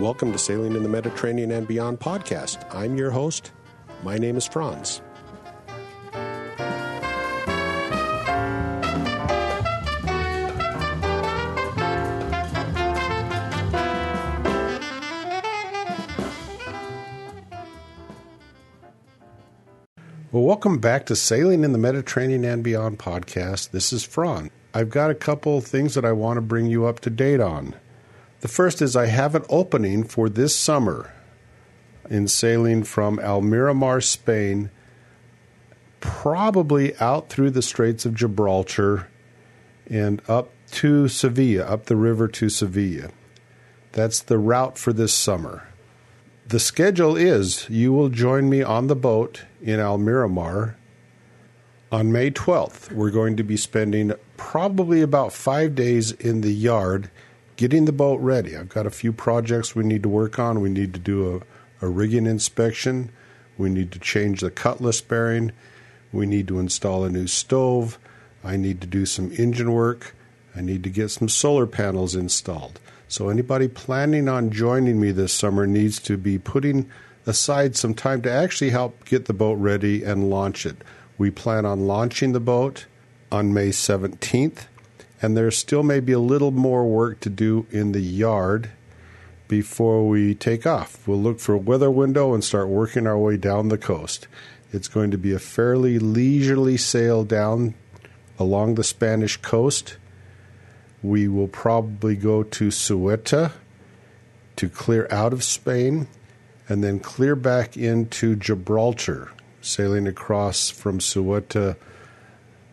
Welcome 0.00 0.32
to 0.32 0.38
Sailing 0.38 0.76
in 0.76 0.82
the 0.82 0.88
Mediterranean 0.88 1.50
and 1.50 1.68
Beyond 1.68 2.00
podcast. 2.00 2.64
I'm 2.74 2.96
your 2.96 3.10
host. 3.10 3.52
My 4.02 4.16
name 4.16 4.38
is 4.38 4.46
Franz. 4.46 5.02
Well, 20.32 20.44
welcome 20.44 20.78
back 20.78 21.04
to 21.06 21.14
Sailing 21.14 21.62
in 21.62 21.72
the 21.72 21.78
Mediterranean 21.78 22.46
and 22.46 22.64
Beyond 22.64 22.98
podcast. 22.98 23.72
This 23.72 23.92
is 23.92 24.02
Franz. 24.02 24.50
I've 24.72 24.88
got 24.88 25.10
a 25.10 25.14
couple 25.14 25.60
things 25.60 25.94
that 25.94 26.06
I 26.06 26.12
want 26.12 26.38
to 26.38 26.40
bring 26.40 26.64
you 26.64 26.86
up 26.86 27.00
to 27.00 27.10
date 27.10 27.40
on. 27.40 27.74
The 28.40 28.48
first 28.48 28.80
is 28.80 28.96
I 28.96 29.06
have 29.06 29.34
an 29.34 29.44
opening 29.50 30.04
for 30.04 30.28
this 30.28 30.56
summer 30.56 31.12
in 32.08 32.26
sailing 32.26 32.82
from 32.84 33.18
Almerimar, 33.18 34.02
Spain, 34.02 34.70
probably 36.00 36.96
out 36.96 37.28
through 37.28 37.50
the 37.50 37.62
Straits 37.62 38.06
of 38.06 38.14
Gibraltar 38.14 39.08
and 39.86 40.22
up 40.26 40.50
to 40.72 41.08
Sevilla, 41.08 41.64
up 41.64 41.86
the 41.86 41.96
river 41.96 42.28
to 42.28 42.48
Sevilla. 42.48 43.10
That's 43.92 44.20
the 44.20 44.38
route 44.38 44.78
for 44.78 44.92
this 44.92 45.12
summer. 45.12 45.68
The 46.46 46.60
schedule 46.60 47.16
is 47.16 47.68
you 47.68 47.92
will 47.92 48.08
join 48.08 48.48
me 48.48 48.62
on 48.62 48.86
the 48.86 48.96
boat 48.96 49.44
in 49.60 49.78
Almerimar 49.78 50.76
on 51.92 52.10
May 52.10 52.30
12th. 52.30 52.90
We're 52.92 53.10
going 53.10 53.36
to 53.36 53.42
be 53.42 53.56
spending 53.56 54.12
probably 54.36 55.02
about 55.02 55.32
five 55.32 55.74
days 55.74 56.12
in 56.12 56.40
the 56.40 56.52
yard 56.52 57.10
getting 57.60 57.84
the 57.84 57.92
boat 57.92 58.18
ready. 58.22 58.56
I've 58.56 58.70
got 58.70 58.86
a 58.86 58.90
few 58.90 59.12
projects 59.12 59.76
we 59.76 59.84
need 59.84 60.02
to 60.04 60.08
work 60.08 60.38
on. 60.38 60.62
We 60.62 60.70
need 60.70 60.94
to 60.94 60.98
do 60.98 61.44
a, 61.82 61.86
a 61.86 61.90
rigging 61.90 62.24
inspection. 62.24 63.10
We 63.58 63.68
need 63.68 63.92
to 63.92 63.98
change 63.98 64.40
the 64.40 64.50
cutlass 64.50 65.02
bearing. 65.02 65.52
We 66.10 66.24
need 66.24 66.48
to 66.48 66.58
install 66.58 67.04
a 67.04 67.10
new 67.10 67.26
stove. 67.26 67.98
I 68.42 68.56
need 68.56 68.80
to 68.80 68.86
do 68.86 69.04
some 69.04 69.30
engine 69.32 69.72
work. 69.72 70.14
I 70.56 70.62
need 70.62 70.82
to 70.84 70.88
get 70.88 71.10
some 71.10 71.28
solar 71.28 71.66
panels 71.66 72.14
installed. 72.14 72.80
So, 73.08 73.28
anybody 73.28 73.68
planning 73.68 74.26
on 74.26 74.50
joining 74.50 74.98
me 74.98 75.10
this 75.10 75.34
summer 75.34 75.66
needs 75.66 75.98
to 76.04 76.16
be 76.16 76.38
putting 76.38 76.88
aside 77.26 77.76
some 77.76 77.92
time 77.92 78.22
to 78.22 78.32
actually 78.32 78.70
help 78.70 79.04
get 79.04 79.26
the 79.26 79.34
boat 79.34 79.58
ready 79.58 80.02
and 80.02 80.30
launch 80.30 80.64
it. 80.64 80.76
We 81.18 81.30
plan 81.30 81.66
on 81.66 81.86
launching 81.86 82.32
the 82.32 82.40
boat 82.40 82.86
on 83.30 83.52
May 83.52 83.68
17th 83.68 84.64
and 85.22 85.36
there 85.36 85.50
still 85.50 85.82
may 85.82 86.00
be 86.00 86.12
a 86.12 86.18
little 86.18 86.50
more 86.50 86.86
work 86.86 87.20
to 87.20 87.30
do 87.30 87.66
in 87.70 87.92
the 87.92 88.00
yard 88.00 88.70
before 89.48 90.08
we 90.08 90.34
take 90.34 90.66
off. 90.66 91.06
We'll 91.06 91.20
look 91.20 91.40
for 91.40 91.54
a 91.54 91.58
weather 91.58 91.90
window 91.90 92.32
and 92.32 92.42
start 92.42 92.68
working 92.68 93.06
our 93.06 93.18
way 93.18 93.36
down 93.36 93.68
the 93.68 93.78
coast. 93.78 94.28
It's 94.72 94.88
going 94.88 95.10
to 95.10 95.18
be 95.18 95.32
a 95.32 95.38
fairly 95.38 95.98
leisurely 95.98 96.76
sail 96.76 97.24
down 97.24 97.74
along 98.38 98.76
the 98.76 98.84
Spanish 98.84 99.36
coast. 99.36 99.96
We 101.02 101.28
will 101.28 101.48
probably 101.48 102.14
go 102.14 102.42
to 102.44 102.68
Ceuta 102.68 103.52
to 104.56 104.68
clear 104.68 105.08
out 105.10 105.32
of 105.32 105.42
Spain 105.42 106.06
and 106.68 106.84
then 106.84 107.00
clear 107.00 107.34
back 107.34 107.76
into 107.76 108.36
Gibraltar, 108.36 109.32
sailing 109.60 110.06
across 110.06 110.70
from 110.70 111.00
Ceuta 111.00 111.76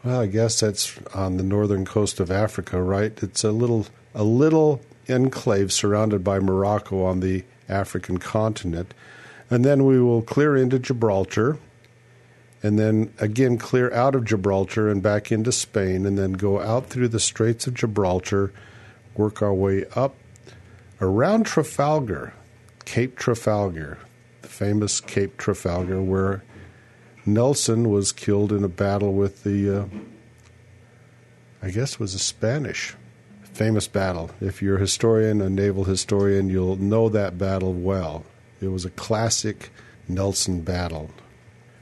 well, 0.04 0.22
I 0.22 0.28
guess 0.28 0.60
that's 0.60 0.98
on 1.14 1.38
the 1.38 1.44
northern 1.44 1.86
coast 1.86 2.20
of 2.20 2.32
Africa, 2.32 2.82
right? 2.82 3.12
It's 3.22 3.44
a 3.44 3.52
little 3.52 3.88
a 4.14 4.24
little 4.24 4.82
enclave 5.10 5.72
surrounded 5.72 6.24
by 6.24 6.40
Morocco 6.40 7.04
on 7.04 7.20
the 7.20 7.44
African 7.70 8.18
continent. 8.18 8.94
And 9.50 9.64
then 9.64 9.86
we 9.86 10.02
will 10.02 10.22
clear 10.22 10.56
into 10.56 10.80
Gibraltar 10.80 11.58
and 12.64 12.78
then 12.78 13.14
again 13.20 13.58
clear 13.58 13.92
out 13.94 14.16
of 14.16 14.26
Gibraltar 14.26 14.90
and 14.90 15.02
back 15.02 15.32
into 15.32 15.52
Spain 15.52 16.06
and 16.06 16.18
then 16.18 16.34
go 16.34 16.60
out 16.60 16.88
through 16.88 17.10
the 17.10 17.20
Straits 17.20 17.68
of 17.68 17.76
Gibraltar, 17.76 18.52
work 19.16 19.42
our 19.42 19.54
way 19.54 19.86
up 19.96 20.16
around 21.00 21.46
Trafalgar, 21.46 22.34
Cape 22.86 23.18
Trafalgar, 23.18 24.00
the 24.42 24.48
famous 24.48 25.00
Cape 25.00 25.38
Trafalgar 25.38 26.02
where 26.02 26.44
Nelson 27.28 27.90
was 27.90 28.12
killed 28.12 28.52
in 28.54 28.64
a 28.64 28.70
battle 28.70 29.14
with 29.14 29.44
the, 29.44 29.82
uh, 29.82 29.86
I 31.62 31.70
guess, 31.70 32.00
was 32.00 32.16
a 32.16 32.20
Spanish 32.20 32.96
famous 33.58 33.88
battle. 33.88 34.30
If 34.40 34.62
you're 34.62 34.78
a 34.78 34.82
historian, 34.82 35.42
a 35.42 35.50
naval 35.50 35.86
historian, 35.86 36.48
you'll 36.48 36.76
know 36.76 37.10
that 37.10 37.40
battle 37.40 37.74
well. 37.74 38.24
It 38.62 38.68
was 38.68 38.86
a 38.86 38.92
classic 38.92 39.72
Nelson 40.08 40.62
battle, 40.62 41.10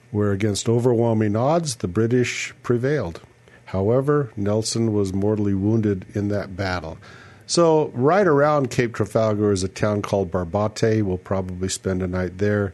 where 0.09 0.31
against 0.31 0.69
overwhelming 0.69 1.35
odds, 1.35 1.75
the 1.75 1.89
British 1.89 2.53
prevailed. 2.63 3.19
However, 3.65 4.31
Nelson 4.37 4.93
was 4.93 5.11
mortally 5.11 5.53
wounded 5.53 6.05
in 6.15 6.29
that 6.29 6.55
battle. 6.55 6.97
So, 7.45 7.91
right 7.93 8.25
around 8.25 8.71
Cape 8.71 8.93
Trafalgar 8.93 9.51
is 9.51 9.63
a 9.63 9.67
town 9.67 10.01
called 10.01 10.31
Barbate. 10.31 11.03
We'll 11.03 11.17
probably 11.17 11.67
spend 11.67 12.01
a 12.01 12.07
night 12.07 12.37
there. 12.37 12.73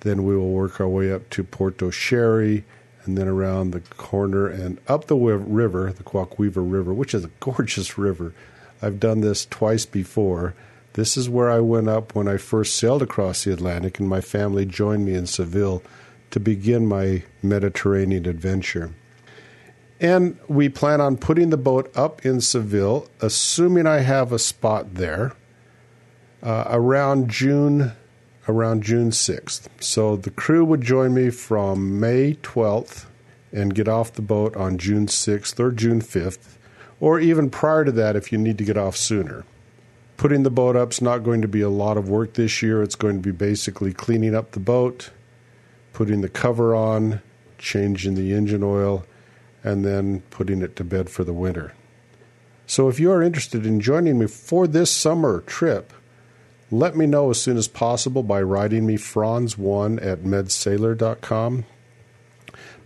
Then 0.00 0.24
we 0.24 0.36
will 0.36 0.50
work 0.50 0.80
our 0.80 0.88
way 0.88 1.12
up 1.12 1.28
to 1.30 1.44
Puerto 1.44 1.90
Sherry 1.90 2.64
and 3.04 3.16
then 3.16 3.28
around 3.28 3.70
the 3.70 3.80
corner 3.80 4.46
and 4.46 4.78
up 4.88 5.06
the 5.06 5.16
river, 5.16 5.92
the 5.92 6.02
Guadalquivir 6.02 6.62
River, 6.70 6.92
which 6.92 7.14
is 7.14 7.24
a 7.24 7.30
gorgeous 7.40 7.96
river. 7.96 8.34
I've 8.82 9.00
done 9.00 9.20
this 9.20 9.46
twice 9.46 9.86
before. 9.86 10.54
This 10.94 11.16
is 11.16 11.28
where 11.28 11.50
I 11.50 11.60
went 11.60 11.88
up 11.88 12.14
when 12.14 12.28
I 12.28 12.36
first 12.36 12.74
sailed 12.74 13.02
across 13.02 13.44
the 13.44 13.52
Atlantic, 13.52 13.98
and 13.98 14.08
my 14.08 14.20
family 14.20 14.66
joined 14.66 15.04
me 15.04 15.14
in 15.14 15.26
Seville 15.26 15.82
to 16.30 16.40
begin 16.40 16.86
my 16.86 17.22
Mediterranean 17.42 18.26
adventure. 18.26 18.92
And 20.00 20.38
we 20.48 20.68
plan 20.68 21.00
on 21.00 21.16
putting 21.16 21.50
the 21.50 21.56
boat 21.56 21.90
up 21.96 22.24
in 22.24 22.40
Seville, 22.40 23.08
assuming 23.20 23.86
I 23.86 24.00
have 24.00 24.32
a 24.32 24.38
spot 24.38 24.94
there, 24.94 25.34
uh, 26.42 26.64
around 26.68 27.30
June 27.30 27.92
around 28.48 28.82
June 28.82 29.10
6th. 29.10 29.68
So 29.80 30.16
the 30.16 30.30
crew 30.30 30.64
would 30.64 30.82
join 30.82 31.14
me 31.14 31.30
from 31.30 31.98
May 31.98 32.34
12th 32.34 33.06
and 33.52 33.74
get 33.74 33.88
off 33.88 34.12
the 34.12 34.22
boat 34.22 34.56
on 34.56 34.78
June 34.78 35.06
6th 35.06 35.58
or 35.58 35.72
June 35.72 36.00
5th, 36.00 36.56
or 37.00 37.18
even 37.20 37.50
prior 37.50 37.84
to 37.84 37.92
that 37.92 38.16
if 38.16 38.32
you 38.32 38.38
need 38.38 38.58
to 38.58 38.64
get 38.64 38.76
off 38.76 38.96
sooner. 38.96 39.44
Putting 40.16 40.42
the 40.42 40.50
boat 40.50 40.76
up 40.76 40.92
is 40.92 41.02
not 41.02 41.24
going 41.24 41.42
to 41.42 41.48
be 41.48 41.60
a 41.60 41.68
lot 41.68 41.96
of 41.96 42.08
work 42.08 42.34
this 42.34 42.62
year. 42.62 42.82
It's 42.82 42.94
going 42.94 43.16
to 43.16 43.22
be 43.22 43.32
basically 43.32 43.92
cleaning 43.92 44.34
up 44.34 44.52
the 44.52 44.60
boat, 44.60 45.10
putting 45.92 46.22
the 46.22 46.28
cover 46.28 46.74
on, 46.74 47.20
changing 47.58 48.14
the 48.14 48.32
engine 48.32 48.62
oil, 48.62 49.04
and 49.62 49.84
then 49.84 50.20
putting 50.30 50.62
it 50.62 50.76
to 50.76 50.84
bed 50.84 51.10
for 51.10 51.24
the 51.24 51.32
winter. 51.32 51.74
So 52.66 52.88
if 52.88 52.98
you 52.98 53.12
are 53.12 53.22
interested 53.22 53.66
in 53.66 53.80
joining 53.80 54.18
me 54.18 54.26
for 54.26 54.66
this 54.66 54.90
summer 54.90 55.42
trip, 55.42 55.92
let 56.70 56.96
me 56.96 57.06
know 57.06 57.30
as 57.30 57.40
soon 57.40 57.56
as 57.56 57.68
possible 57.68 58.22
by 58.22 58.42
writing 58.42 58.86
me 58.86 58.96
franz1 58.96 60.04
at 60.04 60.20
medsailor.com. 60.20 61.64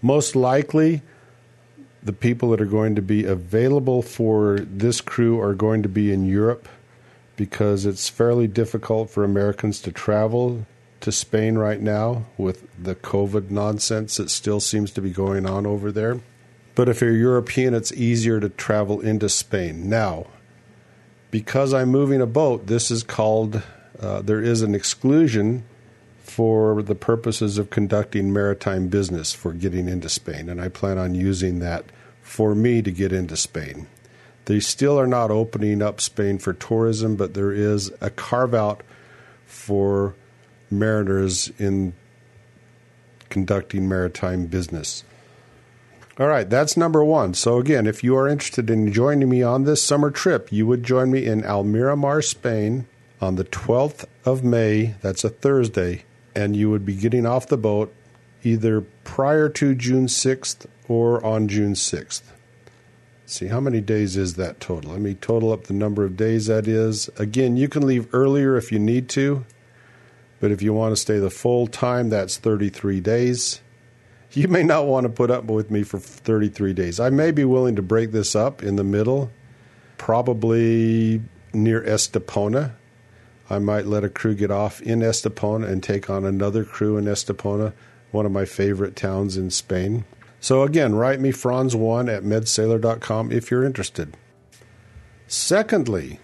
Most 0.02 0.36
likely, 0.36 1.02
the 2.02 2.12
people 2.12 2.50
that 2.50 2.60
are 2.60 2.66
going 2.66 2.94
to 2.94 3.02
be 3.02 3.24
available 3.24 4.02
for 4.02 4.58
this 4.60 5.00
crew 5.00 5.40
are 5.40 5.54
going 5.54 5.82
to 5.82 5.88
be 5.88 6.12
in 6.12 6.26
Europe 6.26 6.68
because 7.36 7.86
it's 7.86 8.08
fairly 8.08 8.46
difficult 8.46 9.10
for 9.10 9.24
Americans 9.24 9.80
to 9.80 9.92
travel 9.92 10.66
to 11.00 11.10
Spain 11.10 11.56
right 11.56 11.80
now 11.80 12.26
with 12.36 12.66
the 12.82 12.94
COVID 12.94 13.50
nonsense 13.50 14.18
that 14.18 14.30
still 14.30 14.60
seems 14.60 14.90
to 14.90 15.00
be 15.00 15.10
going 15.10 15.46
on 15.46 15.66
over 15.66 15.90
there. 15.90 16.20
But 16.74 16.88
if 16.88 17.00
you're 17.00 17.16
European, 17.16 17.74
it's 17.74 17.92
easier 17.92 18.40
to 18.40 18.48
travel 18.48 19.00
into 19.00 19.28
Spain. 19.28 19.88
Now, 19.88 20.26
because 21.30 21.72
I'm 21.72 21.88
moving 21.88 22.20
a 22.20 22.26
boat, 22.26 22.66
this 22.66 22.90
is 22.90 23.02
called, 23.02 23.62
uh, 24.00 24.22
there 24.22 24.40
is 24.40 24.62
an 24.62 24.74
exclusion 24.74 25.64
for 26.22 26.82
the 26.82 26.94
purposes 26.94 27.58
of 27.58 27.70
conducting 27.70 28.32
maritime 28.32 28.88
business 28.88 29.32
for 29.32 29.52
getting 29.52 29.88
into 29.88 30.08
Spain. 30.08 30.48
And 30.48 30.60
I 30.60 30.68
plan 30.68 30.98
on 30.98 31.14
using 31.14 31.58
that 31.58 31.84
for 32.22 32.54
me 32.54 32.82
to 32.82 32.90
get 32.90 33.12
into 33.12 33.36
Spain. 33.36 33.86
They 34.44 34.60
still 34.60 34.98
are 34.98 35.06
not 35.06 35.30
opening 35.30 35.82
up 35.82 36.00
Spain 36.00 36.38
for 36.38 36.52
tourism, 36.52 37.16
but 37.16 37.34
there 37.34 37.52
is 37.52 37.90
a 38.00 38.10
carve 38.10 38.54
out 38.54 38.82
for 39.44 40.14
mariners 40.70 41.50
in 41.58 41.92
conducting 43.28 43.88
maritime 43.88 44.46
business. 44.46 45.04
All 46.20 46.28
right, 46.28 46.50
that's 46.50 46.76
number 46.76 47.02
one. 47.02 47.32
So, 47.32 47.56
again, 47.56 47.86
if 47.86 48.04
you 48.04 48.14
are 48.14 48.28
interested 48.28 48.68
in 48.68 48.92
joining 48.92 49.30
me 49.30 49.42
on 49.42 49.64
this 49.64 49.82
summer 49.82 50.10
trip, 50.10 50.52
you 50.52 50.66
would 50.66 50.82
join 50.82 51.10
me 51.10 51.24
in 51.24 51.40
Almerimar, 51.40 52.22
Spain 52.22 52.86
on 53.22 53.36
the 53.36 53.44
12th 53.44 54.04
of 54.26 54.44
May. 54.44 54.96
That's 55.00 55.24
a 55.24 55.30
Thursday. 55.30 56.04
And 56.34 56.54
you 56.54 56.68
would 56.68 56.84
be 56.84 56.94
getting 56.94 57.24
off 57.24 57.46
the 57.46 57.56
boat 57.56 57.94
either 58.42 58.82
prior 59.02 59.48
to 59.48 59.74
June 59.74 60.08
6th 60.08 60.66
or 60.88 61.24
on 61.24 61.48
June 61.48 61.72
6th. 61.72 62.20
see 63.24 63.46
how 63.46 63.60
many 63.60 63.80
days 63.80 64.18
is 64.18 64.34
that 64.34 64.60
total. 64.60 64.92
Let 64.92 65.00
me 65.00 65.14
total 65.14 65.54
up 65.54 65.64
the 65.64 65.72
number 65.72 66.04
of 66.04 66.18
days 66.18 66.48
that 66.48 66.68
is. 66.68 67.08
Again, 67.16 67.56
you 67.56 67.66
can 67.66 67.86
leave 67.86 68.14
earlier 68.14 68.58
if 68.58 68.70
you 68.70 68.78
need 68.78 69.08
to, 69.10 69.46
but 70.38 70.50
if 70.50 70.60
you 70.60 70.74
want 70.74 70.92
to 70.92 71.00
stay 71.00 71.18
the 71.18 71.30
full 71.30 71.66
time, 71.66 72.10
that's 72.10 72.36
33 72.36 73.00
days. 73.00 73.62
You 74.32 74.46
may 74.46 74.62
not 74.62 74.86
want 74.86 75.04
to 75.04 75.08
put 75.08 75.30
up 75.30 75.44
with 75.44 75.70
me 75.70 75.82
for 75.82 75.98
33 75.98 76.72
days. 76.72 77.00
I 77.00 77.10
may 77.10 77.32
be 77.32 77.44
willing 77.44 77.74
to 77.76 77.82
break 77.82 78.12
this 78.12 78.36
up 78.36 78.62
in 78.62 78.76
the 78.76 78.84
middle, 78.84 79.30
probably 79.98 81.20
near 81.52 81.82
Estepona. 81.82 82.72
I 83.48 83.58
might 83.58 83.86
let 83.86 84.04
a 84.04 84.08
crew 84.08 84.36
get 84.36 84.52
off 84.52 84.80
in 84.80 85.00
Estepona 85.00 85.68
and 85.68 85.82
take 85.82 86.08
on 86.08 86.24
another 86.24 86.64
crew 86.64 86.96
in 86.96 87.06
Estepona, 87.06 87.72
one 88.12 88.24
of 88.24 88.30
my 88.30 88.44
favorite 88.44 88.94
towns 88.94 89.36
in 89.36 89.50
Spain. 89.50 90.04
So 90.38 90.62
again, 90.62 90.94
write 90.94 91.20
me 91.20 91.32
franz1 91.32 92.14
at 92.14 92.22
medsailor.com 92.22 93.32
if 93.32 93.50
you're 93.50 93.64
interested. 93.64 94.16
Secondly, 95.26 96.20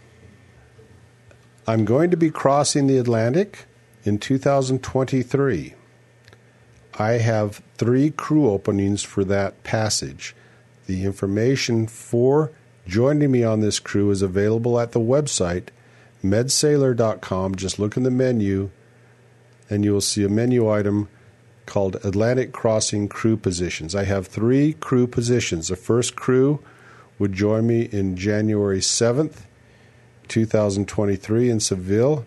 I'm 1.67 1.85
going 1.85 2.13
to 2.13 2.17
be 2.17 2.31
crossing 2.31 2.87
the 2.87 2.99
Atlantic 2.99 3.67
in 4.05 4.19
2023. 4.19 5.75
I 6.99 7.11
have 7.13 7.61
three 7.79 8.11
crew 8.11 8.49
openings 8.49 9.03
for 9.03 9.25
that 9.25 9.63
passage. 9.65 10.35
The 10.87 11.05
information 11.05 11.87
for 11.87 12.53
joining 12.87 13.31
me 13.31 13.43
on 13.43 13.61
this 13.61 13.79
crew 13.79 14.11
is 14.11 14.23
available 14.23 14.79
at 14.79 14.93
the 14.93 15.01
website 15.01 15.69
medsailor.com. 16.25 17.55
Just 17.55 17.79
look 17.79 17.97
in 17.97 18.03
the 18.03 18.11
menu 18.11 18.71
and 19.69 19.85
you 19.85 19.93
will 19.93 20.01
see 20.01 20.25
a 20.25 20.29
menu 20.29 20.71
item 20.71 21.09
called 21.67 21.97
Atlantic 22.05 22.53
Crossing 22.53 23.09
Crew 23.09 23.37
Positions. 23.37 23.95
I 23.95 24.05
have 24.05 24.27
three 24.27 24.75
crew 24.75 25.07
positions. 25.07 25.69
The 25.69 25.77
first 25.77 26.15
crew 26.15 26.63
would 27.19 27.33
join 27.33 27.67
me 27.67 27.83
in 27.83 28.17
January 28.17 28.79
7th, 28.79 29.43
2023 30.29 31.51
in 31.51 31.61
Seville 31.61 32.25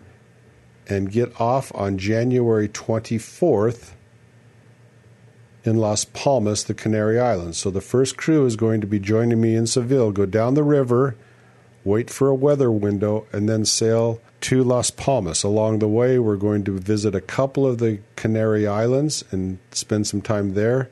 and 0.90 1.12
get 1.12 1.40
off 1.40 1.72
on 1.74 1.96
January 1.96 2.68
24th 2.68 3.92
in 5.64 5.76
Las 5.76 6.04
Palmas, 6.04 6.64
the 6.64 6.74
Canary 6.74 7.18
Islands. 7.18 7.58
So 7.58 7.70
the 7.70 7.80
first 7.80 8.16
crew 8.16 8.46
is 8.46 8.56
going 8.56 8.80
to 8.80 8.86
be 8.86 8.98
joining 8.98 9.40
me 9.40 9.54
in 9.54 9.66
Seville, 9.66 10.12
go 10.12 10.26
down 10.26 10.54
the 10.54 10.62
river, 10.62 11.16
wait 11.84 12.10
for 12.10 12.28
a 12.28 12.34
weather 12.34 12.70
window, 12.70 13.26
and 13.32 13.48
then 13.48 13.64
sail 13.64 14.20
to 14.42 14.64
Las 14.64 14.90
Palmas. 14.90 15.42
Along 15.42 15.78
the 15.78 15.88
way, 15.88 16.18
we're 16.18 16.36
going 16.36 16.64
to 16.64 16.78
visit 16.78 17.14
a 17.14 17.20
couple 17.20 17.66
of 17.66 17.78
the 17.78 18.00
Canary 18.16 18.66
Islands 18.66 19.24
and 19.30 19.58
spend 19.70 20.06
some 20.06 20.22
time 20.22 20.54
there. 20.54 20.90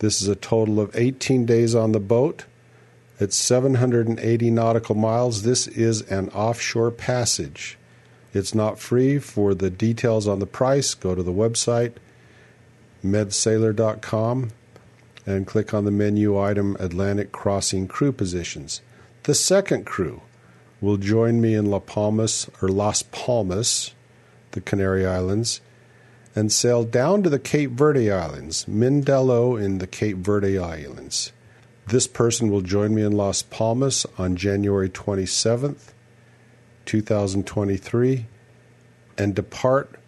This 0.00 0.20
is 0.20 0.28
a 0.28 0.36
total 0.36 0.80
of 0.80 0.94
18 0.96 1.46
days 1.46 1.74
on 1.74 1.92
the 1.92 2.00
boat. 2.00 2.46
It's 3.20 3.36
780 3.36 4.50
nautical 4.50 4.94
miles. 4.94 5.42
This 5.42 5.68
is 5.68 6.00
an 6.02 6.30
offshore 6.30 6.90
passage. 6.90 7.78
It's 8.32 8.54
not 8.54 8.78
free. 8.78 9.18
For 9.18 9.54
the 9.54 9.70
details 9.70 10.26
on 10.26 10.38
the 10.38 10.46
price, 10.46 10.94
go 10.94 11.14
to 11.14 11.22
the 11.22 11.32
website 11.32 11.92
medsailor.com 13.04 14.50
and 15.26 15.46
click 15.46 15.74
on 15.74 15.84
the 15.84 15.90
menu 15.90 16.38
item 16.38 16.76
Atlantic 16.80 17.32
Crossing 17.32 17.86
Crew 17.86 18.12
Positions. 18.12 18.80
The 19.24 19.34
second 19.34 19.86
crew 19.86 20.22
will 20.80 20.96
join 20.96 21.40
me 21.40 21.54
in 21.54 21.66
La 21.66 21.78
Palmas 21.78 22.48
or 22.62 22.68
Las 22.68 23.02
Palmas, 23.02 23.92
the 24.52 24.60
Canary 24.60 25.06
Islands, 25.06 25.60
and 26.34 26.52
sail 26.52 26.84
down 26.84 27.22
to 27.22 27.28
the 27.28 27.38
Cape 27.38 27.70
Verde 27.72 28.10
Islands, 28.10 28.64
Mindelo 28.66 29.60
in 29.60 29.78
the 29.78 29.86
Cape 29.86 30.18
Verde 30.18 30.58
Islands. 30.58 31.32
This 31.86 32.06
person 32.06 32.50
will 32.50 32.60
join 32.60 32.94
me 32.94 33.02
in 33.02 33.12
Las 33.12 33.42
Palmas 33.42 34.06
on 34.16 34.36
January 34.36 34.88
27th, 34.88 35.92
2023, 36.86 38.26
and 39.18 39.34
depart 39.34 39.99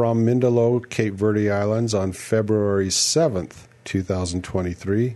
from 0.00 0.24
Mindelo, 0.24 0.80
Cape 0.88 1.12
Verde 1.12 1.50
Islands 1.50 1.92
on 1.92 2.12
February 2.12 2.88
7th, 2.88 3.66
2023. 3.84 5.14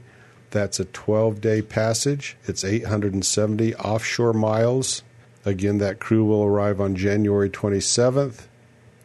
That's 0.50 0.78
a 0.78 0.84
12 0.84 1.40
day 1.40 1.62
passage. 1.62 2.36
It's 2.44 2.62
870 2.62 3.74
offshore 3.76 4.34
miles. 4.34 5.02
Again, 5.42 5.78
that 5.78 6.00
crew 6.00 6.26
will 6.26 6.44
arrive 6.44 6.82
on 6.82 6.96
January 6.96 7.48
27th 7.48 8.42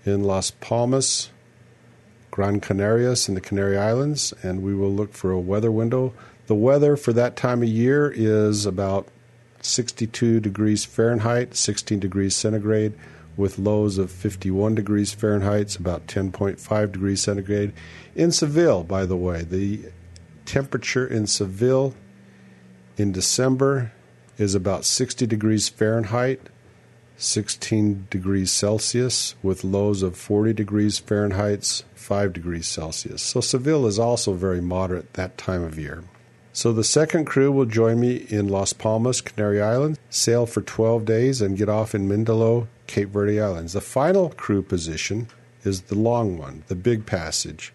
in 0.03 0.25
Las 0.25 0.51
Palmas, 0.51 1.29
Gran 2.29 2.59
Canarias, 2.59 3.29
in 3.29 3.35
the 3.35 3.39
Canary 3.39 3.77
Islands, 3.77 4.33
and 4.43 4.61
we 4.61 4.75
will 4.75 4.91
look 4.91 5.13
for 5.13 5.31
a 5.31 5.39
weather 5.39 5.71
window. 5.71 6.13
The 6.47 6.55
weather 6.55 6.97
for 6.97 7.13
that 7.13 7.37
time 7.37 7.63
of 7.63 7.69
year 7.69 8.11
is 8.13 8.65
about 8.65 9.07
62 9.61 10.41
degrees 10.41 10.83
Fahrenheit, 10.83 11.55
16 11.55 12.01
degrees 12.01 12.35
centigrade 12.35 12.95
with 13.39 13.57
lows 13.57 13.97
of 13.97 14.11
51 14.11 14.75
degrees 14.75 15.13
Fahrenheit, 15.13 15.77
about 15.77 16.07
10.5 16.07 16.91
degrees 16.91 17.21
centigrade. 17.21 17.71
In 18.13 18.33
Seville, 18.33 18.83
by 18.83 19.05
the 19.05 19.15
way, 19.15 19.43
the 19.43 19.85
temperature 20.45 21.07
in 21.07 21.25
Seville 21.25 21.95
in 22.97 23.13
December 23.13 23.93
is 24.37 24.55
about 24.55 24.83
60 24.83 25.25
degrees 25.25 25.69
Fahrenheit, 25.69 26.41
16 27.15 28.07
degrees 28.09 28.51
Celsius, 28.51 29.35
with 29.41 29.63
lows 29.63 30.03
of 30.03 30.17
40 30.17 30.51
degrees 30.51 30.99
Fahrenheit, 30.99 31.83
5 31.95 32.33
degrees 32.33 32.67
Celsius. 32.67 33.21
So 33.21 33.39
Seville 33.39 33.87
is 33.87 33.97
also 33.97 34.33
very 34.33 34.59
moderate 34.59 35.13
that 35.13 35.37
time 35.37 35.63
of 35.63 35.79
year. 35.79 36.03
So 36.51 36.73
the 36.73 36.83
second 36.83 37.25
crew 37.25 37.51
will 37.51 37.65
join 37.65 37.99
me 37.99 38.25
in 38.29 38.47
Las 38.47 38.73
Palmas, 38.73 39.21
Canary 39.21 39.61
Islands, 39.61 39.99
sail 40.09 40.45
for 40.45 40.61
12 40.61 41.05
days, 41.05 41.41
and 41.41 41.57
get 41.57 41.69
off 41.69 41.93
in 41.93 42.09
Mindelo, 42.09 42.67
Cape 42.87 43.09
Verde 43.09 43.39
Islands. 43.39 43.73
The 43.73 43.81
final 43.81 44.29
crew 44.31 44.63
position 44.63 45.27
is 45.63 45.83
the 45.83 45.95
long 45.95 46.37
one, 46.37 46.63
the 46.67 46.75
big 46.75 47.05
passage. 47.05 47.73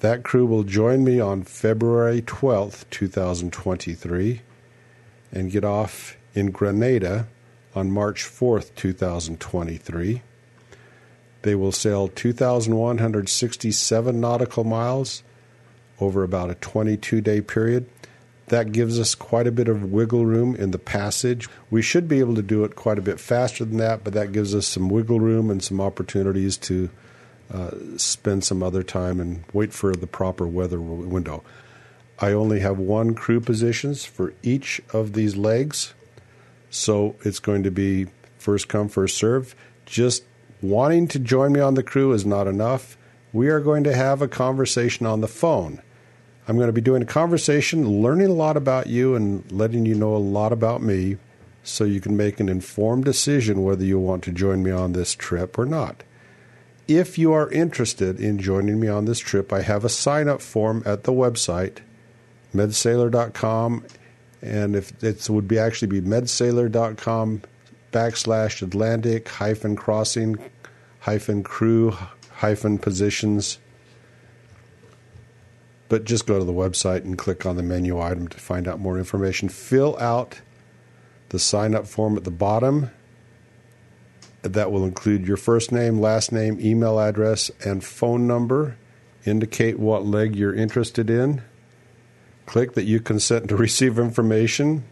That 0.00 0.24
crew 0.24 0.46
will 0.46 0.64
join 0.64 1.04
me 1.04 1.20
on 1.20 1.42
February 1.42 2.22
12th, 2.22 2.84
2023, 2.90 4.42
and 5.32 5.50
get 5.50 5.64
off 5.64 6.16
in 6.34 6.50
Grenada 6.50 7.28
on 7.74 7.90
March 7.90 8.24
4th, 8.24 8.74
2023. 8.76 10.22
They 11.42 11.54
will 11.54 11.72
sail 11.72 12.08
2,167 12.08 14.20
nautical 14.20 14.64
miles 14.64 15.22
over 16.00 16.22
about 16.22 16.50
a 16.50 16.54
22 16.56 17.20
day 17.20 17.40
period. 17.40 17.88
That 18.46 18.72
gives 18.72 18.98
us 18.98 19.14
quite 19.14 19.46
a 19.46 19.52
bit 19.52 19.68
of 19.68 19.92
wiggle 19.92 20.26
room 20.26 20.56
in 20.56 20.72
the 20.72 20.78
passage. 20.78 21.48
We 21.70 21.82
should 21.82 22.08
be 22.08 22.18
able 22.18 22.34
to 22.34 22.42
do 22.42 22.64
it 22.64 22.74
quite 22.74 22.98
a 22.98 23.02
bit 23.02 23.20
faster 23.20 23.64
than 23.64 23.76
that, 23.78 24.02
but 24.02 24.12
that 24.14 24.32
gives 24.32 24.56
us 24.56 24.66
some 24.66 24.88
wiggle 24.88 25.20
room 25.20 25.50
and 25.50 25.62
some 25.62 25.80
opportunities 25.80 26.56
to 26.58 26.90
uh, 27.52 27.70
spend 27.96 28.44
some 28.44 28.62
other 28.62 28.82
time 28.82 29.20
and 29.20 29.44
wait 29.52 29.72
for 29.72 29.94
the 29.94 30.06
proper 30.06 30.46
weather 30.46 30.80
window. 30.80 31.44
I 32.18 32.32
only 32.32 32.60
have 32.60 32.78
one 32.78 33.14
crew 33.14 33.40
positions 33.40 34.04
for 34.04 34.34
each 34.42 34.80
of 34.92 35.14
these 35.14 35.36
legs, 35.36 35.94
so 36.70 37.16
it's 37.24 37.38
going 37.38 37.62
to 37.62 37.70
be 37.70 38.06
first 38.38 38.68
come, 38.68 38.88
first 38.88 39.16
serve. 39.16 39.54
Just 39.86 40.24
wanting 40.60 41.08
to 41.08 41.18
join 41.18 41.52
me 41.52 41.60
on 41.60 41.74
the 41.74 41.82
crew 41.82 42.12
is 42.12 42.26
not 42.26 42.46
enough. 42.46 42.96
We 43.32 43.48
are 43.48 43.60
going 43.60 43.84
to 43.84 43.94
have 43.94 44.22
a 44.22 44.28
conversation 44.28 45.06
on 45.06 45.20
the 45.20 45.28
phone. 45.28 45.82
I'm 46.50 46.56
going 46.56 46.66
to 46.66 46.72
be 46.72 46.80
doing 46.80 47.00
a 47.00 47.06
conversation, 47.06 48.02
learning 48.02 48.26
a 48.26 48.32
lot 48.32 48.56
about 48.56 48.88
you 48.88 49.14
and 49.14 49.48
letting 49.52 49.86
you 49.86 49.94
know 49.94 50.16
a 50.16 50.18
lot 50.18 50.52
about 50.52 50.82
me 50.82 51.16
so 51.62 51.84
you 51.84 52.00
can 52.00 52.16
make 52.16 52.40
an 52.40 52.48
informed 52.48 53.04
decision 53.04 53.62
whether 53.62 53.84
you 53.84 54.00
want 54.00 54.24
to 54.24 54.32
join 54.32 54.60
me 54.60 54.72
on 54.72 54.92
this 54.92 55.14
trip 55.14 55.56
or 55.56 55.64
not. 55.64 56.02
If 56.88 57.18
you 57.18 57.32
are 57.32 57.48
interested 57.52 58.18
in 58.18 58.40
joining 58.40 58.80
me 58.80 58.88
on 58.88 59.04
this 59.04 59.20
trip, 59.20 59.52
I 59.52 59.62
have 59.62 59.84
a 59.84 59.88
sign 59.88 60.28
up 60.28 60.42
form 60.42 60.82
at 60.84 61.04
the 61.04 61.12
website, 61.12 61.78
medsailor.com. 62.52 63.84
And 64.42 64.74
if 64.74 65.04
it 65.04 65.30
would 65.30 65.46
be 65.46 65.56
actually 65.56 66.00
be 66.00 66.00
medsailor.com 66.00 67.42
backslash 67.92 68.60
Atlantic 68.60 69.28
hyphen 69.28 69.76
crossing 69.76 70.36
hyphen 70.98 71.44
crew 71.44 71.96
hyphen 72.32 72.76
positions 72.76 73.58
but 75.90 76.04
just 76.04 76.24
go 76.24 76.38
to 76.38 76.44
the 76.44 76.52
website 76.52 77.04
and 77.04 77.18
click 77.18 77.44
on 77.44 77.56
the 77.56 77.64
menu 77.64 78.00
item 78.00 78.28
to 78.28 78.38
find 78.38 78.68
out 78.68 78.78
more 78.78 78.96
information. 78.96 79.48
Fill 79.48 79.98
out 79.98 80.40
the 81.30 81.38
sign 81.38 81.74
up 81.74 81.86
form 81.86 82.16
at 82.16 82.22
the 82.22 82.30
bottom. 82.30 82.92
That 84.42 84.70
will 84.70 84.84
include 84.84 85.26
your 85.26 85.36
first 85.36 85.72
name, 85.72 85.98
last 85.98 86.30
name, 86.30 86.58
email 86.60 87.00
address, 87.00 87.50
and 87.64 87.82
phone 87.82 88.28
number. 88.28 88.76
Indicate 89.26 89.80
what 89.80 90.06
leg 90.06 90.36
you're 90.36 90.54
interested 90.54 91.10
in. 91.10 91.42
Click 92.46 92.74
that 92.74 92.84
you 92.84 93.00
consent 93.00 93.48
to 93.48 93.56
receive 93.56 93.98
information, 93.98 94.84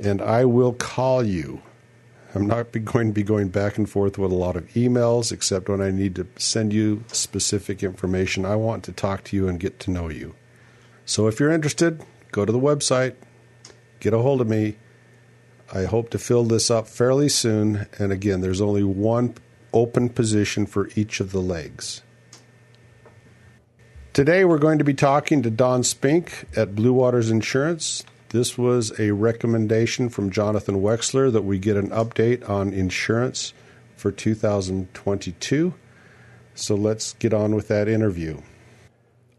and 0.00 0.22
I 0.22 0.44
will 0.44 0.74
call 0.74 1.24
you. 1.24 1.60
I'm 2.34 2.46
not 2.46 2.72
going 2.72 3.08
to 3.08 3.12
be 3.12 3.22
going 3.22 3.48
back 3.48 3.78
and 3.78 3.88
forth 3.88 4.18
with 4.18 4.32
a 4.32 4.34
lot 4.34 4.56
of 4.56 4.66
emails, 4.70 5.30
except 5.30 5.68
when 5.68 5.80
I 5.80 5.92
need 5.92 6.16
to 6.16 6.26
send 6.36 6.72
you 6.72 7.04
specific 7.08 7.82
information. 7.82 8.44
I 8.44 8.56
want 8.56 8.82
to 8.84 8.92
talk 8.92 9.22
to 9.24 9.36
you 9.36 9.46
and 9.46 9.60
get 9.60 9.78
to 9.80 9.92
know 9.92 10.08
you. 10.08 10.34
So 11.04 11.28
if 11.28 11.38
you're 11.38 11.52
interested, 11.52 12.02
go 12.32 12.44
to 12.44 12.50
the 12.50 12.58
website, 12.58 13.14
get 14.00 14.12
a 14.12 14.18
hold 14.18 14.40
of 14.40 14.48
me. 14.48 14.76
I 15.72 15.84
hope 15.84 16.10
to 16.10 16.18
fill 16.18 16.44
this 16.44 16.70
up 16.70 16.88
fairly 16.88 17.28
soon. 17.28 17.86
And 17.98 18.10
again, 18.10 18.40
there's 18.40 18.60
only 18.60 18.82
one 18.82 19.34
open 19.72 20.08
position 20.08 20.66
for 20.66 20.88
each 20.96 21.20
of 21.20 21.30
the 21.30 21.40
legs. 21.40 22.02
Today, 24.12 24.44
we're 24.44 24.58
going 24.58 24.78
to 24.78 24.84
be 24.84 24.94
talking 24.94 25.42
to 25.42 25.50
Don 25.50 25.82
Spink 25.82 26.46
at 26.56 26.74
Blue 26.74 26.92
Waters 26.92 27.30
Insurance. 27.30 28.04
This 28.34 28.58
was 28.58 28.98
a 28.98 29.12
recommendation 29.12 30.08
from 30.08 30.28
Jonathan 30.28 30.82
Wexler 30.82 31.32
that 31.32 31.44
we 31.44 31.60
get 31.60 31.76
an 31.76 31.90
update 31.90 32.50
on 32.50 32.72
insurance 32.72 33.52
for 33.94 34.10
2022. 34.10 35.72
So 36.56 36.74
let's 36.74 37.12
get 37.12 37.32
on 37.32 37.54
with 37.54 37.68
that 37.68 37.86
interview. 37.86 38.40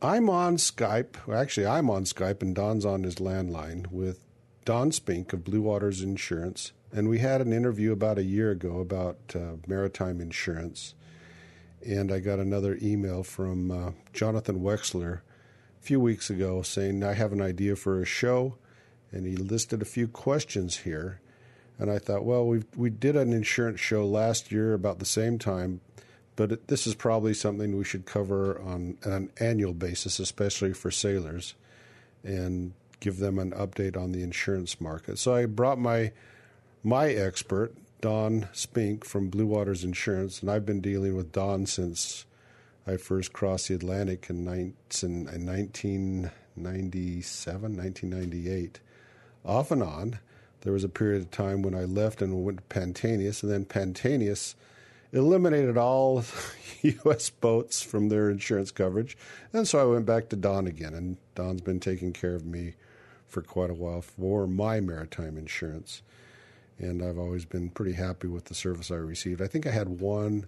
I'm 0.01 0.29
on 0.29 0.55
Skype. 0.55 1.17
Actually, 1.29 1.67
I'm 1.67 1.89
on 1.89 2.05
Skype, 2.05 2.41
and 2.41 2.55
Don's 2.55 2.85
on 2.85 3.03
his 3.03 3.15
landline 3.15 3.87
with 3.91 4.23
Don 4.63 4.93
Spink 4.93 5.33
of 5.33 5.43
Blue 5.43 5.63
Waters 5.63 6.01
Insurance. 6.01 6.71
And 6.93 7.09
we 7.09 7.19
had 7.19 7.41
an 7.41 7.51
interview 7.51 7.91
about 7.91 8.17
a 8.17 8.23
year 8.23 8.51
ago 8.51 8.79
about 8.79 9.17
uh, 9.35 9.57
maritime 9.67 10.21
insurance. 10.21 10.93
And 11.85 12.13
I 12.13 12.19
got 12.19 12.39
another 12.39 12.79
email 12.81 13.23
from 13.23 13.71
uh, 13.71 13.91
Jonathan 14.13 14.61
Wexler 14.61 15.15
a 15.17 15.81
few 15.81 15.99
weeks 15.99 16.29
ago 16.29 16.61
saying, 16.61 17.03
I 17.03 17.11
have 17.11 17.33
an 17.33 17.41
idea 17.41 17.75
for 17.75 18.01
a 18.01 18.05
show. 18.05 18.55
And 19.15 19.25
he 19.25 19.35
listed 19.35 19.81
a 19.81 19.85
few 19.85 20.07
questions 20.07 20.77
here. 20.77 21.21
And 21.79 21.89
I 21.89 21.97
thought, 21.99 22.23
well, 22.23 22.45
we 22.45 22.63
we 22.75 22.89
did 22.89 23.15
an 23.15 23.33
insurance 23.33 23.79
show 23.79 24.05
last 24.05 24.51
year 24.51 24.73
about 24.73 24.99
the 24.99 25.05
same 25.05 25.39
time, 25.39 25.81
but 26.35 26.67
this 26.67 26.85
is 26.85 26.95
probably 26.95 27.33
something 27.33 27.75
we 27.77 27.83
should 27.83 28.05
cover 28.05 28.61
on 28.61 28.97
an 29.03 29.31
annual 29.39 29.73
basis, 29.73 30.19
especially 30.19 30.73
for 30.73 30.91
sailors, 30.91 31.55
and 32.23 32.73
give 32.99 33.17
them 33.17 33.39
an 33.39 33.51
update 33.51 33.97
on 33.97 34.11
the 34.11 34.21
insurance 34.23 34.79
market. 34.79 35.17
So 35.17 35.33
I 35.33 35.45
brought 35.47 35.79
my 35.79 36.11
my 36.83 37.09
expert, 37.09 37.73
Don 37.99 38.47
Spink 38.53 39.03
from 39.03 39.29
Blue 39.29 39.47
Waters 39.47 39.83
Insurance, 39.83 40.41
and 40.41 40.51
I've 40.51 40.65
been 40.65 40.81
dealing 40.81 41.15
with 41.15 41.31
Don 41.31 41.65
since 41.65 42.25
I 42.87 42.97
first 42.97 43.33
crossed 43.33 43.69
the 43.69 43.73
Atlantic 43.73 44.29
in, 44.29 44.47
in 44.47 45.25
1997, 45.25 46.31
1998, 47.75 48.79
off 49.45 49.71
and 49.71 49.83
on. 49.83 50.19
There 50.61 50.73
was 50.73 50.83
a 50.83 50.89
period 50.89 51.21
of 51.21 51.31
time 51.31 51.61
when 51.61 51.75
I 51.75 51.83
left 51.83 52.21
and 52.21 52.43
went 52.43 52.57
to 52.57 52.63
Pantaenius, 52.75 53.43
and 53.43 53.51
then 53.51 53.65
Pantaenius 53.65 54.55
eliminated 55.11 55.77
all 55.77 56.23
U.S. 56.81 57.29
boats 57.29 57.81
from 57.81 58.09
their 58.09 58.29
insurance 58.29 58.71
coverage, 58.71 59.17
and 59.53 59.67
so 59.67 59.79
I 59.79 59.93
went 59.93 60.05
back 60.05 60.29
to 60.29 60.35
Don 60.35 60.67
again. 60.67 60.93
And 60.93 61.17
Don's 61.35 61.61
been 61.61 61.79
taking 61.79 62.13
care 62.13 62.35
of 62.35 62.45
me 62.45 62.73
for 63.27 63.41
quite 63.41 63.69
a 63.69 63.75
while 63.75 64.01
for 64.01 64.47
my 64.47 64.79
maritime 64.79 65.37
insurance 65.37 66.01
and 66.79 67.01
I've 67.01 67.17
always 67.17 67.45
been 67.45 67.69
pretty 67.69 67.93
happy 67.93 68.27
with 68.27 68.45
the 68.45 68.53
service 68.53 68.91
I 68.91 68.95
received. 68.95 69.41
I 69.41 69.47
think 69.47 69.65
I 69.65 69.71
had 69.71 70.01
one 70.01 70.45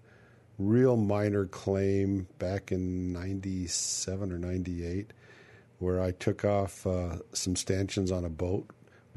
real 0.59 0.97
minor 0.97 1.45
claim 1.45 2.27
back 2.39 2.71
in 2.71 3.13
97 3.13 4.31
or 4.31 4.37
98 4.37 5.13
where 5.79 6.01
I 6.01 6.11
took 6.11 6.43
off 6.43 6.85
uh, 6.87 7.17
some 7.33 7.55
stanchions 7.55 8.11
on 8.11 8.25
a 8.25 8.29
boat 8.29 8.67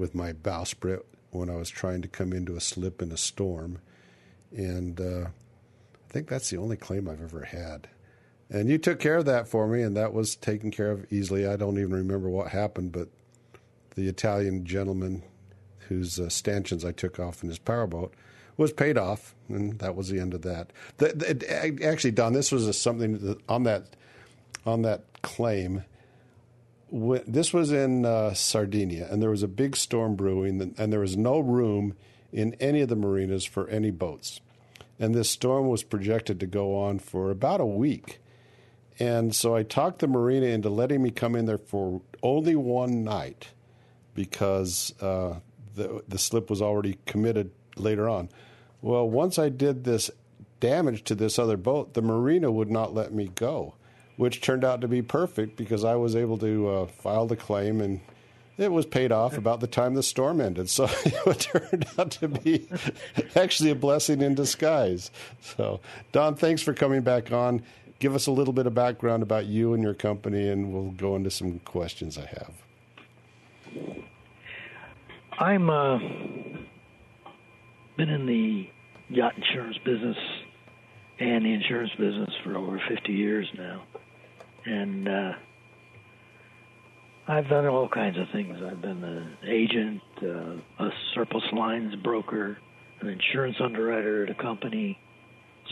with 0.00 0.14
my 0.14 0.32
bowsprit 0.32 1.02
when 1.30 1.48
I 1.48 1.54
was 1.54 1.70
trying 1.70 2.02
to 2.02 2.08
come 2.08 2.32
into 2.32 2.56
a 2.56 2.60
slip 2.60 3.00
in 3.00 3.12
a 3.12 3.16
storm. 3.16 3.78
And 4.50 5.00
uh, 5.00 5.26
I 5.28 6.12
think 6.12 6.28
that's 6.28 6.50
the 6.50 6.56
only 6.56 6.76
claim 6.76 7.08
I've 7.08 7.22
ever 7.22 7.44
had. 7.44 7.88
And 8.48 8.68
you 8.68 8.78
took 8.78 8.98
care 8.98 9.18
of 9.18 9.26
that 9.26 9.46
for 9.46 9.68
me, 9.68 9.82
and 9.82 9.96
that 9.96 10.12
was 10.12 10.34
taken 10.34 10.72
care 10.72 10.90
of 10.90 11.06
easily. 11.12 11.46
I 11.46 11.54
don't 11.54 11.78
even 11.78 11.94
remember 11.94 12.28
what 12.28 12.48
happened, 12.48 12.90
but 12.90 13.08
the 13.94 14.08
Italian 14.08 14.64
gentleman 14.64 15.22
whose 15.90 16.20
uh, 16.20 16.28
stanchions 16.28 16.84
I 16.84 16.92
took 16.92 17.18
off 17.18 17.42
in 17.42 17.48
his 17.48 17.58
powerboat, 17.58 18.14
was 18.56 18.72
paid 18.72 18.96
off, 18.96 19.34
and 19.48 19.78
that 19.80 19.96
was 19.96 20.08
the 20.08 20.20
end 20.20 20.34
of 20.34 20.42
that. 20.42 20.72
The, 20.98 21.08
the, 21.08 21.84
actually, 21.84 22.12
Don, 22.12 22.32
this 22.32 22.52
was 22.52 22.68
a, 22.68 22.72
something 22.72 23.18
that, 23.18 23.38
on 23.48 23.64
that 23.64 23.96
on 24.64 24.82
that 24.82 25.02
claim. 25.22 25.84
When, 26.90 27.22
this 27.26 27.52
was 27.52 27.72
in 27.72 28.04
uh, 28.04 28.34
Sardinia, 28.34 29.08
and 29.10 29.22
there 29.22 29.30
was 29.30 29.42
a 29.42 29.48
big 29.48 29.76
storm 29.76 30.16
brewing, 30.16 30.74
and 30.76 30.92
there 30.92 31.00
was 31.00 31.16
no 31.16 31.38
room 31.38 31.94
in 32.32 32.54
any 32.54 32.80
of 32.80 32.88
the 32.88 32.96
marinas 32.96 33.44
for 33.44 33.68
any 33.68 33.90
boats. 33.90 34.40
And 34.98 35.14
this 35.14 35.30
storm 35.30 35.68
was 35.68 35.82
projected 35.82 36.40
to 36.40 36.46
go 36.46 36.76
on 36.76 36.98
for 36.98 37.30
about 37.30 37.60
a 37.60 37.66
week. 37.66 38.20
And 38.98 39.34
so 39.34 39.56
I 39.56 39.62
talked 39.62 40.00
the 40.00 40.06
marina 40.06 40.46
into 40.46 40.68
letting 40.68 41.02
me 41.02 41.10
come 41.10 41.34
in 41.34 41.46
there 41.46 41.58
for 41.58 42.02
only 42.22 42.54
one 42.54 43.02
night 43.02 43.48
because 44.14 44.92
uh, 45.00 45.40
the 45.74 46.02
the 46.06 46.18
slip 46.18 46.50
was 46.50 46.60
already 46.60 46.98
committed 47.06 47.50
later 47.76 48.08
on. 48.08 48.28
Well, 48.82 49.08
once 49.08 49.38
I 49.38 49.48
did 49.48 49.84
this 49.84 50.10
damage 50.60 51.04
to 51.04 51.14
this 51.14 51.38
other 51.38 51.56
boat, 51.56 51.94
the 51.94 52.02
marina 52.02 52.50
would 52.50 52.70
not 52.70 52.92
let 52.92 53.12
me 53.14 53.30
go, 53.34 53.74
which 54.20 54.42
turned 54.42 54.66
out 54.66 54.82
to 54.82 54.86
be 54.86 55.00
perfect 55.00 55.56
because 55.56 55.82
I 55.82 55.94
was 55.94 56.14
able 56.14 56.36
to 56.38 56.68
uh, 56.68 56.86
file 56.88 57.26
the 57.26 57.36
claim 57.36 57.80
and 57.80 58.02
it 58.58 58.70
was 58.70 58.84
paid 58.84 59.12
off 59.12 59.38
about 59.38 59.60
the 59.60 59.66
time 59.66 59.94
the 59.94 60.02
storm 60.02 60.42
ended. 60.42 60.68
So 60.68 60.84
it 61.04 61.40
turned 61.40 61.86
out 61.98 62.10
to 62.10 62.28
be 62.28 62.68
actually 63.34 63.70
a 63.70 63.74
blessing 63.74 64.20
in 64.20 64.34
disguise. 64.34 65.10
So, 65.40 65.80
Don, 66.12 66.34
thanks 66.34 66.60
for 66.60 66.74
coming 66.74 67.00
back 67.00 67.32
on. 67.32 67.62
Give 67.98 68.14
us 68.14 68.26
a 68.26 68.30
little 68.30 68.52
bit 68.52 68.66
of 68.66 68.74
background 68.74 69.22
about 69.22 69.46
you 69.46 69.72
and 69.72 69.82
your 69.82 69.94
company, 69.94 70.50
and 70.50 70.70
we'll 70.70 70.90
go 70.90 71.16
into 71.16 71.30
some 71.30 71.58
questions 71.60 72.18
I 72.18 72.26
have. 72.26 72.54
I'm 75.38 75.70
uh, 75.70 75.98
been 77.96 78.10
in 78.10 78.26
the 78.26 78.68
yacht 79.08 79.32
insurance 79.38 79.78
business 79.78 80.18
and 81.20 81.44
the 81.44 81.52
insurance 81.52 81.92
business 81.98 82.30
for 82.44 82.56
over 82.56 82.80
50 82.86 83.12
years 83.12 83.46
now, 83.56 83.82
and 84.66 85.08
uh, 85.08 85.32
I've 87.28 87.48
done 87.48 87.66
all 87.66 87.88
kinds 87.88 88.18
of 88.18 88.26
things. 88.32 88.58
I've 88.64 88.82
been 88.82 89.04
an 89.04 89.36
agent, 89.48 90.02
uh, 90.22 90.84
a 90.84 90.90
surplus 91.14 91.44
lines 91.52 91.94
broker, 92.02 92.58
an 93.00 93.08
insurance 93.08 93.56
underwriter 93.62 94.24
at 94.24 94.30
a 94.30 94.34
company, 94.34 94.98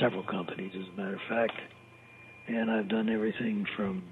several 0.01 0.23
companies, 0.23 0.73
as 0.75 0.87
a 0.95 0.97
matter 0.97 1.15
of 1.15 1.21
fact, 1.29 1.59
and 2.47 2.71
I've 2.71 2.89
done 2.89 3.09
everything 3.09 3.67
from 3.77 4.03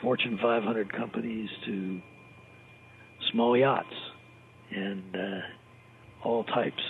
Fortune 0.00 0.38
500 0.42 0.92
companies 0.92 1.48
to 1.66 2.00
small 3.30 3.56
yachts 3.56 3.94
and 4.70 5.14
uh, 5.14 6.26
all 6.28 6.44
types. 6.44 6.82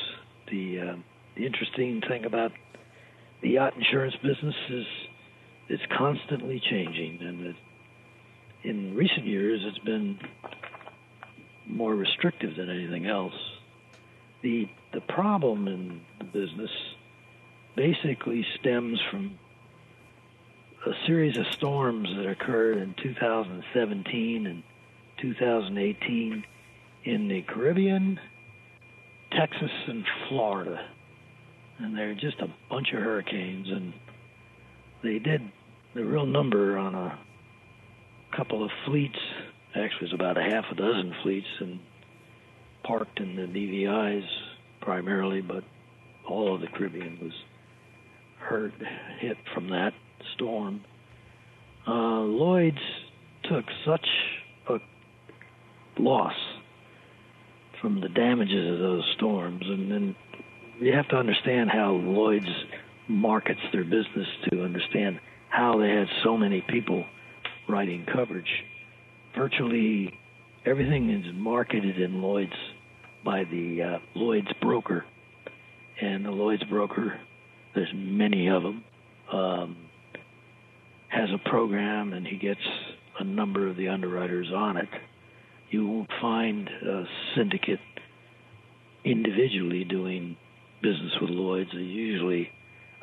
The 0.50 0.81
uh, 0.81 0.97
the 1.37 1.47
interesting 1.47 2.00
thing 2.09 2.25
about 2.25 2.52
the 3.42 3.50
yacht 3.50 3.75
insurance 3.76 4.14
business 4.23 4.54
is 4.71 4.87
it's 5.72 5.82
constantly 5.96 6.60
changing, 6.60 7.18
and 7.22 7.46
it, 7.46 7.56
in 8.62 8.94
recent 8.94 9.24
years 9.24 9.62
it's 9.64 9.78
been 9.78 10.18
more 11.66 11.94
restrictive 11.94 12.56
than 12.56 12.68
anything 12.68 13.06
else. 13.06 13.32
The 14.42 14.68
the 14.92 15.00
problem 15.00 15.68
in 15.68 16.02
the 16.18 16.24
business 16.24 16.70
basically 17.74 18.44
stems 18.60 19.00
from 19.10 19.38
a 20.84 20.92
series 21.06 21.38
of 21.38 21.46
storms 21.46 22.10
that 22.16 22.26
occurred 22.26 22.76
in 22.76 22.94
2017 23.02 24.46
and 24.46 24.62
2018 25.22 26.44
in 27.04 27.28
the 27.28 27.40
Caribbean, 27.42 28.20
Texas, 29.30 29.70
and 29.86 30.04
Florida. 30.28 30.84
And 31.78 31.96
they're 31.96 32.14
just 32.14 32.40
a 32.40 32.48
bunch 32.68 32.92
of 32.92 33.02
hurricanes. 33.02 33.70
And 33.70 33.94
they 35.02 35.18
did 35.18 35.50
the 35.94 36.04
real 36.04 36.26
number 36.26 36.78
on 36.78 36.94
a 36.94 37.18
couple 38.37 38.64
of 38.64 38.70
fleets. 38.87 39.18
Actually, 39.75 40.08
it 40.08 40.12
was 40.12 40.14
about 40.14 40.38
a 40.38 40.42
half 40.42 40.64
a 40.70 40.75
dozen 40.75 41.14
fleets 41.22 41.46
and 41.61 41.80
parked 42.82 43.20
in 43.20 43.37
the 43.37 43.42
BVIs 43.42 44.26
primarily, 44.80 45.40
but 45.40 45.64
all 46.26 46.54
of 46.54 46.61
the 46.61 46.66
Caribbean 46.66 47.18
was 47.22 47.32
hurt, 48.38 48.72
hit 49.20 49.37
from 49.54 49.70
that 49.70 49.92
storm. 50.34 50.82
Uh, 51.87 52.20
Lloyd's 52.20 52.78
took 53.44 53.64
such 53.84 54.06
a 54.68 54.78
loss 55.99 56.34
from 57.80 58.00
the 58.00 58.08
damages 58.08 58.72
of 58.72 58.78
those 58.78 59.04
storms. 59.16 59.62
And 59.66 59.90
then 59.90 60.16
you 60.80 60.92
have 60.92 61.08
to 61.08 61.16
understand 61.16 61.70
how 61.70 61.92
Lloyd's 61.92 62.46
markets 63.08 63.61
their 63.72 63.84
business 63.84 64.28
to 64.50 64.62
understand 64.62 65.20
how 65.52 65.78
they 65.78 65.88
had 65.88 66.06
so 66.25 66.37
many 66.37 66.62
people 66.68 67.04
writing 67.68 68.06
coverage. 68.12 68.49
Virtually 69.37 70.18
everything 70.66 71.11
is 71.11 71.25
marketed 71.35 72.00
in 72.00 72.23
Lloyd's 72.23 72.52
by 73.25 73.44
the 73.44 73.82
uh, 73.82 73.99
Lloyd's 74.14 74.52
broker. 74.61 75.04
And 76.00 76.25
the 76.25 76.30
Lloyd's 76.30 76.64
broker, 76.64 77.21
there's 77.75 77.92
many 77.94 78.49
of 78.49 78.62
them, 78.62 78.85
um, 79.32 79.76
has 81.09 81.28
a 81.32 81.49
program 81.49 82.12
and 82.12 82.26
he 82.26 82.37
gets 82.37 82.61
a 83.21 83.25
number 83.25 83.68
of 83.68 83.76
the 83.76 83.88
underwriters 83.88 84.50
on 84.54 84.76
it 84.78 84.88
you 85.73 85.87
won't 85.87 86.11
find 86.21 86.68
a 86.68 87.04
syndicate 87.35 87.80
individually 89.04 89.85
doing 89.85 90.37
business 90.82 91.12
with 91.21 91.30
Lloyd's. 91.30 91.71
There's 91.73 91.87
usually 91.87 92.50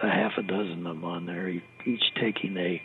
a 0.02 0.08
half 0.08 0.34
a 0.38 0.44
dozen 0.44 0.86
of 0.86 0.96
them 0.96 1.04
on 1.04 1.26
there, 1.26 1.52
each 1.86 2.04
taking 2.20 2.58
a 2.58 2.82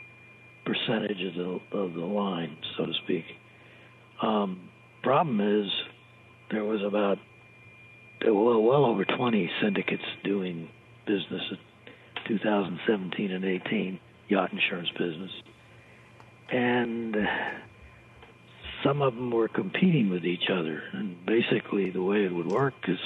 percentage 0.65 1.23
of 1.23 1.35
the 1.35 1.79
of 1.79 1.95
the 1.95 2.01
line, 2.01 2.57
so 2.77 2.87
to 2.87 2.93
speak. 3.05 3.25
Um, 4.23 4.71
problem 5.03 5.41
is, 5.41 5.71
there 6.51 6.65
was 6.65 6.83
about 6.83 7.19
well, 8.25 8.63
well 8.63 8.87
over 8.87 9.05
20 9.05 9.51
syndicates 9.61 10.05
doing 10.23 10.69
business 11.07 11.43
in 11.51 11.59
2017 12.29 13.31
and 13.31 13.45
18 13.45 14.01
yacht 14.29 14.53
insurance 14.53 14.89
business, 14.97 15.31
and 16.51 17.17
some 18.83 19.03
of 19.03 19.15
them 19.15 19.31
were 19.31 19.49
competing 19.49 20.11
with 20.11 20.25
each 20.25 20.49
other. 20.51 20.83
And 20.93 21.17
basically, 21.27 21.91
the 21.91 22.03
way 22.03 22.25
it 22.25 22.33
would 22.33 22.47
work 22.47 22.75
is 22.89 22.99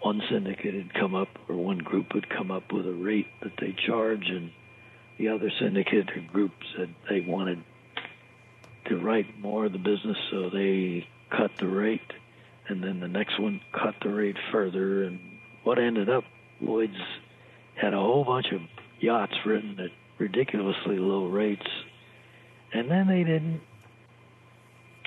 one 0.00 0.22
syndicate 0.30 0.74
had 0.74 0.94
come 0.94 1.14
up, 1.14 1.28
or 1.48 1.56
one 1.56 1.78
group 1.78 2.14
would 2.14 2.28
come 2.28 2.50
up 2.50 2.72
with 2.72 2.86
a 2.86 2.92
rate 2.92 3.28
that 3.42 3.52
they 3.60 3.74
charge, 3.86 4.28
and 4.28 4.50
the 5.22 5.28
other 5.28 5.52
syndicate 5.60 6.08
group 6.32 6.50
said 6.76 6.92
they 7.08 7.20
wanted 7.20 7.62
to 8.86 8.96
write 8.98 9.38
more 9.38 9.66
of 9.66 9.72
the 9.72 9.78
business, 9.78 10.16
so 10.32 10.50
they 10.50 11.06
cut 11.30 11.52
the 11.60 11.68
rate, 11.68 12.12
and 12.68 12.82
then 12.82 12.98
the 12.98 13.06
next 13.06 13.38
one 13.38 13.60
cut 13.72 13.94
the 14.02 14.08
rate 14.08 14.36
further. 14.50 15.04
And 15.04 15.20
what 15.62 15.78
ended 15.78 16.10
up, 16.10 16.24
Lloyd's 16.60 16.96
had 17.80 17.94
a 17.94 18.00
whole 18.00 18.24
bunch 18.24 18.46
of 18.52 18.62
yachts 18.98 19.34
written 19.46 19.78
at 19.78 19.90
ridiculously 20.18 20.98
low 20.98 21.26
rates, 21.26 21.68
and 22.72 22.90
then 22.90 23.06
they 23.06 23.22
didn't 23.22 23.60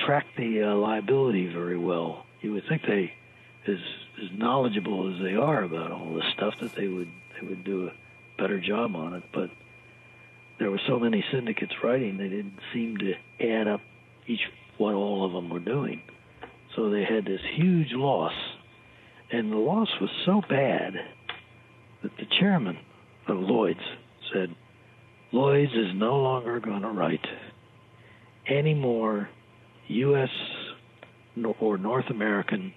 track 0.05 0.25
the 0.37 0.63
uh, 0.63 0.75
liability 0.75 1.51
very 1.51 1.77
well. 1.77 2.25
You 2.39 2.53
would 2.53 2.63
think 2.69 2.83
they 2.83 3.11
as 3.67 3.79
as 4.23 4.29
knowledgeable 4.37 5.13
as 5.13 5.21
they 5.21 5.35
are 5.35 5.63
about 5.63 5.91
all 5.91 6.13
this 6.13 6.31
stuff 6.33 6.53
that 6.61 6.73
they 6.73 6.87
would 6.87 7.09
they 7.33 7.45
would 7.45 7.65
do 7.65 7.87
a 7.87 8.41
better 8.41 8.61
job 8.61 8.95
on 8.95 9.13
it. 9.13 9.23
But 9.33 9.49
there 10.59 10.71
were 10.71 10.81
so 10.87 10.99
many 10.99 11.23
syndicates 11.31 11.73
writing, 11.83 12.17
they 12.17 12.29
didn't 12.29 12.59
seem 12.73 12.97
to 12.97 13.13
add 13.45 13.67
up 13.67 13.81
each 14.27 14.39
what 14.77 14.93
all 14.93 15.25
of 15.25 15.31
them 15.31 15.49
were 15.49 15.59
doing. 15.59 16.01
So 16.75 16.89
they 16.89 17.03
had 17.03 17.25
this 17.25 17.41
huge 17.55 17.91
loss, 17.91 18.33
and 19.31 19.51
the 19.51 19.57
loss 19.57 19.89
was 20.01 20.09
so 20.25 20.41
bad 20.49 20.93
that 22.03 22.11
the 22.17 22.25
chairman 22.39 22.77
of 23.27 23.37
Lloyd's 23.37 23.79
said, 24.33 24.55
Lloyd's 25.31 25.71
is 25.71 25.93
no 25.95 26.17
longer 26.17 26.59
going 26.59 26.81
to 26.81 26.89
write 26.89 27.25
any 28.47 28.73
more 28.73 29.29
U.S. 29.87 30.29
or 31.59 31.77
North 31.77 32.09
American 32.09 32.73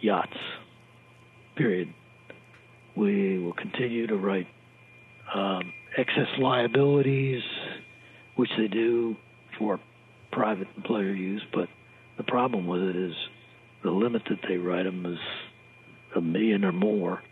yachts. 0.00 0.36
Period. 1.56 1.92
We 2.96 3.38
will 3.38 3.52
continue 3.52 4.06
to 4.06 4.16
write 4.16 4.46
um, 5.34 5.72
excess 5.96 6.28
liabilities, 6.38 7.42
which 8.36 8.50
they 8.58 8.68
do 8.68 9.16
for 9.58 9.80
private 10.30 10.68
and 10.74 10.84
pleasure 10.84 11.14
use, 11.14 11.42
but 11.54 11.68
the 12.16 12.24
problem 12.24 12.66
with 12.66 12.82
it 12.82 12.96
is 12.96 13.14
the 13.82 13.90
limit 13.90 14.22
that 14.28 14.40
they 14.48 14.56
write 14.56 14.84
them 14.84 15.06
is 15.06 15.18
a 16.14 16.20
million 16.20 16.64
or 16.64 16.72
more, 16.72 17.22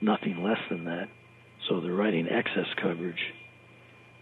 nothing 0.00 0.42
less 0.42 0.58
than 0.70 0.84
that. 0.84 1.08
So 1.68 1.80
they're 1.80 1.92
writing 1.92 2.28
excess 2.28 2.66
coverage, 2.80 3.32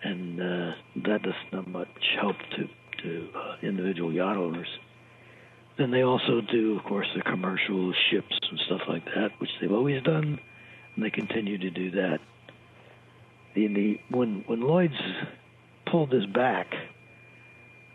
and 0.03 0.41
uh, 0.41 0.73
that 1.05 1.23
does 1.23 1.35
not 1.53 1.69
much 1.69 1.89
help 2.21 2.37
to 2.57 2.69
to 3.03 3.29
uh, 3.37 3.57
individual 3.63 4.13
yacht 4.13 4.37
owners. 4.37 4.69
Then 5.77 5.91
they 5.91 6.03
also 6.03 6.41
do, 6.41 6.79
of 6.79 6.85
course, 6.85 7.07
the 7.15 7.23
commercial 7.23 7.93
ships 8.11 8.39
and 8.51 8.61
stuff 8.67 8.81
like 8.89 9.05
that, 9.07 9.31
which 9.39 9.51
they've 9.61 9.73
always 9.73 10.03
done, 10.03 10.39
and 10.95 11.05
they 11.05 11.11
continue 11.11 11.59
to 11.59 11.71
do 11.71 11.91
that. 11.91 12.21
The, 13.55 13.69
the 13.69 14.01
when 14.11 14.45
when 14.47 14.61
Lloyd's 14.61 14.95
pulled 15.91 16.11
this 16.11 16.27
back, 16.27 16.67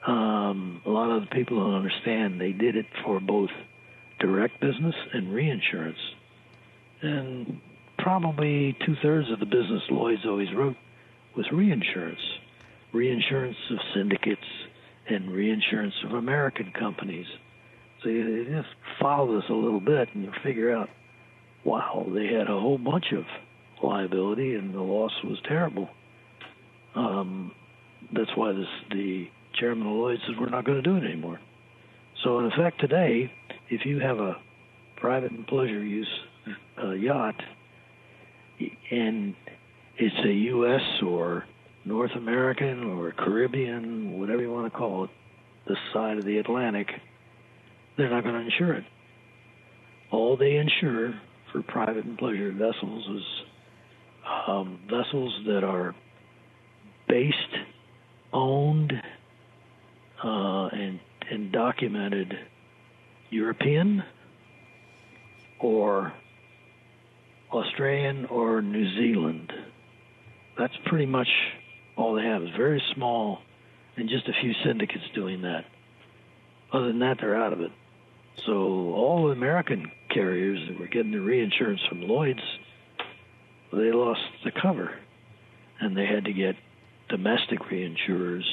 um, 0.08 0.82
a 0.86 0.90
lot 0.90 1.12
of 1.12 1.24
the 1.24 1.28
people 1.28 1.60
don't 1.60 1.76
understand. 1.76 2.40
They 2.40 2.52
did 2.52 2.76
it 2.76 2.86
for 3.04 3.20
both 3.20 3.50
direct 4.20 4.60
business 4.60 4.96
and 5.14 5.34
reinsurance, 5.34 6.00
and 7.02 7.60
probably 7.98 8.78
two 8.86 8.96
thirds 9.02 9.30
of 9.32 9.40
the 9.40 9.46
business 9.46 9.84
Lloyd's 9.90 10.26
always 10.26 10.54
wrote 10.54 10.78
was 11.36 11.46
reinsurance, 11.52 12.22
reinsurance 12.94 13.58
of 13.72 13.78
syndicates 13.94 14.42
and 15.08 15.32
reinsurance 15.32 15.94
of 16.06 16.14
American 16.14 16.72
companies. 16.72 17.28
So 18.04 18.10
you 18.10 18.46
just 18.46 18.70
follow 19.02 19.36
this 19.36 19.50
a 19.50 19.54
little 19.54 19.82
bit, 19.82 20.10
and 20.14 20.24
you 20.24 20.32
figure 20.44 20.74
out, 20.74 20.90
wow, 21.66 22.06
they 22.14 22.28
had 22.28 22.50
a 22.50 22.60
whole 22.60 22.78
bunch 22.78 23.12
of 23.12 23.26
liability, 23.84 24.56
and 24.56 24.74
the 24.74 24.82
loss 24.82 25.12
was 25.24 25.38
terrible. 25.48 25.90
Um, 26.96 27.52
that's 28.14 28.32
why 28.36 28.54
this 28.54 28.68
the 28.92 29.28
chairman 29.60 29.88
of 29.88 29.94
Lloyd 29.94 30.20
says 30.26 30.36
we're 30.40 30.50
not 30.50 30.66
going 30.66 30.82
to 30.82 30.82
do 30.82 30.98
it 30.98 31.04
anymore. 31.04 31.40
So 32.24 32.40
in 32.40 32.46
effect, 32.46 32.80
today, 32.80 33.32
if 33.70 33.86
you 33.86 34.00
have 34.00 34.20
a 34.20 34.38
private 34.98 35.32
and 35.32 35.48
pleasure 35.48 35.84
use 35.84 36.10
uh, 36.82 36.92
yacht, 36.92 37.36
and 38.92 39.36
it's 39.98 40.26
a 40.26 40.32
U.S. 40.32 41.02
or 41.06 41.46
North 41.86 42.12
American 42.16 42.84
or 42.84 43.12
Caribbean, 43.12 44.20
whatever 44.20 44.42
you 44.42 44.52
want 44.52 44.72
to 44.72 44.78
call 44.78 45.06
it, 45.06 45.10
the 45.68 45.78
side 45.94 46.18
of 46.18 46.26
the 46.26 46.40
Atlantic 46.40 46.88
they're 48.00 48.10
not 48.10 48.24
going 48.24 48.36
to 48.36 48.42
insure 48.42 48.74
it. 48.76 48.86
All 50.10 50.38
they 50.38 50.56
insure 50.56 51.20
for 51.52 51.62
private 51.62 52.06
and 52.06 52.18
pleasure 52.18 52.52
vessels 52.54 53.06
is 53.10 53.24
um, 54.48 54.80
vessels 54.90 55.34
that 55.48 55.64
are 55.64 55.96
based, 57.08 57.36
owned, 58.32 58.94
uh, 60.24 60.68
and 60.68 61.00
and 61.30 61.52
documented 61.52 62.38
European 63.30 64.04
or 65.60 66.14
Australian 67.52 68.26
or 68.26 68.62
New 68.62 68.90
Zealand. 68.96 69.52
That's 70.58 70.76
pretty 70.86 71.06
much 71.06 71.30
all 71.96 72.16
they 72.16 72.24
have. 72.24 72.44
It's 72.44 72.56
very 72.56 72.82
small, 72.94 73.40
and 73.96 74.10
just 74.10 74.28
a 74.28 74.34
few 74.42 74.54
syndicates 74.64 75.06
doing 75.14 75.44
that. 75.44 75.66
Other 76.72 76.88
than 76.88 77.00
that, 77.00 77.18
they're 77.20 77.36
out 77.36 77.54
of 77.54 77.62
it. 77.62 77.72
So 78.46 78.54
all 78.94 79.28
the 79.28 79.34
American 79.34 79.92
carriers 80.10 80.60
that 80.68 80.80
were 80.80 80.88
getting 80.88 81.12
the 81.12 81.20
reinsurance 81.20 81.82
from 81.88 82.02
Lloyd's, 82.02 82.42
they 83.78 83.92
lost 83.92 84.22
the 84.44 84.52
cover, 84.62 84.92
and 85.80 85.96
they 85.96 86.06
had 86.06 86.26
to 86.26 86.34
get 86.34 86.56
domestic 87.10 87.60
reinsurers 87.72 88.44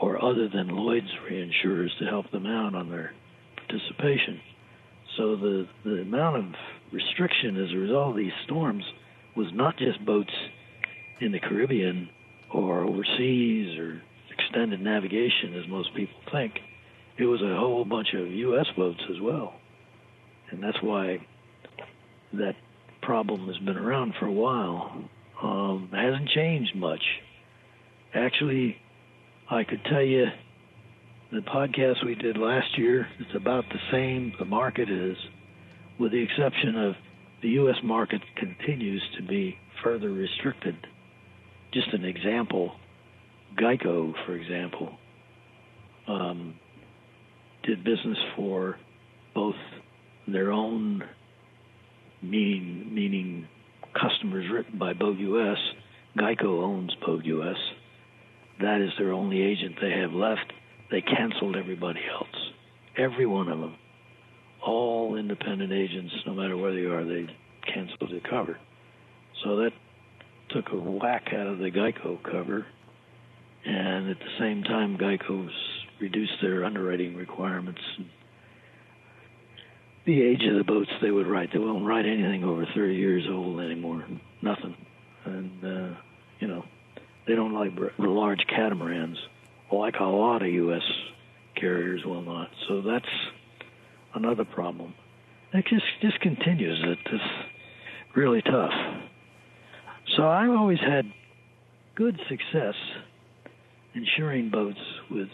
or 0.00 0.22
other 0.22 0.48
than 0.48 0.68
Lloyd's 0.68 1.10
reinsurers 1.30 1.96
to 1.98 2.06
help 2.06 2.30
them 2.30 2.46
out 2.46 2.74
on 2.74 2.88
their 2.90 3.12
participation. 3.56 4.40
So 5.16 5.36
the 5.36 5.68
the 5.84 6.02
amount 6.02 6.36
of 6.36 6.44
restriction 6.92 7.56
as 7.62 7.72
a 7.72 7.78
result 7.78 8.10
of 8.10 8.16
these 8.16 8.32
storms 8.44 8.84
was 9.36 9.48
not 9.52 9.76
just 9.76 10.04
boats 10.04 10.32
in 11.20 11.32
the 11.32 11.40
Caribbean 11.40 12.08
or 12.52 12.84
overseas 12.84 13.78
or 13.78 14.00
extended 14.30 14.80
navigation 14.80 15.54
as 15.54 15.68
most 15.68 15.94
people 15.94 16.14
think 16.30 16.54
it 17.18 17.24
was 17.24 17.42
a 17.42 17.56
whole 17.58 17.84
bunch 17.84 18.08
of 18.14 18.28
U.S. 18.28 18.66
boats 18.76 19.00
as 19.10 19.20
well, 19.20 19.54
and 20.50 20.62
that's 20.62 20.80
why 20.82 21.18
that 22.32 22.54
problem 23.08 23.46
has 23.46 23.56
been 23.64 23.78
around 23.78 24.12
for 24.20 24.26
a 24.26 24.32
while. 24.32 25.02
Um, 25.42 25.88
hasn't 25.94 26.28
changed 26.28 26.76
much. 26.76 27.00
Actually, 28.12 28.76
I 29.50 29.64
could 29.64 29.80
tell 29.90 30.02
you 30.02 30.26
the 31.32 31.40
podcast 31.40 32.04
we 32.04 32.16
did 32.16 32.36
last 32.36 32.76
year 32.76 33.08
is 33.18 33.34
about 33.34 33.64
the 33.70 33.78
same. 33.90 34.34
The 34.38 34.44
market 34.44 34.90
is, 34.90 35.16
with 35.98 36.12
the 36.12 36.22
exception 36.22 36.76
of 36.76 36.96
the 37.40 37.48
U.S. 37.60 37.76
market 37.82 38.20
continues 38.36 39.02
to 39.16 39.26
be 39.26 39.56
further 39.82 40.10
restricted. 40.10 40.76
Just 41.72 41.88
an 41.94 42.04
example, 42.04 42.72
Geico, 43.58 44.12
for 44.26 44.34
example, 44.34 44.98
um, 46.06 46.56
did 47.62 47.82
business 47.84 48.18
for 48.36 48.76
both 49.34 49.56
their 50.26 50.52
own 50.52 51.04
meaning 52.22 52.88
meaning 52.92 53.48
customers 53.94 54.46
written 54.52 54.78
by 54.78 54.92
Boat 54.92 55.18
US. 55.18 55.58
Geico 56.16 56.62
owns 56.62 56.94
Boat 57.04 57.24
US. 57.24 57.56
That 58.60 58.80
is 58.80 58.90
their 58.98 59.12
only 59.12 59.42
agent 59.42 59.76
they 59.80 59.92
have 60.00 60.12
left. 60.12 60.52
They 60.90 61.00
canceled 61.00 61.56
everybody 61.56 62.00
else. 62.10 62.52
Every 62.96 63.26
one 63.26 63.48
of 63.48 63.60
them. 63.60 63.76
All 64.66 65.16
independent 65.16 65.72
agents, 65.72 66.12
no 66.26 66.34
matter 66.34 66.56
where 66.56 66.72
they 66.72 66.86
are, 66.86 67.04
they 67.04 67.26
canceled 67.72 68.10
the 68.10 68.20
cover. 68.28 68.58
So 69.44 69.56
that 69.58 69.70
took 70.50 70.72
a 70.72 70.76
whack 70.76 71.28
out 71.32 71.46
of 71.46 71.58
the 71.58 71.70
Geico 71.70 72.22
cover. 72.22 72.66
And 73.64 74.10
at 74.10 74.18
the 74.18 74.38
same 74.38 74.62
time, 74.64 74.96
Geico's 74.96 75.52
reduced 76.00 76.32
their 76.42 76.64
underwriting 76.64 77.14
requirements. 77.14 77.80
The 80.08 80.22
age 80.22 80.42
of 80.50 80.56
the 80.56 80.64
boats 80.64 80.88
they 81.02 81.10
would 81.10 81.26
write, 81.26 81.50
they 81.52 81.58
won't 81.58 81.84
write 81.84 82.06
anything 82.06 82.42
over 82.42 82.64
30 82.74 82.94
years 82.94 83.24
old 83.30 83.60
anymore. 83.60 84.06
Nothing. 84.40 84.74
And, 85.26 85.62
uh, 85.62 86.00
you 86.40 86.48
know, 86.48 86.64
they 87.26 87.34
don't 87.34 87.52
like 87.52 87.72
large 87.98 88.40
catamarans, 88.48 89.18
like 89.70 89.96
a 90.00 90.04
lot 90.04 90.40
of 90.40 90.48
U.S. 90.48 90.80
carriers 91.56 92.06
will 92.06 92.22
not. 92.22 92.48
So 92.68 92.80
that's 92.80 93.04
another 94.14 94.46
problem. 94.46 94.94
It 95.52 95.66
just 95.66 95.84
just 96.00 96.18
continues. 96.20 96.82
It's 96.82 97.22
really 98.16 98.40
tough. 98.40 98.72
So 100.16 100.26
I've 100.26 100.52
always 100.52 100.80
had 100.80 101.04
good 101.96 102.18
success 102.30 102.76
insuring 103.92 104.48
boats 104.48 104.80
with 105.10 105.28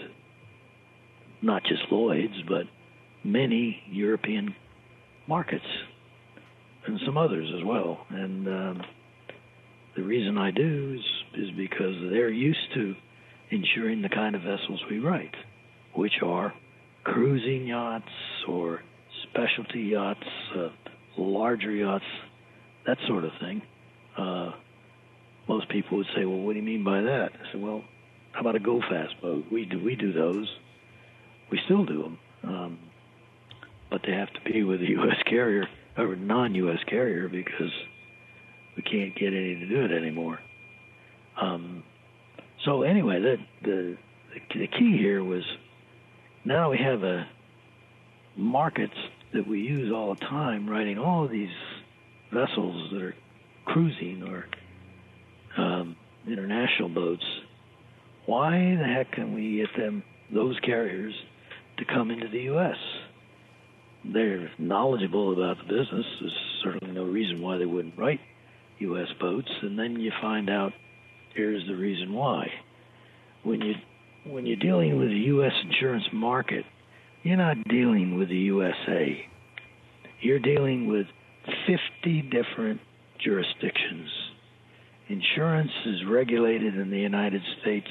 not 1.43 1.63
just 1.63 1.83
Lloyd's, 1.93 2.43
but 2.49 2.65
many 3.23 3.81
European 3.89 4.57
markets 5.27 5.65
and 6.87 7.01
some 7.07 7.17
others 7.17 7.51
as 7.57 7.65
well. 7.65 8.07
And 8.11 8.47
um, 8.49 8.83
the 9.97 10.03
reason 10.03 10.39
I 10.39 10.51
do 10.51 10.99
is, 10.99 11.43
is 11.43 11.51
because 11.57 11.95
they're 12.11 12.31
used 12.31 12.73
to 12.75 12.95
insuring 13.51 14.03
the 14.03 14.09
kind 14.09 14.35
of 14.35 14.43
vessels 14.43 14.83
we 14.91 14.99
write, 14.99 15.35
which 15.95 16.23
are 16.23 16.53
cruising 17.05 17.67
yachts 17.67 18.09
or 18.49 18.83
specialty 19.31 19.81
yachts, 19.81 20.27
uh, 20.57 20.69
larger 21.17 21.71
yachts, 21.71 22.05
that 22.87 22.99
sort 23.07 23.25
of 23.25 23.31
thing. 23.41 23.63
Uh, 24.17 24.53
most 25.49 25.69
people 25.69 25.99
would 25.99 26.07
say, 26.17 26.25
"Well, 26.25 26.39
what 26.39 26.53
do 26.53 26.59
you 26.59 26.65
mean 26.65 26.85
by 26.85 27.03
that?" 27.03 27.33
I 27.35 27.53
said, 27.53 27.61
"Well, 27.61 27.85
how 28.33 28.41
about 28.41 28.57
a 28.57 28.61
go 28.61 28.81
fast 28.81 29.21
boat? 29.21 29.45
We 29.51 29.65
do 29.65 29.79
we 29.83 29.95
do 29.95 30.13
those. 30.13 30.49
We 31.51 31.61
still 31.67 31.85
do 31.85 32.03
them, 32.03 32.19
um, 32.43 32.79
but 33.95 34.03
they 34.05 34.13
have 34.13 34.33
to 34.33 34.41
be 34.41 34.65
with 34.65 34.81
a 34.81 34.89
U.S. 34.89 35.23
carrier 35.25 35.69
or 35.97 36.15
a 36.15 36.17
non-U.S. 36.17 36.81
carrier 36.89 37.29
because 37.29 37.71
we 38.77 38.83
can't 38.83 39.15
get 39.15 39.29
any 39.29 39.55
to 39.55 39.69
do 39.69 39.85
it 39.85 39.93
anymore." 39.93 40.41
Um, 41.41 41.85
so 42.65 42.83
anyway, 42.83 43.21
the, 43.21 43.37
the 43.63 43.97
the 44.53 44.67
key 44.67 44.99
here 44.99 45.23
was 45.23 45.45
now 46.45 46.73
we 46.73 46.79
have 46.79 47.05
a 47.05 47.29
markets 48.37 48.97
that 49.33 49.47
we 49.47 49.61
use 49.61 49.93
all 49.95 50.13
the 50.15 50.21
time, 50.23 50.69
writing 50.69 50.99
all 50.99 51.29
these 51.29 51.55
vessels 52.33 52.91
that 52.91 53.01
are 53.01 53.15
cruising 53.65 54.25
or 54.25 54.47
um, 55.57 55.95
international 56.27 56.89
boats. 56.89 57.25
Why 58.27 58.77
the 58.77 58.85
heck 58.85 59.13
can 59.13 59.35
we 59.35 59.59
get 59.59 59.69
them, 59.81 60.03
those 60.33 60.59
carriers, 60.65 61.15
to 61.77 61.85
come 61.85 62.11
into 62.11 62.27
the 62.27 62.41
U.S.? 62.41 62.77
They're 64.13 64.51
knowledgeable 64.59 65.33
about 65.33 65.57
the 65.59 65.65
business. 65.65 66.07
There's 66.21 66.39
certainly 66.63 66.95
no 66.95 67.05
reason 67.05 67.41
why 67.41 67.59
they 67.59 67.67
wouldn't 67.67 67.99
write 67.99 68.21
U.S. 68.79 69.09
boats. 69.21 69.51
And 69.63 69.79
then 69.79 69.99
you 69.99 70.13
find 70.21 70.51
out 70.51 70.73
here's 71.35 71.67
the 71.67 71.77
reason 71.77 72.13
why. 72.13 72.49
When 73.43 73.61
you 73.61 73.75
when 74.27 74.47
you're 74.47 74.57
dealing 74.57 74.99
with 74.99 75.09
the 75.09 75.15
U.S. 75.15 75.53
insurance 75.65 76.05
market, 76.13 76.65
you're 77.23 77.37
not 77.37 77.57
dealing 77.69 78.19
with 78.19 78.29
the 78.29 78.37
USA. 78.37 79.27
You're 80.21 80.39
dealing 80.39 80.89
with 80.89 81.07
50 81.67 82.23
different 82.31 82.81
jurisdictions. 83.23 84.09
Insurance 85.09 85.71
is 85.85 86.07
regulated 86.09 86.77
in 86.77 86.91
the 86.91 86.99
United 86.99 87.43
States 87.61 87.89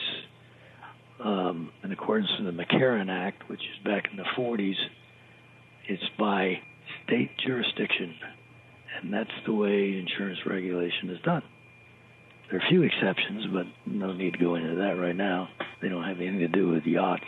um, 1.23 1.71
in 1.83 1.91
accordance 1.91 2.31
with 2.39 2.55
the 2.55 2.63
McCarran 2.63 3.09
Act, 3.09 3.47
which 3.49 3.59
is 3.59 3.83
back 3.85 4.05
in 4.11 4.17
the 4.17 4.25
40s. 4.35 4.73
It's 5.87 6.03
by 6.17 6.59
state 7.05 7.31
jurisdiction, 7.45 8.15
and 9.01 9.13
that's 9.13 9.29
the 9.45 9.53
way 9.53 9.97
insurance 9.97 10.39
regulation 10.45 11.09
is 11.09 11.19
done. 11.23 11.43
There 12.49 12.59
are 12.59 12.65
a 12.65 12.69
few 12.69 12.83
exceptions, 12.83 13.47
but 13.51 13.65
no 13.85 14.13
need 14.13 14.33
to 14.33 14.39
go 14.39 14.55
into 14.55 14.75
that 14.75 14.97
right 14.97 15.15
now. 15.15 15.49
They 15.81 15.89
don't 15.89 16.03
have 16.03 16.17
anything 16.17 16.39
to 16.39 16.47
do 16.47 16.69
with 16.69 16.85
yachts. 16.85 17.23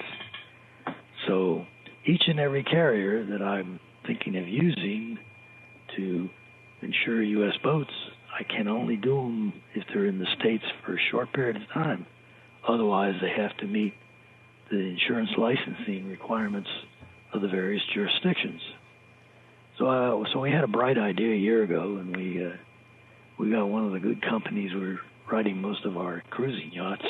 So 1.27 1.65
each 2.05 2.23
and 2.27 2.39
every 2.39 2.63
carrier 2.63 3.25
that 3.25 3.41
I'm 3.41 3.79
thinking 4.07 4.37
of 4.37 4.47
using 4.47 5.17
to 5.97 6.29
insure 6.81 7.23
U.S. 7.23 7.55
boats, 7.63 7.91
I 8.37 8.43
can 8.43 8.67
only 8.67 8.95
do 8.95 9.15
them 9.15 9.53
if 9.73 9.83
they're 9.93 10.05
in 10.05 10.19
the 10.19 10.27
States 10.39 10.63
for 10.85 10.95
a 10.95 10.99
short 11.11 11.33
period 11.33 11.57
of 11.57 11.63
time. 11.73 12.05
Otherwise, 12.67 13.15
they 13.21 13.31
have 13.41 13.55
to 13.57 13.67
meet 13.67 13.93
the 14.71 14.77
insurance 14.77 15.29
licensing 15.37 16.07
requirements 16.07 16.69
of 17.35 17.41
the 17.41 17.47
various 17.47 17.83
jurisdictions. 17.93 18.61
So, 19.77 19.87
uh, 19.87 20.23
so 20.31 20.39
we 20.39 20.51
had 20.51 20.63
a 20.63 20.67
bright 20.67 20.97
idea 20.97 21.33
a 21.33 21.37
year 21.37 21.63
ago, 21.63 21.97
and 21.99 22.15
we 22.15 22.45
uh, 22.45 22.51
we 23.37 23.51
got 23.51 23.65
one 23.65 23.85
of 23.85 23.91
the 23.91 23.99
good 23.99 24.21
companies. 24.21 24.71
We're 24.73 24.99
writing 25.31 25.61
most 25.61 25.85
of 25.85 25.97
our 25.97 26.23
cruising 26.29 26.71
yachts. 26.71 27.05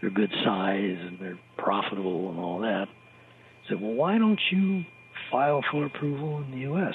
They're 0.00 0.10
good 0.10 0.32
size 0.44 0.98
and 1.00 1.18
they're 1.18 1.38
profitable 1.56 2.28
and 2.30 2.38
all 2.38 2.60
that 2.60 2.88
said, 3.68 3.80
well, 3.80 3.92
why 3.92 4.18
don't 4.18 4.40
you 4.50 4.84
file 5.30 5.62
for 5.70 5.86
approval 5.86 6.42
in 6.42 6.50
the 6.50 6.58
U.S.? 6.58 6.94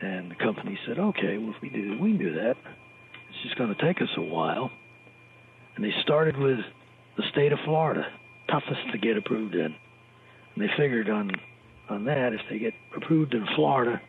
And 0.00 0.30
the 0.30 0.36
company 0.36 0.78
said, 0.86 0.98
okay, 0.98 1.38
well, 1.38 1.52
if 1.54 1.62
we 1.62 1.70
do, 1.70 1.98
we 2.00 2.10
can 2.12 2.18
do 2.18 2.34
that. 2.34 2.54
It's 3.30 3.42
just 3.42 3.58
going 3.58 3.74
to 3.74 3.82
take 3.82 4.00
us 4.00 4.08
a 4.16 4.22
while. 4.22 4.70
And 5.76 5.84
they 5.84 5.92
started 6.02 6.36
with 6.36 6.58
the 7.16 7.24
state 7.32 7.52
of 7.52 7.58
Florida, 7.64 8.06
toughest 8.48 8.80
to 8.92 8.98
get 8.98 9.16
approved 9.16 9.54
in. 9.54 9.74
They 10.58 10.68
figured 10.76 11.08
on 11.08 11.32
on 11.88 12.04
that, 12.04 12.34
if 12.34 12.40
they 12.50 12.58
get 12.58 12.74
approved 12.94 13.32
in 13.32 13.46
Florida, 13.56 14.00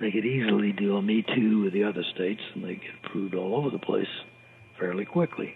they 0.00 0.10
could 0.10 0.24
easily 0.24 0.72
do 0.72 0.96
a 0.96 1.02
Me 1.02 1.22
Too 1.22 1.62
with 1.62 1.72
the 1.72 1.84
other 1.84 2.02
states, 2.12 2.40
and 2.54 2.64
they 2.64 2.74
get 2.74 2.90
approved 3.04 3.36
all 3.36 3.54
over 3.54 3.70
the 3.70 3.78
place 3.78 4.08
fairly 4.80 5.04
quickly. 5.04 5.54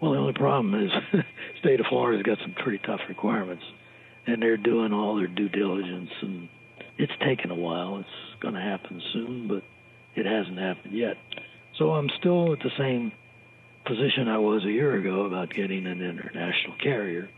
Well, 0.00 0.12
the 0.12 0.18
only 0.18 0.32
problem 0.32 0.74
is, 0.74 0.90
state 1.60 1.80
of 1.80 1.86
Florida's 1.86 2.22
got 2.22 2.38
some 2.38 2.54
pretty 2.54 2.78
tough 2.78 3.00
requirements 3.08 3.64
and 4.26 4.42
they're 4.42 4.56
doing 4.56 4.92
all 4.92 5.16
their 5.16 5.26
due 5.26 5.48
diligence 5.48 6.10
and 6.22 6.48
it's 6.98 7.12
taken 7.24 7.50
a 7.50 7.54
while. 7.54 7.98
It's 7.98 8.40
going 8.40 8.54
to 8.54 8.60
happen 8.60 9.02
soon, 9.12 9.48
but 9.48 9.62
it 10.14 10.26
hasn't 10.26 10.58
happened 10.58 10.94
yet. 10.94 11.16
So 11.78 11.92
I'm 11.92 12.08
still 12.18 12.52
at 12.52 12.60
the 12.60 12.70
same 12.78 13.12
position 13.84 14.28
I 14.28 14.38
was 14.38 14.64
a 14.64 14.70
year 14.70 14.94
ago 14.94 15.24
about 15.24 15.50
getting 15.50 15.86
an 15.86 16.00
international 16.00 16.76
carrier 16.82 17.28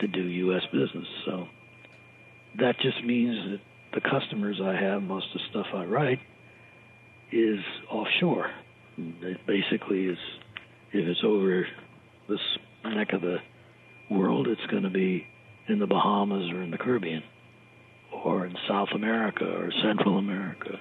to 0.00 0.06
do 0.06 0.20
U.S. 0.20 0.62
business. 0.72 1.06
So 1.24 1.48
that 2.58 2.78
just 2.80 3.04
means 3.04 3.36
that 3.50 3.60
the 3.94 4.08
customers 4.08 4.60
I 4.62 4.74
have, 4.74 5.02
most 5.02 5.26
of 5.34 5.40
the 5.40 5.40
stuff 5.50 5.66
I 5.74 5.84
write, 5.84 6.20
is 7.32 7.60
offshore. 7.90 8.50
It 8.96 9.38
basically 9.46 10.06
is, 10.06 10.18
if 10.92 11.06
it's 11.06 11.20
over 11.24 11.66
this 12.28 12.40
neck 12.84 13.12
of 13.12 13.20
the 13.20 13.38
world, 14.10 14.48
it's 14.48 14.64
going 14.70 14.82
to 14.82 14.90
be 14.90 15.26
in 15.68 15.78
the 15.78 15.86
Bahamas 15.86 16.50
or 16.52 16.62
in 16.62 16.70
the 16.70 16.78
Caribbean 16.78 17.22
or 18.24 18.46
in 18.46 18.54
South 18.68 18.88
America 18.94 19.44
or 19.44 19.70
Central 19.82 20.18
America 20.18 20.80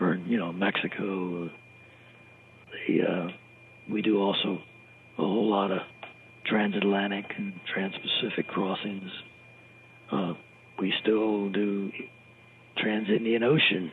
or 0.00 0.16
you 0.26 0.38
know 0.38 0.52
Mexico. 0.52 1.50
Uh, 2.88 3.28
we 3.90 4.02
do 4.02 4.20
also 4.20 4.58
a 5.18 5.22
whole 5.22 5.50
lot 5.50 5.70
of 5.70 5.78
transatlantic 6.46 7.24
and 7.36 7.52
transpacific 7.74 8.46
crossings. 8.46 9.10
Uh, 10.10 10.34
we 10.82 10.92
still 11.00 11.48
do 11.48 11.92
trans-Indian 12.76 13.44
Ocean, 13.44 13.92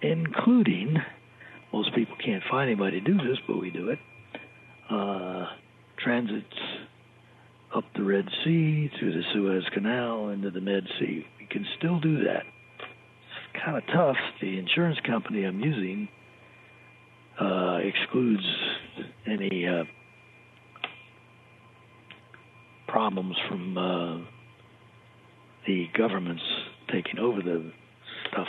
including 0.00 0.96
most 1.70 1.94
people 1.94 2.16
can't 2.24 2.42
find 2.50 2.70
anybody 2.70 3.00
to 3.00 3.06
do 3.06 3.18
this, 3.18 3.36
but 3.46 3.60
we 3.60 3.70
do 3.70 3.90
it. 3.90 3.98
Uh, 4.90 5.44
transits 6.02 6.46
up 7.76 7.84
the 7.94 8.02
Red 8.02 8.24
Sea, 8.42 8.90
through 8.98 9.12
the 9.12 9.22
Suez 9.34 9.64
Canal, 9.74 10.30
into 10.30 10.50
the 10.50 10.62
Med 10.62 10.84
Sea. 10.98 11.26
We 11.38 11.44
can 11.44 11.66
still 11.76 12.00
do 12.00 12.24
that. 12.24 12.44
It's 12.78 13.62
kind 13.62 13.76
of 13.76 13.82
tough. 13.92 14.16
The 14.40 14.58
insurance 14.58 14.98
company 15.06 15.44
I'm 15.44 15.60
using 15.60 16.08
uh, 17.38 17.80
excludes 17.82 18.46
any 19.26 19.66
uh, 19.66 19.84
problems 22.86 23.36
from 23.46 23.76
uh, 23.76 24.37
the 25.68 25.86
governments 25.96 26.42
taking 26.90 27.20
over 27.20 27.42
the 27.42 27.70
stuff 28.28 28.48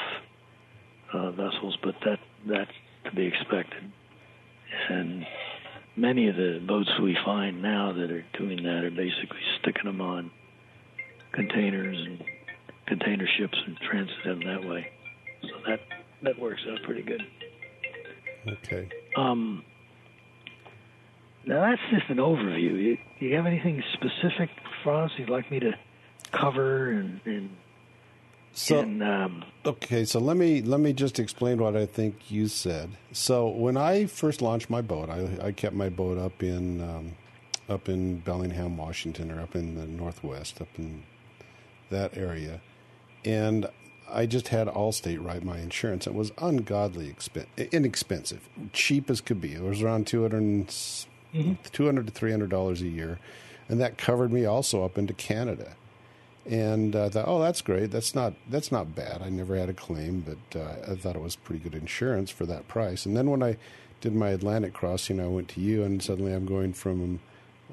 uh, 1.14 1.32
vessels, 1.32 1.78
but 1.84 1.94
that 2.06 2.20
that's 2.48 2.72
to 3.06 3.12
be 3.16 3.26
expected. 3.26 3.92
And 4.90 5.26
many 5.98 6.30
of 6.30 6.36
the 6.38 6.62
boats 6.66 6.90
we 7.02 7.18
find 7.26 7.62
now 7.62 7.92
that 7.92 8.10
are 8.10 8.26
doing 8.38 8.64
that 8.64 8.84
are 8.86 8.92
basically 8.92 9.42
sticking 9.60 9.84
them 9.84 10.00
on 10.02 10.32
containers 11.34 11.98
and 11.98 12.24
container 12.88 13.28
ships 13.38 13.58
and 13.68 13.78
transit 13.78 14.16
them 14.24 14.40
that 14.46 14.68
way. 14.68 14.88
So 15.44 15.50
that 15.68 15.82
that 16.24 16.40
works 16.40 16.62
out 16.72 16.82
pretty 16.84 17.02
good. 17.04 17.22
Okay. 18.48 18.90
Um, 19.18 19.64
Now 21.46 21.70
that's 21.70 21.82
just 21.92 22.10
an 22.10 22.18
overview. 22.18 22.82
You, 22.82 22.98
you 23.20 23.36
have 23.36 23.46
anything 23.46 23.84
specific 23.94 24.50
for 24.84 25.04
us 25.04 25.12
you'd 25.18 25.30
like 25.30 25.52
me 25.52 25.60
to 25.60 25.72
cover 26.32 26.90
and, 26.92 27.20
and 27.26 27.50
So 28.54 28.80
and, 28.80 29.02
um, 29.04 29.46
okay, 29.66 30.06
so 30.06 30.20
let 30.20 30.38
me 30.38 30.62
let 30.62 30.80
me 30.80 30.94
just 30.94 31.20
explain 31.20 31.60
what 31.60 31.76
I 31.76 31.86
think 31.86 32.30
you 32.32 32.48
said. 32.48 32.92
So 33.12 33.48
when 33.48 33.78
I 33.78 34.06
first 34.06 34.42
launched 34.42 34.70
my 34.70 34.82
boat, 34.82 35.10
I, 35.10 35.48
I 35.48 35.52
kept 35.52 35.76
my 35.76 35.90
boat 35.90 36.18
up 36.18 36.42
in 36.44 36.82
um, 36.82 37.16
up 37.68 37.88
in 37.88 38.20
Bellingham, 38.20 38.78
Washington, 38.78 39.32
or 39.32 39.40
up 39.42 39.56
in 39.56 39.76
the 39.76 39.86
Northwest, 39.86 40.60
up 40.62 40.70
in 40.78 41.04
that 41.90 42.18
area, 42.18 42.62
and 43.24 43.68
I 44.12 44.26
just 44.26 44.48
had 44.48 44.68
Allstate 44.68 45.24
write 45.24 45.44
my 45.44 45.60
insurance. 45.60 46.08
It 46.08 46.16
was 46.16 46.32
ungodly 46.40 47.14
expen- 47.14 47.72
inexpensive, 47.72 48.50
cheap 48.74 49.10
as 49.10 49.22
could 49.22 49.40
be. 49.40 49.54
It 49.54 49.62
was 49.62 49.84
around 49.84 50.08
200, 50.08 50.68
200 51.72 52.08
to 52.08 52.12
three 52.12 52.32
hundred 52.32 52.50
dollars 52.50 52.82
a 52.82 52.88
year, 52.88 53.20
and 53.68 53.80
that 53.80 53.98
covered 54.00 54.34
me 54.34 54.46
also 54.46 54.84
up 54.84 54.98
into 54.98 55.14
Canada. 55.14 55.76
And 56.50 56.96
uh, 56.96 57.06
I 57.06 57.10
thought, 57.10 57.26
oh, 57.28 57.40
that's 57.40 57.62
great. 57.62 57.92
That's 57.92 58.16
not 58.16 58.34
that's 58.50 58.72
not 58.72 58.96
bad. 58.96 59.22
I 59.22 59.30
never 59.30 59.56
had 59.56 59.70
a 59.70 59.74
claim, 59.74 60.22
but 60.22 60.60
uh, 60.60 60.92
I 60.92 60.96
thought 60.96 61.16
it 61.16 61.22
was 61.22 61.36
pretty 61.36 61.64
good 61.64 61.76
insurance 61.76 62.32
for 62.32 62.48
that 62.48 62.68
price. 62.68 63.06
And 63.06 63.16
then 63.16 63.30
when 63.30 63.44
I 63.44 63.58
did 64.02 64.16
my 64.16 64.30
Atlantic 64.30 64.74
crossing, 64.74 65.20
I 65.20 65.28
went 65.28 65.48
to 65.50 65.62
you, 65.62 65.84
and 65.84 66.02
suddenly 66.02 66.34
I'm 66.34 66.48
going 66.48 66.74
from 66.74 67.20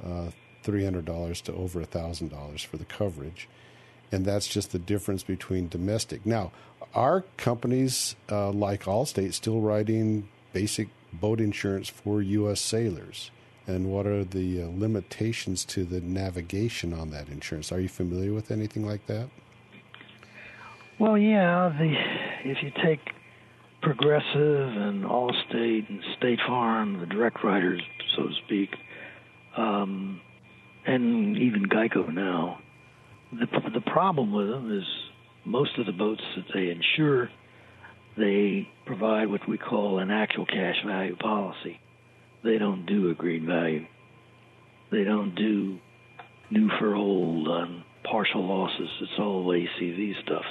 uh, 0.05 0.29
three 0.63 0.85
hundred 0.85 1.07
dollars 1.07 1.41
to 1.43 1.55
over 1.55 1.83
thousand 1.85 2.29
dollars 2.29 2.63
for 2.63 2.77
the 2.77 2.85
coverage, 2.85 3.49
and 4.13 4.27
that's 4.27 4.47
just 4.47 4.73
the 4.73 4.79
difference 4.79 5.23
between 5.23 5.69
domestic. 5.69 6.27
Now, 6.27 6.53
are 6.95 7.25
companies 7.39 8.15
uh, 8.31 8.51
like 8.51 8.85
Allstate 8.85 9.33
still 9.33 9.61
writing 9.63 10.29
basic 10.53 10.89
boat 11.15 11.41
insurance 11.41 11.89
for 11.89 12.21
U.S. 12.21 12.61
sailors? 12.61 13.31
And 13.67 13.91
what 13.91 14.07
are 14.07 14.23
the 14.25 14.63
uh, 14.63 14.67
limitations 14.67 15.65
to 15.67 15.85
the 15.85 16.01
navigation 16.01 16.93
on 16.93 17.11
that 17.11 17.29
insurance? 17.29 17.73
Are 17.73 17.81
you 17.81 17.89
familiar 17.89 18.33
with 18.33 18.51
anything 18.51 18.87
like 18.87 19.07
that? 19.07 19.29
well, 20.99 21.19
yeah, 21.19 21.73
the 21.79 21.95
if 22.51 22.59
you 22.63 22.71
take 22.85 23.01
Progressive 23.83 24.77
and 24.77 25.05
Allstate 25.05 25.89
and 25.89 26.01
State 26.17 26.39
Farm, 26.47 27.01
the 27.01 27.07
direct 27.07 27.45
writers, 27.45 27.83
so 28.17 28.25
to 28.25 28.35
speak, 28.47 28.71
um, 29.57 30.21
and 30.87 31.37
even 31.37 31.67
Geico 31.67 32.13
now, 32.13 32.61
the 33.33 33.47
the 33.75 33.81
problem 33.81 34.33
with 34.33 34.49
them 34.49 34.77
is 34.77 34.85
most 35.45 35.79
of 35.79 35.87
the 35.87 35.93
boats 35.93 36.23
that 36.37 36.47
they 36.55 36.71
insure, 36.71 37.31
they 38.17 38.69
provide 38.87 39.29
what 39.29 39.47
we 39.49 39.59
call 39.59 39.99
an 39.99 40.11
actual 40.11 40.47
cash 40.47 40.77
value 40.85 41.17
policy. 41.17 41.79
They 42.47 42.59
don't 42.59 42.87
do 42.87 43.11
agreed 43.11 43.45
value. 43.45 43.87
They 44.93 45.03
don't 45.03 45.35
do 45.35 45.79
new 46.49 46.71
for 46.79 46.95
old 46.95 47.49
on 47.49 47.83
partial 48.09 48.47
losses. 48.47 48.89
It's 49.01 49.19
all 49.19 49.47
ACV 49.47 50.23
stuff. 50.23 50.45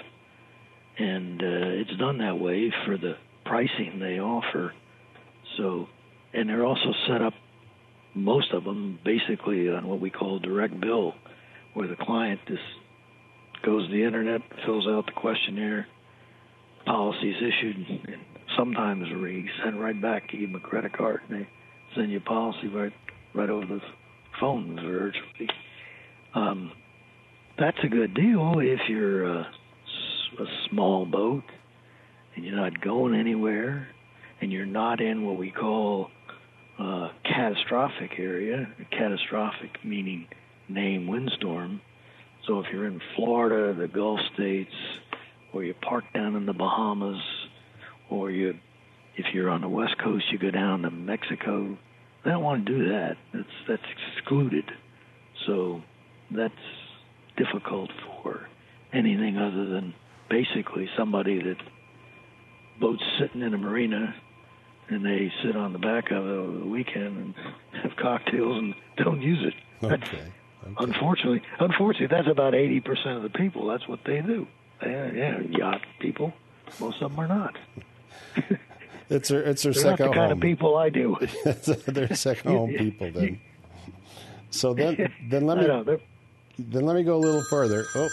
And 1.00 1.42
uh, 1.42 1.80
it's 1.80 1.98
done 1.98 2.18
that 2.18 2.38
way 2.38 2.74
for 2.86 2.98
the 2.98 3.14
pricing 3.46 4.00
they 4.00 4.20
offer. 4.20 4.74
So, 5.56 5.88
and 6.34 6.50
they're 6.50 6.66
also 6.66 6.92
set 7.08 7.22
up, 7.22 7.34
most 8.14 8.52
of 8.52 8.66
them, 8.66 9.00
basically 9.06 9.70
on 9.70 9.88
what 9.88 10.02
we 10.02 10.10
call 10.10 10.40
direct 10.40 10.78
bill, 10.82 11.14
where 11.76 11.88
the 11.88 11.96
client 11.96 12.42
just 12.46 12.62
goes 13.66 13.88
to 13.88 13.94
the 13.94 14.04
internet, 14.04 14.42
fills 14.66 14.86
out 14.86 15.06
the 15.06 15.14
questionnaire, 15.14 15.88
policies 16.86 17.36
issued, 17.38 17.78
and 17.88 18.22
sometimes 18.58 19.08
we 19.22 19.50
send 19.64 19.80
right 19.80 20.00
back, 20.02 20.30
give 20.30 20.42
them 20.42 20.56
a 20.56 20.60
credit 20.60 20.92
card, 20.92 21.22
and 21.30 21.42
they 21.42 21.48
send 21.96 22.12
you 22.12 22.18
a 22.18 22.22
policy 22.22 22.68
right 22.68 22.94
right 23.34 23.50
over 23.50 23.66
the 23.66 23.82
phone 24.40 24.76
virtually. 24.76 25.50
Um, 26.34 26.72
that's 27.58 27.78
a 27.84 27.88
good 27.88 28.14
deal 28.14 28.54
if 28.60 28.80
you're 28.90 29.26
a 29.26 29.48
small 30.70 31.06
boat 31.06 31.44
and 32.36 32.46
you're 32.46 32.56
not 32.56 32.82
going 32.82 33.16
anywhere 33.16 33.88
and 34.42 34.52
you're 34.52 34.66
not 34.66 35.02
in 35.02 35.26
what 35.26 35.38
we 35.38 35.52
call 35.52 36.10
uh, 36.80 37.10
catastrophic 37.24 38.12
area. 38.18 38.68
Catastrophic 38.92 39.72
meaning 39.84 40.28
name 40.68 41.08
windstorm. 41.08 41.82
So 42.48 42.60
if 42.60 42.66
you're 42.72 42.88
in 42.88 43.00
Florida, 43.16 43.74
the 43.80 43.88
Gulf 43.88 44.20
states, 44.34 44.74
or 45.54 45.64
you 45.64 45.74
park 45.74 46.04
down 46.14 46.36
in 46.36 46.46
the 46.46 46.54
Bahamas, 46.54 47.22
or 48.10 48.30
you, 48.30 48.54
if 49.18 49.34
you're 49.34 49.50
on 49.50 49.62
the 49.62 49.70
West 49.70 49.98
Coast, 49.98 50.26
you 50.32 50.38
go 50.38 50.52
down 50.52 50.82
to 50.84 50.92
Mexico. 50.92 51.78
They 52.24 52.32
don't 52.32 52.44
want 52.44 52.66
to 52.66 52.72
do 52.78 52.90
that. 52.90 53.18
That's 53.34 53.48
that's 53.68 53.84
excluded. 54.18 54.66
So 55.46 55.82
that's 56.32 56.54
difficult 57.38 57.92
for 58.24 58.48
anything 58.94 59.38
other 59.38 59.66
than 59.66 59.94
basically 60.30 60.90
somebody 60.98 61.42
that 61.44 61.58
boats 62.80 63.04
sitting 63.20 63.42
in 63.42 63.54
a 63.54 63.58
marina 63.58 64.16
and 64.90 65.06
they 65.06 65.32
sit 65.44 65.56
on 65.56 65.74
the 65.74 65.80
back 65.80 66.12
of 66.12 66.26
it 66.26 66.30
over 66.30 66.58
the 66.60 66.66
weekend 66.66 67.18
and 67.18 67.36
have 67.84 67.96
cocktails 67.98 68.58
and 68.58 68.76
don't 68.98 69.22
use 69.22 69.46
it. 69.46 69.54
That's- 69.88 70.10
Okay. 70.66 70.74
Unfortunately, 70.80 71.44
unfortunately, 71.60 72.08
that's 72.08 72.28
about 72.28 72.56
eighty 72.56 72.80
percent 72.82 73.18
of 73.18 73.22
the 73.22 73.30
people. 73.30 73.68
That's 73.68 73.88
what 73.88 74.00
they 74.04 74.20
do. 74.22 74.48
Yeah, 74.82 75.12
yeah, 75.14 75.40
yacht 75.52 75.82
people. 76.00 76.34
Most 76.80 77.04
of 77.04 77.12
them 77.12 77.20
are 77.20 77.28
not. 77.28 77.56
It's 79.10 79.30
their 79.30 79.42
it's 79.44 79.64
their 79.64 79.74
They're 79.74 79.84
not 79.84 79.98
second 79.98 80.08
the 80.08 80.14
kind 80.14 80.30
home. 80.30 80.38
of 80.38 80.42
people 80.42 80.78
I 80.78 80.90
with. 80.90 81.86
They're 81.86 82.16
second 82.16 82.52
home 82.52 82.74
people 82.78 83.12
then. 83.12 83.40
So 84.50 84.74
then 84.74 85.12
then 85.30 85.46
let 85.46 85.58
me 85.58 85.68
know. 85.68 86.00
Then 86.58 86.86
let 86.86 86.96
me 86.96 87.04
go 87.04 87.18
a 87.18 87.20
little 87.20 87.44
further. 87.50 87.86
Oh, 87.96 88.10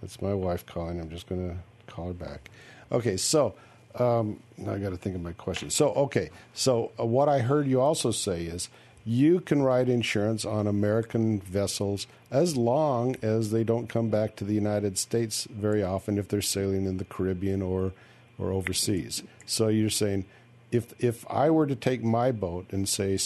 that's 0.00 0.22
my 0.22 0.32
wife 0.34 0.64
calling. 0.66 1.00
I'm 1.00 1.10
just 1.10 1.28
going 1.28 1.50
to 1.50 1.92
call 1.92 2.08
her 2.08 2.12
back. 2.12 2.50
Okay, 2.92 3.16
so 3.16 3.54
um, 3.96 4.38
now 4.56 4.74
I 4.74 4.78
got 4.78 4.90
to 4.90 4.96
think 4.96 5.16
of 5.16 5.22
my 5.22 5.32
question. 5.32 5.70
So 5.70 5.90
okay, 5.94 6.30
so 6.54 6.92
uh, 6.98 7.04
what 7.04 7.28
I 7.28 7.40
heard 7.40 7.66
you 7.66 7.80
also 7.80 8.10
say 8.12 8.44
is 8.44 8.68
you 9.04 9.40
can 9.40 9.62
write 9.62 9.88
insurance 9.88 10.44
on 10.44 10.66
American 10.66 11.40
vessels 11.40 12.06
as 12.30 12.56
long 12.56 13.16
as 13.22 13.50
they 13.50 13.64
don't 13.64 13.88
come 13.88 14.08
back 14.08 14.36
to 14.36 14.44
the 14.44 14.54
United 14.54 14.96
States 14.98 15.46
very 15.50 15.82
often 15.82 16.16
if 16.16 16.28
they're 16.28 16.40
sailing 16.40 16.86
in 16.86 16.96
the 16.96 17.04
Caribbean 17.04 17.60
or 17.60 17.92
or 18.38 18.50
overseas. 18.52 19.22
So 19.46 19.68
you're 19.68 19.90
saying 19.90 20.26
if 20.70 20.92
if 20.98 21.28
I 21.30 21.50
were 21.50 21.66
to 21.66 21.76
take 21.76 22.02
my 22.02 22.32
boat 22.32 22.66
and 22.70 22.88
say 22.88 23.18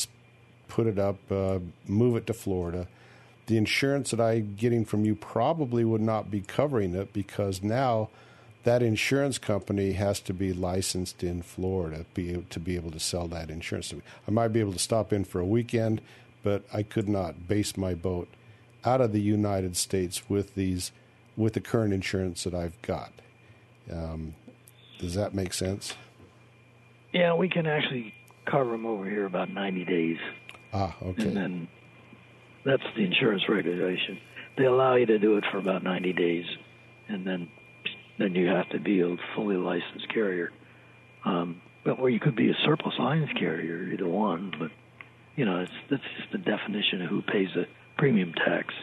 put 0.68 0.86
it 0.86 0.98
up, 0.98 1.18
uh, 1.30 1.58
move 1.86 2.16
it 2.16 2.26
to 2.26 2.34
Florida, 2.34 2.86
the 3.46 3.56
insurance 3.56 4.10
that 4.10 4.20
I'm 4.20 4.54
getting 4.56 4.84
from 4.84 5.04
you 5.04 5.14
probably 5.14 5.84
would 5.84 6.02
not 6.02 6.30
be 6.30 6.42
covering 6.42 6.94
it 6.94 7.12
because 7.12 7.62
now 7.62 8.10
that 8.64 8.82
insurance 8.82 9.38
company 9.38 9.92
has 9.92 10.20
to 10.20 10.34
be 10.34 10.52
licensed 10.52 11.24
in 11.24 11.40
Florida 11.40 12.04
be 12.12 12.32
able, 12.32 12.44
to 12.50 12.60
be 12.60 12.76
able 12.76 12.90
to 12.90 13.00
sell 13.00 13.26
that 13.28 13.50
insurance. 13.50 13.94
I 14.26 14.30
might 14.30 14.48
be 14.48 14.60
able 14.60 14.74
to 14.74 14.78
stop 14.78 15.12
in 15.12 15.24
for 15.24 15.40
a 15.40 15.46
weekend, 15.46 16.02
but 16.42 16.64
I 16.72 16.82
could 16.82 17.08
not 17.08 17.48
base 17.48 17.76
my 17.78 17.94
boat 17.94 18.28
out 18.84 19.00
of 19.00 19.12
the 19.12 19.20
United 19.20 19.76
States 19.76 20.28
with 20.28 20.54
these 20.54 20.92
with 21.36 21.54
the 21.54 21.60
current 21.60 21.94
insurance 21.94 22.44
that 22.44 22.54
I've 22.54 22.80
got. 22.82 23.12
Um, 23.90 24.34
does 24.98 25.14
that 25.14 25.34
make 25.34 25.52
sense? 25.54 25.94
yeah, 27.12 27.34
we 27.34 27.48
can 27.48 27.66
actually 27.66 28.12
cover 28.44 28.70
them 28.72 28.84
over 28.86 29.08
here 29.08 29.24
about 29.26 29.50
ninety 29.50 29.84
days, 29.84 30.18
Ah, 30.72 30.94
okay. 31.02 31.22
and 31.22 31.36
then 31.36 31.68
that's 32.64 32.82
the 32.96 33.04
insurance 33.04 33.42
regulation. 33.48 34.18
They 34.56 34.64
allow 34.64 34.96
you 34.96 35.06
to 35.06 35.18
do 35.18 35.36
it 35.38 35.44
for 35.50 35.58
about 35.58 35.82
ninety 35.82 36.12
days, 36.12 36.44
and 37.08 37.26
then 37.26 37.48
then 38.18 38.34
you 38.34 38.46
have 38.48 38.68
to 38.70 38.78
be 38.80 39.00
a 39.00 39.16
fully 39.34 39.56
licensed 39.56 40.08
carrier. 40.12 40.50
Um, 41.24 41.60
but 41.84 41.98
or 41.98 42.10
you 42.10 42.20
could 42.20 42.36
be 42.36 42.50
a 42.50 42.54
surplus 42.64 42.94
lines 42.98 43.28
carrier, 43.38 43.90
either 43.92 44.06
one. 44.08 44.52
But 44.58 44.70
you 45.36 45.44
know, 45.44 45.60
it's 45.60 45.72
that's 45.90 46.02
just 46.18 46.32
the 46.32 46.38
definition 46.38 47.02
of 47.02 47.08
who 47.08 47.22
pays 47.22 47.48
the 47.54 47.66
premium 47.96 48.32
tax. 48.34 48.74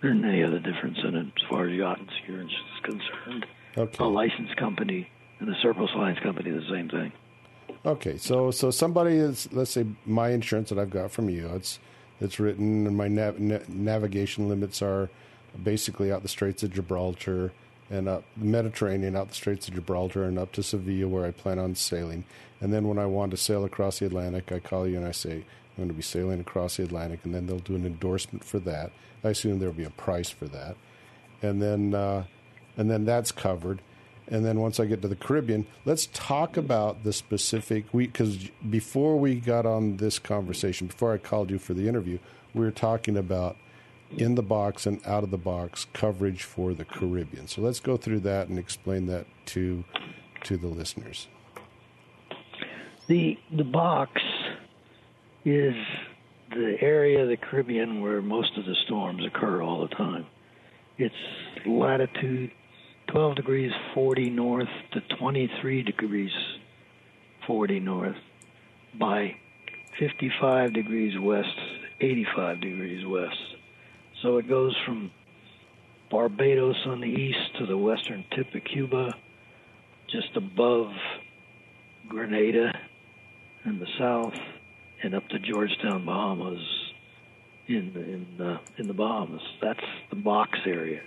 There 0.00 0.10
isn't 0.10 0.24
any 0.24 0.42
other 0.42 0.60
difference 0.60 0.98
in 1.04 1.14
it 1.16 1.26
as 1.26 1.42
far 1.50 1.66
as 1.68 1.72
yacht 1.74 1.98
insurance 2.00 2.52
is 2.52 2.80
concerned. 2.84 3.46
Okay. 3.76 4.04
A 4.04 4.06
licensed 4.06 4.56
company 4.56 5.08
and 5.40 5.48
a 5.48 5.54
surplus 5.60 5.90
lines 5.96 6.18
company, 6.20 6.50
the 6.50 6.66
same 6.70 6.88
thing. 6.88 7.12
Okay, 7.84 8.16
so 8.16 8.50
so 8.50 8.70
somebody 8.70 9.16
is 9.16 9.48
let's 9.52 9.70
say 9.70 9.86
my 10.04 10.30
insurance 10.30 10.70
that 10.70 10.78
I've 10.78 10.90
got 10.90 11.10
from 11.10 11.28
you. 11.28 11.48
It's 11.54 11.78
it's 12.20 12.40
written, 12.40 12.86
and 12.86 12.96
my 12.96 13.08
nav- 13.08 13.38
na- 13.38 13.58
navigation 13.68 14.48
limits 14.48 14.82
are 14.82 15.10
basically 15.62 16.10
out 16.10 16.22
the 16.22 16.28
Straits 16.28 16.62
of 16.62 16.72
Gibraltar 16.72 17.52
and 17.90 18.08
up 18.08 18.24
the 18.36 18.44
Mediterranean, 18.44 19.14
out 19.14 19.28
the 19.28 19.34
Straits 19.34 19.68
of 19.68 19.74
Gibraltar, 19.74 20.24
and 20.24 20.38
up 20.38 20.52
to 20.52 20.62
Sevilla, 20.62 21.08
where 21.08 21.24
I 21.24 21.30
plan 21.30 21.58
on 21.58 21.74
sailing. 21.74 22.24
And 22.60 22.72
then 22.72 22.88
when 22.88 22.98
I 22.98 23.06
want 23.06 23.30
to 23.32 23.36
sail 23.36 23.64
across 23.64 23.98
the 23.98 24.06
Atlantic, 24.06 24.50
I 24.50 24.58
call 24.58 24.88
you 24.88 24.96
and 24.96 25.06
I 25.06 25.12
say 25.12 25.32
I'm 25.32 25.76
going 25.76 25.88
to 25.88 25.94
be 25.94 26.02
sailing 26.02 26.40
across 26.40 26.78
the 26.78 26.84
Atlantic, 26.84 27.20
and 27.24 27.34
then 27.34 27.46
they'll 27.46 27.58
do 27.58 27.76
an 27.76 27.84
endorsement 27.84 28.44
for 28.44 28.58
that. 28.60 28.90
I 29.22 29.30
assume 29.30 29.58
there'll 29.58 29.74
be 29.74 29.84
a 29.84 29.90
price 29.90 30.30
for 30.30 30.46
that, 30.46 30.76
and 31.42 31.60
then 31.60 31.94
uh, 31.94 32.24
and 32.76 32.90
then 32.90 33.04
that's 33.04 33.32
covered. 33.32 33.82
And 34.28 34.44
then 34.44 34.60
once 34.60 34.80
I 34.80 34.86
get 34.86 35.02
to 35.02 35.08
the 35.08 35.16
Caribbean, 35.16 35.66
let's 35.84 36.08
talk 36.12 36.56
about 36.56 37.04
the 37.04 37.12
specific. 37.12 37.92
Because 37.92 38.50
before 38.68 39.18
we 39.18 39.36
got 39.36 39.66
on 39.66 39.98
this 39.98 40.18
conversation, 40.18 40.88
before 40.88 41.12
I 41.12 41.18
called 41.18 41.50
you 41.50 41.58
for 41.58 41.74
the 41.74 41.88
interview, 41.88 42.18
we 42.52 42.64
were 42.64 42.72
talking 42.72 43.16
about 43.16 43.56
in 44.16 44.34
the 44.34 44.42
box 44.42 44.86
and 44.86 45.04
out 45.06 45.24
of 45.24 45.30
the 45.30 45.38
box 45.38 45.86
coverage 45.92 46.42
for 46.42 46.74
the 46.74 46.84
Caribbean. 46.84 47.46
So 47.48 47.60
let's 47.60 47.80
go 47.80 47.96
through 47.96 48.20
that 48.20 48.48
and 48.48 48.58
explain 48.58 49.06
that 49.06 49.26
to 49.46 49.84
to 50.44 50.56
the 50.56 50.68
listeners. 50.68 51.28
The 53.08 53.38
the 53.52 53.64
box 53.64 54.20
is 55.44 55.74
the 56.50 56.76
area 56.80 57.22
of 57.22 57.28
the 57.28 57.36
Caribbean 57.36 58.00
where 58.00 58.22
most 58.22 58.56
of 58.56 58.64
the 58.64 58.74
storms 58.84 59.24
occur 59.24 59.62
all 59.62 59.86
the 59.86 59.94
time. 59.94 60.26
It's 60.98 61.14
latitude 61.66 62.50
12 63.08 63.36
degrees 63.36 63.72
40 63.94 64.30
north 64.30 64.68
to 64.92 65.00
23 65.18 65.82
degrees 65.82 66.32
40 67.46 67.80
north 67.80 68.16
by 68.98 69.36
55 69.98 70.72
degrees 70.72 71.18
west, 71.18 71.56
85 72.00 72.60
degrees 72.60 73.06
west. 73.06 73.36
So 74.22 74.38
it 74.38 74.48
goes 74.48 74.76
from 74.84 75.10
Barbados 76.10 76.76
on 76.86 77.00
the 77.00 77.08
east 77.08 77.56
to 77.58 77.66
the 77.66 77.76
western 77.76 78.24
tip 78.34 78.54
of 78.54 78.64
Cuba, 78.64 79.14
just 80.10 80.36
above 80.36 80.92
Grenada 82.08 82.72
in 83.64 83.78
the 83.78 83.86
south, 83.98 84.38
and 85.02 85.14
up 85.14 85.28
to 85.28 85.38
Georgetown, 85.38 86.04
Bahamas, 86.04 86.60
in 87.68 87.92
in 87.94 88.26
the, 88.38 88.60
in 88.78 88.86
the 88.86 88.94
Bahamas. 88.94 89.42
That's 89.60 89.80
the 90.10 90.16
box 90.16 90.58
area. 90.66 91.00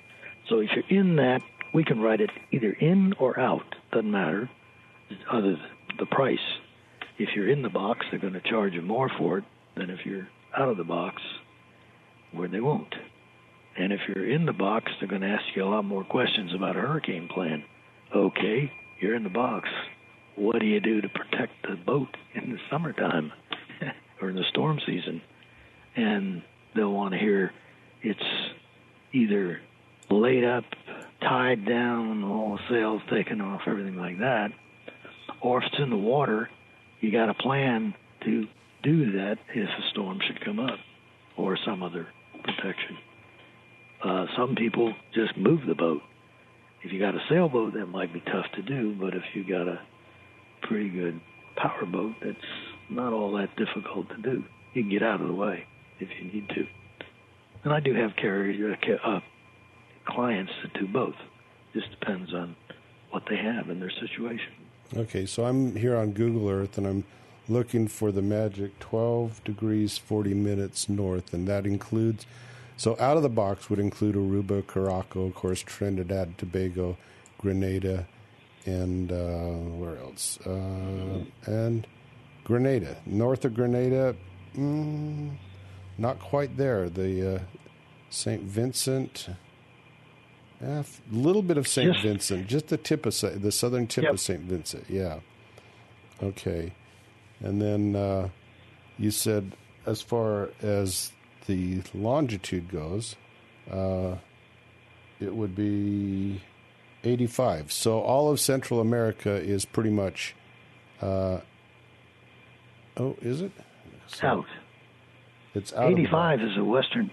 So 0.50 0.60
if 0.60 0.70
you're 0.76 1.00
in 1.00 1.16
that 1.18 1.42
we 1.74 1.84
can 1.84 2.00
write 2.00 2.22
it 2.22 2.32
either 2.52 2.72
in 2.72 3.14
or 3.20 3.40
out. 3.40 3.76
Doesn't 3.92 4.12
matter. 4.12 4.50
Other 5.32 5.52
than 5.52 5.70
the 5.98 6.06
price. 6.06 6.38
If 7.18 7.30
you're 7.36 7.50
in 7.50 7.62
the 7.62 7.70
box, 7.70 8.06
they're 8.10 8.20
going 8.20 8.34
to 8.34 8.42
charge 8.42 8.74
you 8.74 8.82
more 8.82 9.10
for 9.18 9.40
it 9.40 9.44
than 9.76 9.90
if 9.90 10.06
you're 10.06 10.28
out 10.58 10.70
of 10.70 10.78
the 10.78 10.84
box, 10.84 11.22
where 12.32 12.48
they 12.48 12.62
won't. 12.62 12.94
And 13.78 13.94
if 13.94 14.00
you're 14.08 14.30
in 14.30 14.46
the 14.46 14.54
box, 14.54 14.92
they're 15.00 15.10
going 15.10 15.22
to 15.22 15.28
ask 15.28 15.44
you 15.56 15.64
a 15.64 15.66
lot 15.66 15.86
more 15.86 16.04
questions 16.04 16.54
about 16.56 16.76
a 16.76 16.82
hurricane 16.82 17.28
plan. 17.34 17.64
Okay, 18.16 18.72
you're 19.00 19.16
in 19.16 19.24
the 19.24 19.30
box. 19.30 19.70
What 20.36 20.60
do 20.60 20.66
you 20.66 20.80
do 20.80 21.02
to 21.02 21.10
protect 21.10 21.54
the 21.64 21.76
boat 21.76 22.16
in 22.34 22.52
the 22.52 22.58
summertime 22.72 23.32
or 24.22 24.30
in 24.30 24.36
the 24.36 24.46
storm 24.50 24.80
season? 24.86 25.22
And 25.96 26.42
they'll 26.76 26.94
want 26.94 27.14
to 27.14 27.20
hear 27.20 27.52
it's 28.02 28.20
either 29.14 29.60
laid 30.10 30.44
up 30.44 30.64
tied 31.22 31.66
down, 31.66 32.24
all 32.24 32.60
sails 32.70 33.02
taken 33.12 33.42
off, 33.42 33.62
everything 33.68 33.96
like 33.96 34.20
that. 34.20 34.50
Or 35.42 35.60
if 35.60 35.66
it's 35.68 35.82
in 35.82 35.90
the 35.90 35.98
water, 35.98 36.50
you 37.02 37.12
got 37.12 37.30
a 37.30 37.34
plan 37.34 37.94
to 38.26 38.46
do 38.84 39.12
that 39.14 39.38
if 39.54 39.68
a 39.68 39.90
storm 39.92 40.20
should 40.26 40.44
come 40.44 40.60
up 40.60 40.80
or 41.38 41.58
some 41.66 41.84
other 41.84 42.08
protection. 42.44 42.98
Uh, 44.04 44.26
some 44.38 44.56
people 44.56 44.94
just 45.14 45.38
move 45.38 45.62
the 45.68 45.76
boat. 45.76 46.02
If 46.84 46.94
you 46.94 47.00
got 47.00 47.16
a 47.16 47.20
sailboat, 47.30 47.74
that 47.74 47.88
might 47.88 48.14
be 48.14 48.22
tough 48.22 48.46
to 48.56 48.62
do, 48.62 48.96
but 49.00 49.14
if 49.14 49.24
you 49.34 49.44
got 49.44 49.68
a 49.68 49.80
pretty 50.64 50.90
good 50.90 51.20
power 51.58 51.86
boat, 51.86 52.14
that's 52.24 52.38
not 52.90 53.12
all 53.12 53.34
that 53.34 53.50
difficult 53.58 54.08
to 54.10 54.18
do. 54.22 54.44
You 54.74 54.84
can 54.84 54.92
get 54.92 55.04
out 55.04 55.20
of 55.22 55.28
the 55.28 55.34
way 55.34 55.66
if 56.00 56.08
you 56.20 56.32
need 56.32 56.48
to. 56.50 56.64
And 57.66 57.74
I 57.74 57.82
do 57.82 57.94
have 57.94 58.12
carrier, 58.16 58.78
uh, 59.06 59.10
uh 59.10 59.20
clients 60.10 60.52
that 60.64 60.74
do 60.74 60.88
both. 60.88 61.16
Just 61.74 61.90
depends 62.00 62.34
on 62.34 62.56
what 63.12 63.24
they 63.30 63.38
have 63.38 63.70
in 63.70 63.80
their 63.80 63.92
situation. 63.92 64.54
Okay, 64.96 65.26
so 65.26 65.46
I'm 65.46 65.76
here 65.76 65.96
on 65.96 66.12
Google 66.12 66.50
Earth 66.50 66.78
and 66.78 66.88
I'm 66.88 67.04
looking 67.50 67.88
for 67.88 68.12
the 68.12 68.22
magic 68.22 68.80
12 68.80 69.44
degrees 69.44 69.98
40 69.98 70.34
minutes 70.36 70.88
north, 70.88 71.34
and 71.34 71.48
that 71.48 71.66
includes. 71.66 72.26
So 72.78 72.96
out 73.00 73.18
of 73.18 73.24
the 73.24 73.30
box 73.30 73.70
would 73.70 73.80
include 73.80 74.16
Aruba, 74.16 74.64
Curaçao, 74.64 75.28
of 75.28 75.36
course, 75.36 75.62
Trinidad, 75.62 76.38
Tobago, 76.38 76.98
Grenada, 77.40 78.08
and 78.66 79.12
uh, 79.12 79.76
where 79.78 79.98
else? 79.98 80.40
Uh, 80.46 81.24
and 81.46 81.86
Grenada. 82.44 82.98
North 83.06 83.44
of 83.46 83.54
Grenada, 83.54 84.16
mm, 84.56 85.32
not 85.98 86.20
quite 86.20 86.56
there. 86.56 86.90
The 86.90 87.36
uh, 87.36 87.40
St. 88.10 88.44
Vincent, 88.44 89.30
a 90.62 90.86
little 91.12 91.42
bit 91.42 91.58
of 91.58 91.68
St. 91.68 91.96
Vincent, 92.02 92.48
just 92.48 92.68
the 92.68 92.78
tip 92.78 93.06
of 93.06 93.16
the 93.42 93.52
southern 93.52 93.88
tip 93.88 94.04
yep. 94.04 94.14
of 94.14 94.20
St. 94.20 94.42
Vincent. 94.42 94.86
Yeah. 94.90 95.20
Okay. 96.22 96.74
And 97.40 97.62
then 97.62 97.96
uh, 97.96 98.30
you 98.98 99.12
said, 99.12 99.56
as 99.86 100.02
far 100.02 100.50
as 100.62 101.12
the 101.48 101.82
longitude 101.94 102.70
goes, 102.70 103.16
uh, 103.72 104.16
it 105.20 105.34
would 105.34 105.56
be 105.56 106.42
85. 107.04 107.72
So 107.72 108.00
all 108.00 108.30
of 108.30 108.40
Central 108.40 108.82
America 108.82 109.32
is 109.32 109.66
pretty 109.66 109.92
much. 109.92 110.36
Uh, 111.02 111.40
oh, 112.98 113.16
is 113.22 113.42
it? 113.42 113.52
South. 114.08 114.46
It's 115.54 115.72
out. 115.74 115.92
85 115.92 116.42
is 116.42 116.56
the 116.58 116.66
western. 116.66 117.12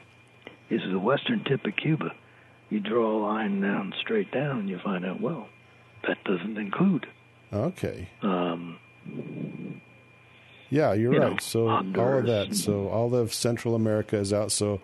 Is 0.68 0.80
the 0.90 0.98
western 0.98 1.44
tip 1.44 1.64
of 1.64 1.76
Cuba 1.76 2.12
you 2.70 2.80
draw 2.80 3.16
a 3.16 3.18
line 3.22 3.60
down 3.60 3.92
straight 4.00 4.30
down 4.32 4.68
you 4.68 4.78
find 4.78 5.04
out 5.04 5.20
well 5.20 5.48
that 6.06 6.22
doesn't 6.24 6.56
include. 6.56 7.06
Okay. 7.52 8.08
Um, 8.22 8.78
yeah 10.70 10.92
you're 10.92 11.14
you 11.14 11.20
right. 11.20 11.32
Know, 11.32 11.38
so 11.38 11.68
Honduras. 11.68 12.06
all 12.06 12.18
of 12.18 12.26
that. 12.26 12.56
So 12.56 12.88
all 12.88 13.14
of 13.14 13.34
central 13.34 13.74
america 13.74 14.16
is 14.16 14.32
out. 14.32 14.52
So 14.52 14.80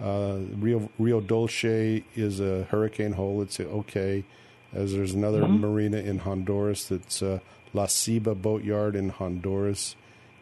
uh, 0.00 0.38
rio 0.56 0.88
rio 0.98 1.20
dulce 1.20 1.64
is 1.64 2.40
a 2.40 2.64
hurricane 2.64 3.12
hole. 3.12 3.42
It's 3.42 3.60
okay. 3.60 4.24
As 4.72 4.92
there's 4.92 5.14
another 5.14 5.42
mm-hmm. 5.42 5.60
marina 5.60 5.98
in 5.98 6.18
honduras 6.18 6.88
that's 6.88 7.22
uh, 7.22 7.38
la 7.72 7.86
Ceiba 7.86 8.34
boatyard 8.34 8.96
in 8.96 9.10
honduras 9.10 9.94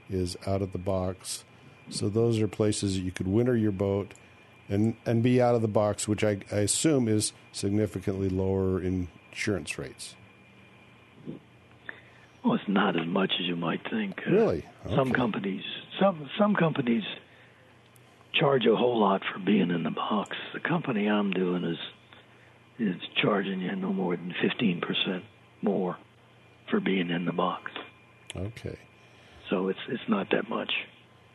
is 0.08 0.36
out 0.46 0.62
of 0.62 0.72
the 0.72 0.78
box. 0.78 1.44
So 1.90 2.08
those 2.08 2.40
are 2.40 2.48
places 2.48 2.94
that 2.94 3.02
you 3.02 3.10
could 3.10 3.28
winter 3.28 3.56
your 3.56 3.72
boat 3.72 4.12
and 4.68 4.94
and 5.04 5.22
be 5.22 5.40
out 5.40 5.54
of 5.54 5.62
the 5.62 5.68
box, 5.68 6.08
which 6.08 6.24
I, 6.24 6.38
I 6.50 6.58
assume 6.58 7.08
is 7.08 7.32
significantly 7.52 8.28
lower 8.28 8.80
insurance 8.80 9.78
rates. 9.78 10.14
Well, 12.44 12.54
it's 12.54 12.68
not 12.68 12.98
as 12.98 13.06
much 13.06 13.32
as 13.38 13.46
you 13.46 13.54
might 13.54 13.80
think. 13.88 14.20
Uh, 14.26 14.32
really, 14.32 14.66
okay. 14.86 14.96
some 14.96 15.12
companies 15.12 15.62
some 16.00 16.28
some 16.38 16.54
companies 16.54 17.04
charge 18.34 18.66
a 18.66 18.74
whole 18.74 18.98
lot 18.98 19.22
for 19.32 19.38
being 19.38 19.70
in 19.70 19.82
the 19.82 19.90
box. 19.90 20.36
The 20.54 20.60
company 20.60 21.06
I'm 21.08 21.30
doing 21.30 21.64
is 21.64 21.78
is 22.78 23.00
charging 23.20 23.60
you 23.60 23.76
no 23.76 23.92
more 23.92 24.16
than 24.16 24.34
fifteen 24.40 24.80
percent 24.80 25.24
more 25.60 25.96
for 26.70 26.80
being 26.80 27.10
in 27.10 27.24
the 27.24 27.32
box. 27.32 27.70
Okay. 28.34 28.78
So 29.50 29.68
it's 29.68 29.78
it's 29.88 30.08
not 30.08 30.30
that 30.30 30.48
much. 30.48 30.72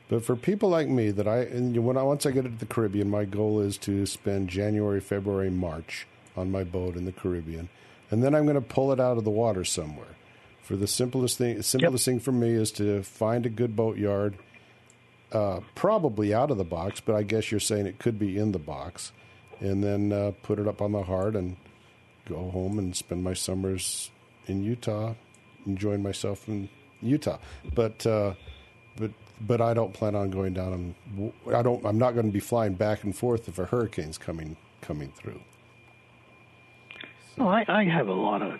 But 0.09 0.23
for 0.23 0.35
people 0.35 0.69
like 0.69 0.87
me, 0.87 1.11
that 1.11 1.27
I 1.27 1.45
when 1.45 1.97
I 1.97 2.03
once 2.03 2.25
I 2.25 2.31
get 2.31 2.45
into 2.45 2.57
the 2.57 2.65
Caribbean, 2.65 3.09
my 3.09 3.25
goal 3.25 3.59
is 3.59 3.77
to 3.79 4.05
spend 4.05 4.49
January, 4.49 5.01
February, 5.01 5.49
March 5.49 6.07
on 6.35 6.51
my 6.51 6.63
boat 6.63 6.95
in 6.95 7.05
the 7.05 7.11
Caribbean, 7.11 7.67
and 8.09 8.23
then 8.23 8.33
I'm 8.33 8.45
going 8.45 8.55
to 8.55 8.61
pull 8.61 8.91
it 8.93 8.99
out 8.99 9.17
of 9.17 9.25
the 9.25 9.31
water 9.31 9.65
somewhere. 9.65 10.15
For 10.61 10.75
the 10.75 10.87
simplest 10.87 11.37
thing, 11.37 11.61
simplest 11.61 12.07
yep. 12.07 12.13
thing 12.13 12.19
for 12.19 12.31
me 12.31 12.51
is 12.51 12.71
to 12.73 13.03
find 13.03 13.45
a 13.45 13.49
good 13.49 13.75
boatyard, 13.75 14.37
uh, 15.31 15.59
probably 15.75 16.33
out 16.33 16.51
of 16.51 16.57
the 16.57 16.63
box, 16.63 16.99
but 16.99 17.15
I 17.15 17.23
guess 17.23 17.51
you're 17.51 17.59
saying 17.59 17.85
it 17.85 17.99
could 17.99 18.19
be 18.19 18.37
in 18.37 18.51
the 18.51 18.59
box, 18.59 19.11
and 19.59 19.83
then 19.83 20.13
uh, 20.13 20.31
put 20.43 20.59
it 20.59 20.67
up 20.67 20.81
on 20.81 20.93
the 20.93 21.03
hard 21.03 21.35
and 21.35 21.57
go 22.27 22.49
home 22.49 22.79
and 22.79 22.95
spend 22.95 23.23
my 23.23 23.33
summers 23.33 24.09
in 24.45 24.63
Utah, 24.63 25.15
enjoying 25.65 26.03
myself 26.03 26.47
in 26.47 26.69
Utah. 27.01 27.39
But 27.73 28.05
uh, 28.05 28.33
but 28.97 29.11
but 29.41 29.61
I 29.61 29.73
don't 29.73 29.93
plan 29.93 30.15
on 30.15 30.29
going 30.29 30.53
down. 30.53 30.73
And 30.73 31.33
I 31.53 31.61
don't. 31.61 31.85
I'm 31.85 31.97
not 31.97 32.11
going 32.11 32.25
to 32.25 32.31
be 32.31 32.39
flying 32.39 32.73
back 32.73 33.03
and 33.03 33.15
forth 33.15 33.47
if 33.47 33.59
a 33.59 33.65
hurricane's 33.65 34.17
coming 34.17 34.55
coming 34.81 35.11
through. 35.15 35.41
So. 37.35 37.43
Well, 37.43 37.49
I, 37.49 37.65
I 37.67 37.83
have 37.85 38.07
a 38.07 38.13
lot 38.13 38.41
of 38.41 38.59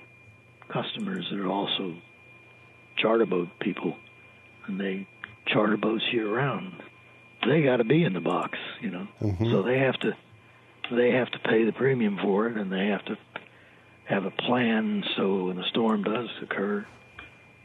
customers 0.70 1.28
that 1.32 1.40
are 1.40 1.50
also 1.50 1.96
charter 2.98 3.26
boat 3.26 3.50
people, 3.60 3.96
and 4.68 4.80
they 4.80 5.08
charter 5.48 5.78
boats 5.78 6.04
year 6.12 6.34
round. 6.34 6.74
They 7.46 7.62
got 7.62 7.78
to 7.78 7.84
be 7.84 8.04
in 8.04 8.14
the 8.14 8.20
box, 8.20 8.58
you 8.82 8.90
know. 8.90 9.08
Mm-hmm. 9.22 9.52
So 9.52 9.62
they 9.64 9.80
have 9.80 9.98
to 10.02 10.16
they 10.92 11.12
have 11.12 11.30
to 11.32 11.40
pay 11.40 11.66
the 11.66 11.72
premium 11.72 12.18
for 12.22 12.48
it, 12.48 12.58
and 12.58 12.72
they 12.72 12.88
have 12.88 13.06
to 13.06 13.18
have 14.06 14.26
a 14.26 14.32
plan 14.32 15.04
so 15.18 15.46
when 15.46 15.60
a 15.60 15.68
storm 15.68 16.04
does 16.04 16.30
occur, 16.42 16.86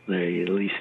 they 0.08 0.42
at 0.42 0.48
least 0.48 0.74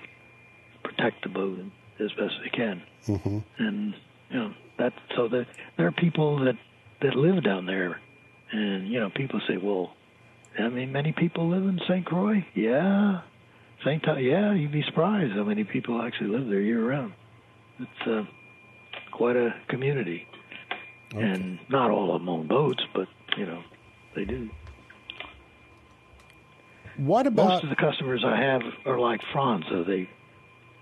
protect 0.84 1.24
the 1.24 1.30
boat 1.30 1.60
and 1.60 1.72
as 2.04 2.12
best 2.14 2.34
they 2.43 2.49
can. 2.49 2.82
Mm-hmm. 3.08 3.39
And 3.58 3.93
you 4.30 4.39
know 4.39 4.54
that 4.78 4.93
so 5.16 5.28
that 5.30 5.47
there 5.78 5.88
are 5.88 5.91
people 5.91 6.43
that 6.45 6.56
that 7.02 7.16
live 7.16 7.43
down 7.43 7.66
there, 7.66 7.99
and 8.52 8.88
you 8.88 8.99
know 8.99 9.10
people 9.10 9.41
say, 9.47 9.58
well, 9.58 9.93
I 10.60 10.70
mean, 10.70 10.91
many 10.91 11.12
people 11.12 11.49
live 11.49 11.64
in 11.64 11.80
St. 11.88 12.06
Croix. 12.06 12.45
Yeah, 12.54 13.22
St. 13.84 14.04
Yeah, 14.20 14.54
you'd 14.54 14.72
be 14.72 14.84
surprised 14.84 15.34
how 15.34 15.43
many 15.43 15.64
people 15.64 16.02
actually 16.02 16.30
live 16.30 16.47
there 16.47 16.62
year 16.62 16.86
round. 16.86 17.14
It's 17.80 18.08
uh, 18.08 18.24
quite 19.12 19.36
a 19.36 19.56
community, 19.70 20.28
okay. 21.14 21.24
and 21.24 21.60
not 21.70 21.89
all 21.89 22.14
of 22.16 22.22
them 22.22 22.30
own 22.30 22.47
boats, 22.47 22.84
but 22.93 23.08
you 23.38 23.45
know, 23.45 23.64
they 24.16 24.26
do. 24.26 24.49
What 26.97 27.26
about 27.26 27.47
most 27.47 27.64
of 27.64 27.70
the 27.70 27.76
customers 27.76 28.24
I 28.26 28.38
have 28.38 28.62
are 28.86 28.99
like 28.99 29.22
Franza. 29.34 29.86
They 29.88 30.10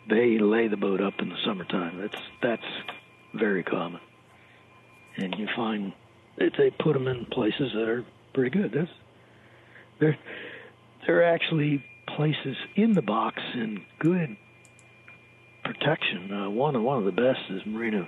they 0.10 0.38
lay 0.39 0.68
the 0.68 0.78
boat 0.78 1.01
up 1.01 1.14
in 1.20 1.30
the 1.30 1.38
summertime. 1.45 1.99
That's 1.99 2.22
that's 2.41 2.97
very 3.34 3.64
common, 3.64 4.01
and 5.18 5.36
you 5.38 5.47
find 5.55 5.93
that 6.38 6.53
they 6.57 6.72
put 6.72 6.93
them 6.93 7.07
in 7.07 7.26
places 7.26 7.72
that 7.74 7.88
are 7.88 8.05
pretty 8.34 8.49
good. 8.49 8.72
That's 8.74 8.91
there. 9.99 10.18
There 11.05 11.20
are 11.20 11.34
actually 11.34 11.84
places 12.16 12.57
in 12.76 12.93
the 12.93 13.01
box 13.01 13.41
in 13.53 13.84
good 13.99 14.36
protection. 15.64 16.32
Uh, 16.34 16.49
one 16.49 16.82
one 16.84 16.97
of 16.97 17.05
the 17.05 17.12
best 17.12 17.39
is 17.49 17.62
Marina 17.66 18.07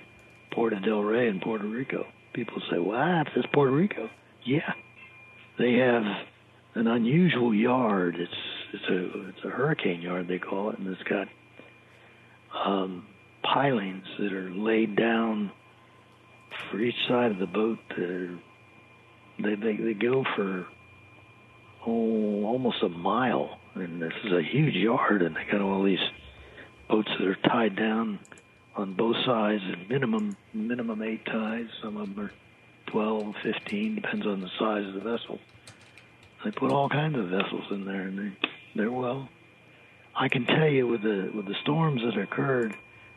Puerto 0.52 0.80
del 0.80 1.02
Rey 1.02 1.28
in 1.28 1.40
Puerto 1.40 1.66
Rico. 1.66 2.06
People 2.34 2.62
say, 2.70 2.80
"Well, 2.80 2.98
"Wow, 2.98 3.24
it's 3.36 3.48
Puerto 3.54 3.72
Rico." 3.72 4.10
Yeah, 4.44 4.74
they 5.58 5.74
have 5.74 6.04
an 6.76 6.88
unusual 6.88 7.54
yard. 7.54 8.16
It's 8.18 8.34
it's 8.74 8.90
a 8.90 9.28
it's 9.30 9.46
a 9.46 9.50
hurricane 9.50 10.02
yard 10.02 10.28
they 10.28 10.40
call 10.40 10.72
it, 10.72 10.80
and 10.80 10.88
it's 10.88 11.04
got 11.04 11.28
um, 12.54 13.06
pilings 13.44 14.06
that 14.20 14.34
are 14.34 14.52
laid 14.52 14.96
down 14.96 15.52
for 16.70 16.80
each 16.80 16.96
side 17.08 17.32
of 17.32 17.40
the 17.40 17.48
boat. 17.48 17.80
They 17.98 19.56
they 19.56 19.76
they 19.76 19.94
go 19.94 20.24
for 20.36 20.68
oh 21.86 22.46
almost 22.46 22.84
a 22.84 22.90
mile, 22.90 23.60
and 23.76 24.02
this 24.02 24.14
is 24.24 24.32
a 24.32 24.42
huge 24.42 24.76
yard, 24.76 25.22
and 25.22 25.36
they 25.36 25.46
got 25.52 25.62
all 25.62 25.84
these 25.84 26.00
boats 26.90 27.10
that 27.18 27.28
are 27.28 27.36
tied 27.36 27.76
down 27.76 28.20
on 28.76 28.94
both 28.94 29.18
sides 29.26 29.64
and 29.66 29.90
minimum 29.90 30.36
minimum 30.54 31.02
eight 31.02 31.26
ties. 31.26 31.68
Some 31.82 31.98
of 31.98 32.16
them 32.16 32.26
are 32.26 32.32
12, 32.88 33.36
15, 33.42 33.96
depends 33.96 34.28
on 34.28 34.42
the 34.42 34.50
size 34.60 34.86
of 34.86 34.94
the 34.94 35.00
vessel. 35.00 35.40
They 36.44 36.52
put 36.52 36.72
all 36.72 36.90
kinds 36.90 37.18
of 37.18 37.30
vessels 37.30 37.64
in 37.72 37.86
there, 37.86 38.02
and 38.02 38.18
they 38.18 38.50
they're 38.76 38.92
well. 38.92 39.30
I 40.16 40.28
can 40.28 40.46
tell 40.46 40.68
you 40.68 40.88
with 40.88 41.02
the 41.04 41.32
with 41.34 41.46
the 41.46 41.56
storms 41.62 42.02
that 42.04 42.20
occurred 42.20 42.76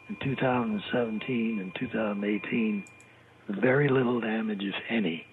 in 0.09 0.16
2017 0.16 1.61
and 1.61 1.74
2018, 1.74 2.84
very 3.49 3.88
little 3.88 4.20
damage, 4.20 4.62
if 4.62 4.74
any, 4.88 5.26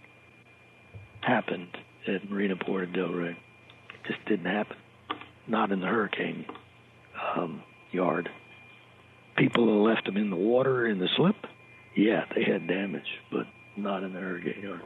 happened 1.21 1.77
at 2.07 2.29
Marina 2.29 2.55
Puerto 2.55 2.91
del 2.91 3.09
Rey. 3.09 3.31
It 3.31 4.07
just 4.07 4.25
didn't 4.25 4.45
happen. 4.45 4.77
Not 5.47 5.71
in 5.71 5.81
the 5.81 5.87
hurricane 5.87 6.45
um, 7.35 7.63
yard. 7.91 8.29
People 9.37 9.83
left 9.83 10.05
them 10.05 10.17
in 10.17 10.29
the 10.29 10.35
water 10.35 10.87
in 10.87 10.99
the 10.99 11.09
slip, 11.15 11.35
yeah, 11.95 12.25
they 12.35 12.43
had 12.43 12.67
damage, 12.67 13.19
but 13.31 13.47
not 13.75 14.03
in 14.03 14.13
the 14.13 14.19
hurricane 14.19 14.61
yard. 14.61 14.81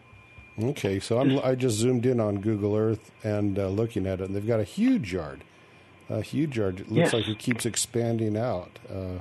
Okay, 0.62 1.00
so 1.00 1.20
I'm, 1.20 1.40
I 1.40 1.56
just 1.56 1.78
zoomed 1.78 2.06
in 2.06 2.20
on 2.20 2.40
Google 2.40 2.76
Earth 2.76 3.12
and 3.24 3.60
uh, 3.60 3.68
looking 3.68 4.08
at 4.08 4.22
it, 4.22 4.26
and 4.26 4.36
they've 4.36 4.48
got 4.48 4.60
a 4.60 4.64
huge 4.64 5.14
yard. 5.14 5.44
A 6.10 6.22
huge 6.22 6.58
yard. 6.58 6.82
It 6.82 6.92
looks 6.92 7.12
yes. 7.12 7.14
like 7.14 7.28
it 7.28 7.40
keeps 7.40 7.66
expanding 7.66 8.38
out 8.38 8.78
uh, 8.90 9.20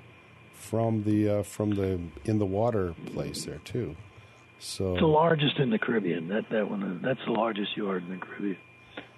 from 0.53 1.05
the 1.05 1.29
uh, 1.29 1.43
from 1.43 1.71
the 1.71 1.99
in 2.25 2.39
the 2.39 2.47
water 2.47 2.95
place 3.07 3.45
there 3.45 3.61
too. 3.65 3.97
So 4.59 4.93
it's 4.93 5.01
the 5.01 5.07
largest 5.07 5.59
in 5.59 5.71
the 5.71 5.79
Caribbean. 5.79 6.29
That 6.29 6.49
that 6.51 6.69
one 6.69 7.01
that's 7.03 7.25
the 7.27 7.33
largest 7.33 7.77
yard 7.77 8.05
in 8.05 8.11
the 8.11 8.25
Caribbean. 8.25 8.59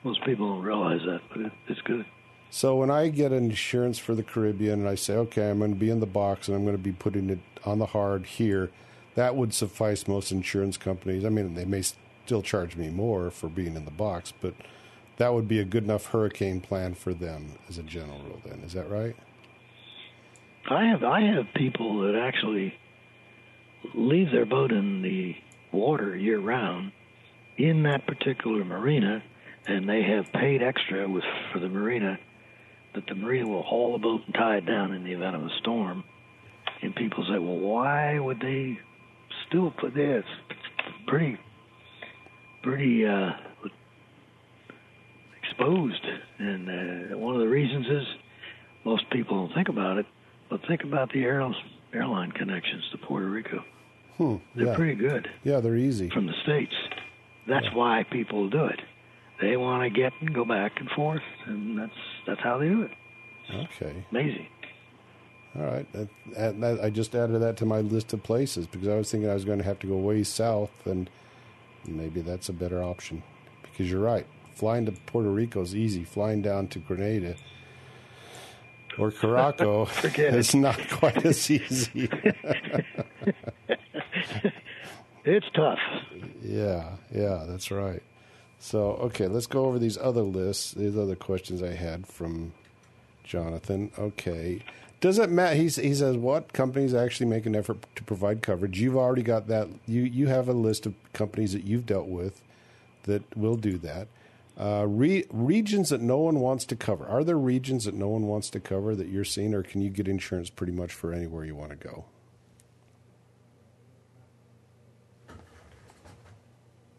Most 0.05 0.25
people 0.25 0.49
don't 0.49 0.62
realize 0.62 1.01
that, 1.07 1.21
but 1.31 1.41
it, 1.41 1.53
it's 1.67 1.81
good. 1.83 2.05
So 2.51 2.77
when 2.77 2.91
I 2.91 3.09
get 3.09 3.33
insurance 3.33 3.99
for 3.99 4.14
the 4.14 4.23
Caribbean 4.23 4.81
and 4.81 4.89
I 4.89 4.95
say, 4.95 5.14
okay, 5.14 5.51
I'm 5.51 5.59
going 5.59 5.75
to 5.75 5.79
be 5.79 5.91
in 5.91 6.01
the 6.01 6.07
box 6.07 6.49
and 6.49 6.57
I'm 6.57 6.64
going 6.64 6.77
to 6.77 6.83
be 6.83 6.93
putting 6.93 7.29
it 7.29 7.41
on 7.64 7.81
the 7.81 7.87
hard 7.87 8.25
here, 8.27 8.71
that 9.17 9.35
would 9.35 9.53
suffice 9.53 10.07
most 10.07 10.31
insurance 10.31 10.77
companies. 10.77 11.25
I 11.25 11.29
mean, 11.29 11.55
they 11.55 11.64
may 11.64 11.83
still 11.83 12.43
charge 12.43 12.77
me 12.77 12.89
more 12.89 13.31
for 13.31 13.49
being 13.49 13.75
in 13.75 13.85
the 13.85 13.91
box, 13.91 14.33
but 14.41 14.55
that 15.19 15.33
would 15.33 15.49
be 15.49 15.61
a 15.61 15.64
good 15.64 15.85
enough 15.85 16.07
hurricane 16.07 16.61
plan 16.61 16.95
for 16.95 17.14
them 17.14 17.53
as 17.69 17.79
a 17.79 17.83
general 17.83 18.21
rule. 18.21 18.41
Then 18.45 18.61
is 18.61 18.73
that 18.75 18.89
right? 18.91 19.17
I 20.69 20.87
have 20.87 21.05
I 21.05 21.21
have 21.23 21.47
people 21.55 22.01
that 22.01 22.17
actually 22.17 22.75
leave 23.95 24.31
their 24.31 24.47
boat 24.47 24.73
in 24.73 25.03
the 25.03 25.37
water 25.73 26.17
year 26.17 26.39
round 26.39 26.93
in 27.57 27.85
that 27.85 28.07
particular 28.07 28.64
marina, 28.64 29.23
and 29.67 29.89
they 29.89 30.03
have 30.03 30.33
paid 30.33 30.62
extra 30.62 31.09
with 31.09 31.25
for 31.53 31.61
the 31.61 31.69
marina 31.69 32.19
that 32.95 33.07
the 33.07 33.14
marina 33.14 33.49
will 33.49 33.62
haul 33.62 33.93
the 33.93 33.99
boat 33.99 34.23
and 34.27 34.35
tie 34.35 34.57
it 34.57 34.67
down 34.67 34.93
in 34.93 35.05
the 35.05 35.12
event 35.12 35.37
of 35.37 35.43
a 35.43 35.51
storm. 35.61 36.03
And 36.83 36.95
people 36.95 37.25
say, 37.25 37.39
well, 37.39 37.59
why 37.59 38.19
would 38.19 38.41
they 38.41 38.79
still 39.47 39.71
put 39.71 39.95
this? 39.95 40.25
Pretty 41.07 41.39
pretty 42.62 43.07
uh, 43.07 43.31
exposed, 45.57 46.04
and 46.38 46.68
uh, 47.12 47.18
one 47.18 47.34
of 47.34 47.40
the 47.40 47.48
reasons 47.48 47.86
is 47.86 48.07
most 48.84 49.09
people 49.11 49.46
don't 49.46 49.54
think 49.54 49.68
about 49.68 49.98
it, 49.98 50.07
but 50.50 50.61
think 50.66 50.82
about 50.84 51.12
the 51.12 51.22
air, 51.22 51.48
airline 51.92 52.32
connections 52.32 52.84
to 52.92 52.98
Puerto 52.98 53.26
Rico. 53.26 53.64
Hmm, 54.16 54.36
they're 54.54 54.66
yeah. 54.66 54.74
pretty 54.74 54.94
good. 54.94 55.28
Yeah, 55.44 55.61
they're 55.61 55.76
easy 55.76 56.09
from 56.11 56.26
the 56.26 56.34
states. 56.42 56.74
That's 57.46 57.66
yeah. 57.66 57.74
why 57.74 58.07
people 58.11 58.48
do 58.48 58.66
it. 58.66 58.80
They 59.40 59.57
want 59.57 59.82
to 59.82 59.90
get 59.90 60.12
and 60.20 60.34
go 60.34 60.44
back 60.44 60.72
and 60.80 60.88
forth, 60.90 61.22
and 61.46 61.78
that's 61.78 61.92
that's 62.26 62.40
how 62.40 62.59
they 62.59 62.68
do 62.68 62.82
it. 62.82 62.90
Okay, 63.52 64.04
amazing. 64.11 64.46
All 65.59 65.64
right, 65.64 65.90
that, 65.92 66.09
that, 66.61 66.80
I 66.82 66.90
just 66.90 67.14
added 67.14 67.40
that 67.40 67.57
to 67.59 67.66
my 67.66 67.80
list 67.80 68.12
of 68.12 68.22
places 68.22 68.66
because 68.66 68.88
I 68.88 68.96
was 68.96 69.11
thinking 69.11 69.30
I 69.30 69.34
was 69.34 69.46
going 69.46 69.59
to 69.59 69.64
have 69.64 69.78
to 69.80 69.86
go 69.86 69.96
way 69.96 70.22
south 70.22 70.86
and 70.86 71.09
maybe 71.86 72.20
that's 72.20 72.50
a 72.50 72.52
better 72.52 72.82
option. 72.82 73.22
Because 73.62 73.90
you're 73.90 74.02
right, 74.02 74.26
flying 74.57 74.86
to 74.86 74.92
Puerto 74.92 75.30
Rico 75.30 75.61
is 75.61 75.76
easy. 75.76 76.02
Flying 76.02 76.42
down 76.42 76.66
to 76.68 76.80
Grenada 76.80 77.36
or 78.98 79.12
Caraco 79.12 79.86
is 80.34 80.54
not 80.54 80.78
quite 80.90 81.24
as 81.24 81.50
easy. 81.50 82.09
it's 85.24 85.46
tough. 85.54 85.78
Yeah, 86.42 86.96
yeah, 87.14 87.44
that's 87.46 87.70
right. 87.70 88.02
So, 88.59 88.92
okay, 88.94 89.28
let's 89.28 89.46
go 89.46 89.66
over 89.66 89.78
these 89.78 89.98
other 89.98 90.22
lists, 90.22 90.72
these 90.72 90.96
other 90.96 91.14
questions 91.14 91.62
I 91.62 91.74
had 91.74 92.07
from 92.07 92.52
Jonathan. 93.22 93.92
Okay. 93.98 94.62
Does 95.00 95.18
it 95.18 95.30
matter? 95.30 95.54
He, 95.54 95.64
he 95.64 95.94
says, 95.94 96.16
what 96.16 96.54
companies 96.54 96.94
actually 96.94 97.26
make 97.26 97.44
an 97.44 97.54
effort 97.54 97.76
to 97.96 98.02
provide 98.02 98.42
coverage? 98.42 98.80
You've 98.80 98.96
already 98.96 99.22
got 99.22 99.46
that. 99.48 99.68
You, 99.86 100.02
you 100.02 100.28
have 100.28 100.48
a 100.48 100.54
list 100.54 100.86
of 100.86 100.94
companies 101.12 101.52
that 101.52 101.64
you've 101.64 101.84
dealt 101.84 102.09
with 102.09 102.40
that 103.02 103.36
will 103.36 103.57
do 103.57 103.76
that. 103.78 104.09
Uh, 104.59 104.86
re, 104.88 105.24
regions 105.30 105.90
that 105.90 106.00
no 106.00 106.18
one 106.18 106.40
wants 106.40 106.64
to 106.64 106.74
cover. 106.74 107.07
Are 107.07 107.22
there 107.22 107.38
regions 107.38 107.84
that 107.84 107.94
no 107.94 108.09
one 108.09 108.26
wants 108.26 108.48
to 108.50 108.61
cover 108.61 108.94
that 108.96 109.09
you're 109.09 109.24
seeing, 109.24 109.52
or 109.52 109.62
can 109.62 109.82
you 109.82 109.90
get 109.90 110.09
insurance 110.09 110.48
pretty 110.48 110.72
much 110.72 110.92
for 110.92 111.12
anywhere 111.12 111.44
you 111.44 111.54
want 111.54 111.70
to 111.70 111.76
go? 111.76 112.07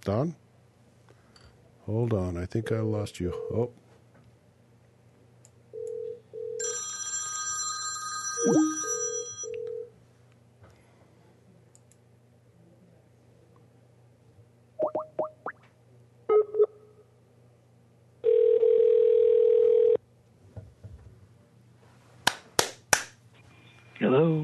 Don? 0.03 0.35
Hold 1.85 2.13
on. 2.13 2.37
I 2.37 2.45
think 2.45 2.71
I 2.71 2.79
lost 2.79 3.19
you. 3.19 3.33
Oh. 3.51 3.71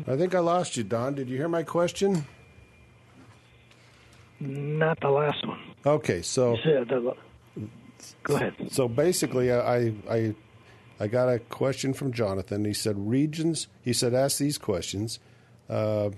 I 0.08 0.18
think 0.18 0.36
I 0.36 0.40
lost 0.40 0.76
you, 0.76 0.84
Don. 0.84 1.16
Did 1.16 1.30
you 1.30 1.38
hear 1.38 1.48
my 1.48 1.64
question? 1.64 2.26
Not 4.40 5.00
the 5.00 5.10
last 5.10 5.46
one. 5.48 5.60
Okay, 5.86 6.22
so 6.22 6.58
go 8.24 8.36
ahead. 8.36 8.54
So 8.70 8.88
basically, 8.88 9.52
I, 9.52 9.94
I 10.10 10.36
I 11.00 11.08
got 11.08 11.30
a 11.30 11.40
question 11.40 11.94
from 11.94 12.12
Jonathan. 12.12 12.66
He 12.66 12.74
said 12.74 13.10
regions. 13.10 13.68
He 13.82 13.94
said 13.94 14.14
ask 14.14 14.38
these 14.38 14.58
questions. 14.58 15.20
Uh, 15.70 16.12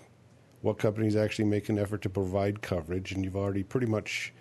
what 0.62 0.80
companies 0.80 1.16
actually 1.16 1.46
make 1.46 1.70
an 1.70 1.78
effort 1.78 2.02
to 2.02 2.10
provide 2.10 2.62
coverage? 2.64 3.12
And 3.12 3.24
you've 3.24 3.36
already 3.36 3.64
pretty 3.64 3.88
much 3.88 4.34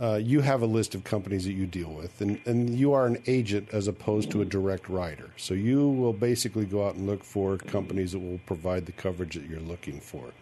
uh, 0.00 0.16
you 0.16 0.40
have 0.40 0.62
a 0.62 0.66
list 0.66 0.94
of 0.94 1.04
companies 1.04 1.44
that 1.44 1.52
you 1.52 1.66
deal 1.66 1.90
with, 1.90 2.20
and, 2.20 2.40
and 2.46 2.76
you 2.76 2.92
are 2.92 3.06
an 3.06 3.22
agent 3.26 3.68
as 3.72 3.86
opposed 3.86 4.30
to 4.30 4.42
a 4.42 4.44
direct 4.44 4.88
writer. 4.88 5.30
So 5.36 5.54
you 5.54 5.88
will 5.88 6.12
basically 6.12 6.64
go 6.64 6.86
out 6.86 6.96
and 6.96 7.06
look 7.06 7.22
for 7.22 7.58
companies 7.58 8.12
that 8.12 8.18
will 8.18 8.40
provide 8.44 8.86
the 8.86 8.92
coverage 8.92 9.34
that 9.34 9.48
you're 9.48 9.60
looking 9.60 10.00
for. 10.00 10.32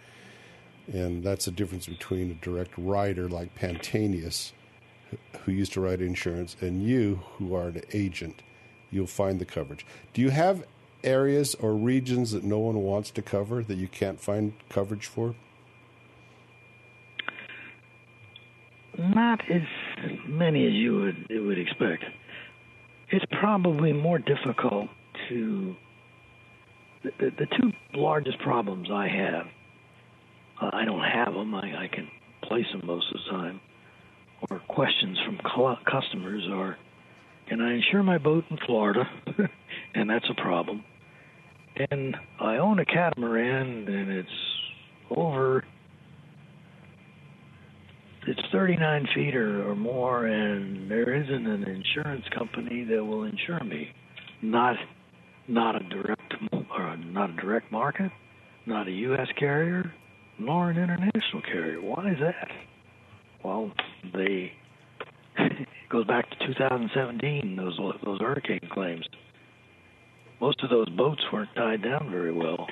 And 0.92 1.22
that's 1.22 1.44
the 1.44 1.50
difference 1.50 1.86
between 1.86 2.30
a 2.30 2.34
direct 2.34 2.72
writer 2.78 3.28
like 3.28 3.54
Pantaenius, 3.54 4.52
who 5.44 5.52
used 5.52 5.74
to 5.74 5.80
write 5.80 6.00
insurance 6.00 6.56
and 6.60 6.82
you 6.82 7.20
who 7.36 7.54
are 7.54 7.68
an 7.68 7.82
agent, 7.92 8.42
you'll 8.90 9.06
find 9.06 9.38
the 9.38 9.44
coverage. 9.44 9.84
Do 10.14 10.22
you 10.22 10.30
have 10.30 10.64
areas 11.04 11.54
or 11.56 11.74
regions 11.74 12.32
that 12.32 12.44
no 12.44 12.58
one 12.58 12.76
wants 12.76 13.10
to 13.10 13.22
cover 13.22 13.62
that 13.62 13.76
you 13.76 13.88
can't 13.88 14.20
find 14.20 14.54
coverage 14.68 15.06
for? 15.06 15.34
Not 19.02 19.40
as 19.50 19.62
many 20.28 20.66
as 20.66 20.72
you 20.72 21.00
would 21.00 21.26
you 21.28 21.44
would 21.46 21.58
expect. 21.58 22.04
It's 23.10 23.24
probably 23.40 23.92
more 23.92 24.18
difficult 24.18 24.88
to. 25.28 25.74
The, 27.02 27.10
the, 27.18 27.30
the 27.30 27.46
two 27.46 27.72
largest 27.94 28.38
problems 28.38 28.88
I 28.92 29.08
have, 29.08 29.46
uh, 30.62 30.70
I 30.72 30.84
don't 30.84 31.02
have 31.02 31.34
them. 31.34 31.52
I, 31.52 31.84
I 31.84 31.88
can 31.92 32.08
place 32.44 32.66
them 32.72 32.86
most 32.86 33.06
of 33.12 33.20
the 33.24 33.30
time. 33.30 33.60
Or 34.50 34.60
questions 34.68 35.18
from 35.26 35.38
customers 35.84 36.44
are, 36.50 36.76
can 37.48 37.60
I 37.60 37.74
insure 37.74 38.02
my 38.02 38.18
boat 38.18 38.44
in 38.50 38.58
Florida? 38.66 39.04
and 39.94 40.08
that's 40.08 40.26
a 40.30 40.40
problem. 40.40 40.84
And 41.90 42.16
I 42.40 42.56
own 42.56 42.78
a 42.78 42.84
catamaran, 42.84 43.88
and 43.88 44.10
it's 44.10 44.28
over 45.10 45.64
it's 48.26 48.40
39 48.52 49.08
feet 49.14 49.34
or, 49.34 49.68
or 49.68 49.74
more, 49.74 50.26
and 50.26 50.90
there 50.90 51.14
isn't 51.14 51.46
an 51.46 51.64
insurance 51.64 52.24
company 52.36 52.84
that 52.84 53.04
will 53.04 53.24
insure 53.24 53.62
me. 53.64 53.88
Not, 54.42 54.76
not 55.48 55.76
a 55.76 55.88
direct 55.88 56.34
or 56.52 56.96
not 56.96 57.30
a 57.30 57.32
direct 57.34 57.70
market, 57.72 58.10
not 58.66 58.86
a 58.86 58.92
U.S. 58.92 59.28
carrier, 59.38 59.92
nor 60.38 60.70
an 60.70 60.78
international 60.78 61.42
carrier. 61.42 61.80
Why 61.80 62.10
is 62.10 62.18
that? 62.20 62.48
Well, 63.44 63.72
they 64.14 64.52
it 65.38 65.66
goes 65.90 66.06
back 66.06 66.30
to 66.30 66.46
2017. 66.46 67.56
Those 67.56 67.78
those 68.04 68.20
hurricane 68.20 68.68
claims. 68.72 69.06
Most 70.40 70.62
of 70.62 70.70
those 70.70 70.88
boats 70.90 71.22
weren't 71.32 71.54
tied 71.54 71.82
down 71.82 72.10
very 72.10 72.32
well, 72.32 72.66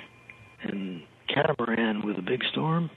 and 0.62 1.03
catamaran 1.28 2.05
with 2.05 2.18
a 2.18 2.22
big 2.22 2.40
storm 2.53 2.90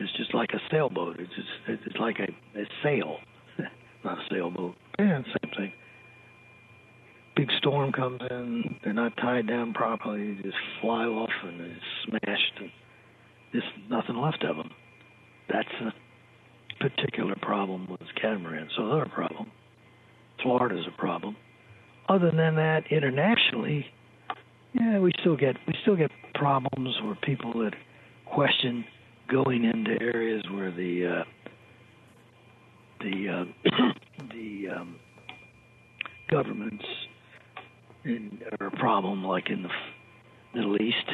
it's 0.00 0.16
just 0.16 0.34
like 0.34 0.50
a 0.52 0.60
sailboat. 0.70 1.16
It's 1.20 1.34
just 1.34 1.84
it's 1.86 1.96
like 1.98 2.18
a, 2.18 2.58
a 2.58 2.64
sail, 2.82 3.18
not 4.04 4.18
a 4.18 4.22
sailboat. 4.30 4.74
Yeah, 4.98 5.22
same 5.22 5.52
thing. 5.56 5.72
Big 7.36 7.48
storm 7.58 7.92
comes 7.92 8.20
in, 8.30 8.76
they're 8.82 8.92
not 8.92 9.16
tied 9.16 9.46
down 9.46 9.72
properly, 9.72 10.34
they 10.34 10.42
just 10.42 10.56
fly 10.80 11.04
off 11.04 11.30
and 11.44 11.60
they're 11.60 11.76
smashed, 12.04 12.52
and 12.58 12.70
there's 13.52 13.64
nothing 13.88 14.16
left 14.16 14.44
of 14.44 14.56
them. 14.56 14.70
That's 15.48 15.68
a 15.80 15.92
particular 16.82 17.36
problem 17.40 17.86
with 17.90 18.00
catamarans. 18.20 18.72
So 18.76 18.88
they're 18.88 19.04
a 19.04 19.08
problem. 19.08 19.50
Florida's 20.42 20.86
a 20.86 20.98
problem. 20.98 21.36
Other 22.08 22.30
than 22.30 22.56
that, 22.56 22.84
internationally, 22.90 23.86
yeah, 24.72 24.98
we 24.98 25.12
still 25.20 25.36
get 25.36 25.56
we 25.66 25.74
still 25.82 25.96
get 25.96 26.10
problems 26.34 26.96
where 27.02 27.16
people 27.22 27.52
that 27.60 27.74
question 28.26 28.84
going 29.30 29.64
into 29.64 30.02
areas 30.02 30.42
where 30.50 30.70
the 30.70 31.20
uh, 31.20 31.24
the 33.00 33.28
uh, 33.28 33.44
the 34.34 34.68
um, 34.76 34.96
governments 36.30 36.84
in, 38.04 38.40
are 38.60 38.68
a 38.68 38.70
problem, 38.72 39.24
like 39.24 39.50
in 39.50 39.62
the 39.62 39.68
Middle 40.54 40.80
East. 40.80 41.10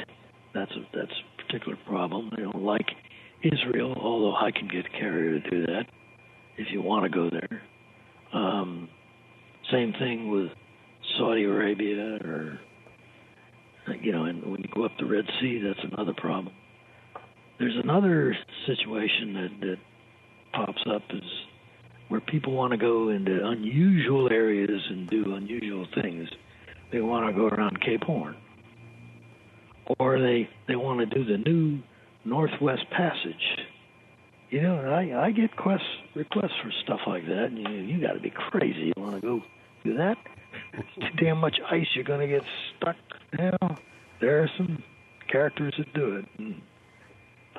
That's 0.54 0.70
a 0.72 0.86
that's 0.96 1.12
a 1.12 1.42
particular 1.42 1.76
problem. 1.86 2.30
You 2.38 2.44
know, 2.44 2.58
like 2.58 2.86
Israel, 3.42 3.94
although 4.00 4.36
I 4.36 4.50
can 4.50 4.68
get 4.68 4.90
carrier 4.92 5.40
to 5.40 5.50
do 5.50 5.66
that 5.66 5.84
if 6.56 6.68
you 6.72 6.80
want 6.80 7.04
to 7.04 7.10
go 7.10 7.30
there. 7.30 7.62
Um, 8.32 8.88
same 9.70 9.92
thing 9.98 10.30
with 10.30 10.50
Saudi 11.18 11.44
Arabia, 11.44 12.18
or 12.24 12.60
you 14.00 14.12
know, 14.12 14.24
and 14.24 14.44
when 14.44 14.62
you 14.62 14.68
go 14.74 14.84
up 14.84 14.92
the 14.98 15.06
Red 15.06 15.26
Sea, 15.40 15.60
that's 15.62 15.92
another 15.92 16.14
problem. 16.14 16.54
There's 17.58 17.76
another 17.82 18.36
situation 18.66 19.34
that, 19.34 19.66
that 19.66 19.78
pops 20.52 20.82
up 20.90 21.02
is 21.10 21.22
where 22.08 22.20
people 22.20 22.52
want 22.52 22.72
to 22.72 22.76
go 22.76 23.08
into 23.08 23.46
unusual 23.46 24.30
areas 24.30 24.80
and 24.90 25.08
do 25.08 25.34
unusual 25.34 25.86
things. 25.94 26.28
They 26.92 27.00
want 27.00 27.26
to 27.26 27.32
go 27.32 27.48
around 27.48 27.80
Cape 27.80 28.04
Horn, 28.04 28.36
or 29.98 30.20
they 30.20 30.48
they 30.68 30.76
want 30.76 31.00
to 31.00 31.06
do 31.06 31.24
the 31.24 31.38
new 31.38 31.80
Northwest 32.24 32.88
Passage. 32.90 33.66
You 34.50 34.62
know, 34.62 34.76
I 34.92 35.26
I 35.26 35.30
get 35.32 35.56
quest, 35.56 35.82
requests 36.14 36.54
for 36.62 36.70
stuff 36.84 37.00
like 37.06 37.26
that, 37.26 37.46
and 37.46 37.58
you 37.58 37.68
you 37.70 38.00
got 38.00 38.12
to 38.12 38.20
be 38.20 38.30
crazy. 38.30 38.92
You 38.96 39.02
want 39.02 39.16
to 39.16 39.20
go 39.20 39.42
do 39.82 39.96
that? 39.96 40.16
too 41.00 41.08
damn 41.16 41.38
much 41.38 41.58
ice. 41.70 41.86
You're 41.94 42.04
going 42.04 42.20
to 42.20 42.28
get 42.28 42.42
stuck. 42.76 42.96
Know, 43.36 43.76
there 44.20 44.42
are 44.42 44.50
some 44.56 44.82
characters 45.30 45.74
that 45.78 45.92
do 45.92 46.16
it. 46.16 46.24
And 46.38 46.62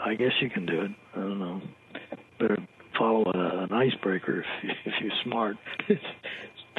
I 0.04 0.16
guess 0.16 0.32
you 0.42 0.50
can 0.50 0.66
do 0.66 0.82
it. 0.82 0.92
I 1.16 1.20
don't 1.20 1.40
know. 1.40 1.62
Better 2.40 2.58
follow 2.98 3.32
a, 3.34 3.64
an 3.64 3.74
icebreaker 3.74 4.44
if, 4.64 4.78
if 4.86 4.94
you're 5.02 5.12
smart. 5.24 5.58
It's, 5.90 6.04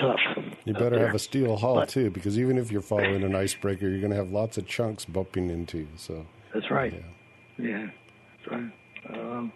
tough. 0.01 0.45
You 0.65 0.75
better 0.75 0.99
have 1.05 1.15
a 1.15 1.19
steel 1.19 1.57
hull 1.57 1.75
but, 1.77 1.89
too, 1.89 2.11
because 2.11 2.39
even 2.39 2.57
if 2.57 2.71
you're 2.71 2.81
following 2.81 3.25
an 3.25 3.35
icebreaker, 3.35 3.89
you're 3.89 3.99
going 3.99 4.13
to 4.13 4.17
have 4.17 4.31
lots 4.31 4.57
of 4.57 4.67
chunks 4.67 5.05
bumping 5.05 5.51
into 5.51 5.79
you. 5.79 5.89
So 5.97 6.25
that's 6.55 6.71
right. 6.71 6.93
Yeah, 7.59 7.67
yeah 7.67 7.87
that's 8.37 8.53
right. 8.53 8.73
Um, 9.13 9.53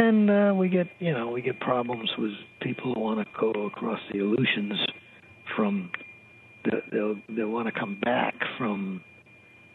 and 0.00 0.30
uh, 0.30 0.54
we 0.56 0.68
get 0.68 0.88
you 0.98 1.12
know 1.12 1.30
we 1.30 1.42
get 1.42 1.60
problems 1.60 2.10
with 2.18 2.32
people 2.60 2.94
who 2.94 3.00
want 3.00 3.20
to 3.20 3.40
go 3.40 3.66
across 3.66 4.00
the 4.12 4.20
Aleutians 4.20 4.80
from 5.54 5.90
the, 6.64 6.82
they'll 6.90 7.16
they'll 7.28 7.48
want 7.48 7.72
to 7.72 7.78
come 7.78 7.98
back 8.02 8.34
from 8.58 9.02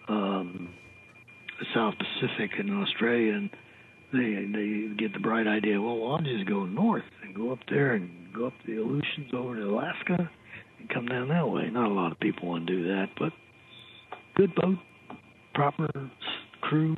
um, 0.07 0.69
the 1.59 1.65
South 1.73 1.93
Pacific 1.97 2.51
and 2.59 2.83
Australia, 2.83 3.33
and 3.33 3.49
they 4.11 4.45
they 4.51 4.95
get 4.95 5.13
the 5.13 5.19
bright 5.19 5.47
idea. 5.47 5.81
Well, 5.81 6.11
I'll 6.11 6.21
just 6.21 6.45
go 6.47 6.65
north 6.65 7.03
and 7.23 7.35
go 7.35 7.51
up 7.51 7.59
there 7.69 7.93
and 7.93 8.09
go 8.33 8.47
up 8.47 8.53
the 8.65 8.77
Aleutians 8.77 9.33
over 9.33 9.55
to 9.55 9.63
Alaska 9.63 10.29
and 10.79 10.89
come 10.89 11.05
down 11.05 11.29
that 11.29 11.47
way. 11.47 11.69
Not 11.71 11.89
a 11.89 11.93
lot 11.93 12.11
of 12.11 12.19
people 12.19 12.49
want 12.49 12.67
to 12.67 12.75
do 12.75 12.87
that, 12.87 13.07
but 13.19 13.31
good 14.35 14.53
boat, 14.55 14.77
proper 15.53 15.89
crew. 16.61 16.95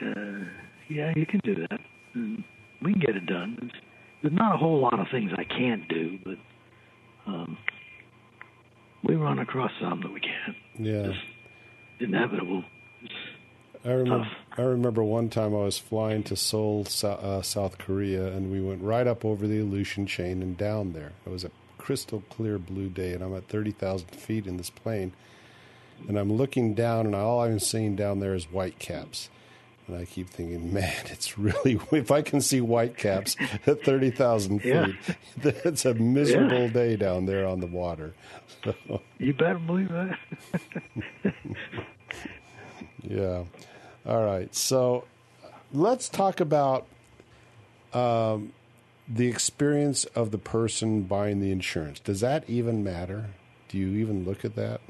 Uh, 0.00 0.44
yeah, 0.88 1.12
you 1.16 1.26
can 1.26 1.40
do 1.44 1.54
that. 1.54 1.80
And 2.14 2.44
we 2.82 2.92
can 2.92 3.00
get 3.00 3.16
it 3.16 3.26
done. 3.26 3.56
There's, 3.60 3.72
there's 4.22 4.34
not 4.34 4.54
a 4.54 4.58
whole 4.58 4.80
lot 4.80 4.98
of 4.98 5.06
things 5.10 5.30
I 5.36 5.44
can't 5.44 5.86
do, 5.88 6.18
but 6.24 6.36
um, 7.26 7.58
we 9.04 9.16
run 9.16 9.38
across 9.38 9.70
some 9.80 10.00
that 10.02 10.12
we 10.12 10.20
can't. 10.20 10.56
Yeah. 10.78 11.10
It's 11.10 11.18
inevitable. 12.00 12.64
It's, 13.02 13.12
I 13.84 13.90
remember. 13.90 14.28
I 14.56 14.62
remember 14.62 15.04
one 15.04 15.28
time 15.28 15.54
I 15.54 15.58
was 15.58 15.78
flying 15.78 16.22
to 16.24 16.36
Seoul, 16.36 16.86
uh, 17.02 17.42
South 17.42 17.78
Korea, 17.78 18.26
and 18.26 18.50
we 18.50 18.60
went 18.60 18.82
right 18.82 19.06
up 19.06 19.24
over 19.24 19.46
the 19.46 19.60
Aleutian 19.60 20.06
chain 20.06 20.42
and 20.42 20.56
down 20.56 20.92
there. 20.92 21.12
It 21.24 21.30
was 21.30 21.44
a 21.44 21.50
crystal 21.78 22.22
clear 22.28 22.58
blue 22.58 22.88
day, 22.88 23.12
and 23.12 23.22
I'm 23.22 23.34
at 23.34 23.48
thirty 23.48 23.70
thousand 23.70 24.08
feet 24.08 24.46
in 24.46 24.56
this 24.56 24.70
plane, 24.70 25.12
and 26.08 26.18
I'm 26.18 26.32
looking 26.32 26.74
down, 26.74 27.06
and 27.06 27.14
all 27.14 27.40
I'm 27.40 27.60
seeing 27.60 27.96
down 27.96 28.20
there 28.20 28.34
is 28.34 28.50
white 28.50 28.78
caps. 28.78 29.30
And 29.86 29.96
I 29.96 30.04
keep 30.04 30.28
thinking, 30.28 30.72
man, 30.74 31.06
it's 31.06 31.38
really, 31.38 31.80
if 31.92 32.10
I 32.10 32.22
can 32.22 32.40
see 32.40 32.60
white 32.60 32.96
caps 32.96 33.36
at 33.66 33.82
30,000 33.84 34.60
feet, 34.60 34.68
yeah. 34.68 34.92
that's 35.64 35.86
a 35.86 35.94
miserable 35.94 36.64
yeah. 36.64 36.68
day 36.68 36.96
down 36.96 37.24
there 37.24 37.46
on 37.46 37.60
the 37.60 37.66
water. 37.66 38.14
So. 38.64 38.74
You 39.18 39.34
better 39.34 39.58
believe 39.58 39.88
that. 39.88 40.16
Yeah. 43.08 43.44
All 44.06 44.24
right. 44.24 44.54
So 44.54 45.04
let's 45.72 46.08
talk 46.08 46.40
about 46.40 46.86
um, 47.92 48.52
the 49.08 49.28
experience 49.28 50.04
of 50.04 50.30
the 50.30 50.38
person 50.38 51.02
buying 51.02 51.40
the 51.40 51.50
insurance. 51.50 52.00
Does 52.00 52.20
that 52.20 52.48
even 52.48 52.84
matter? 52.84 53.30
Do 53.68 53.78
you 53.78 53.98
even 53.98 54.24
look 54.24 54.44
at 54.44 54.54
that? 54.56 54.80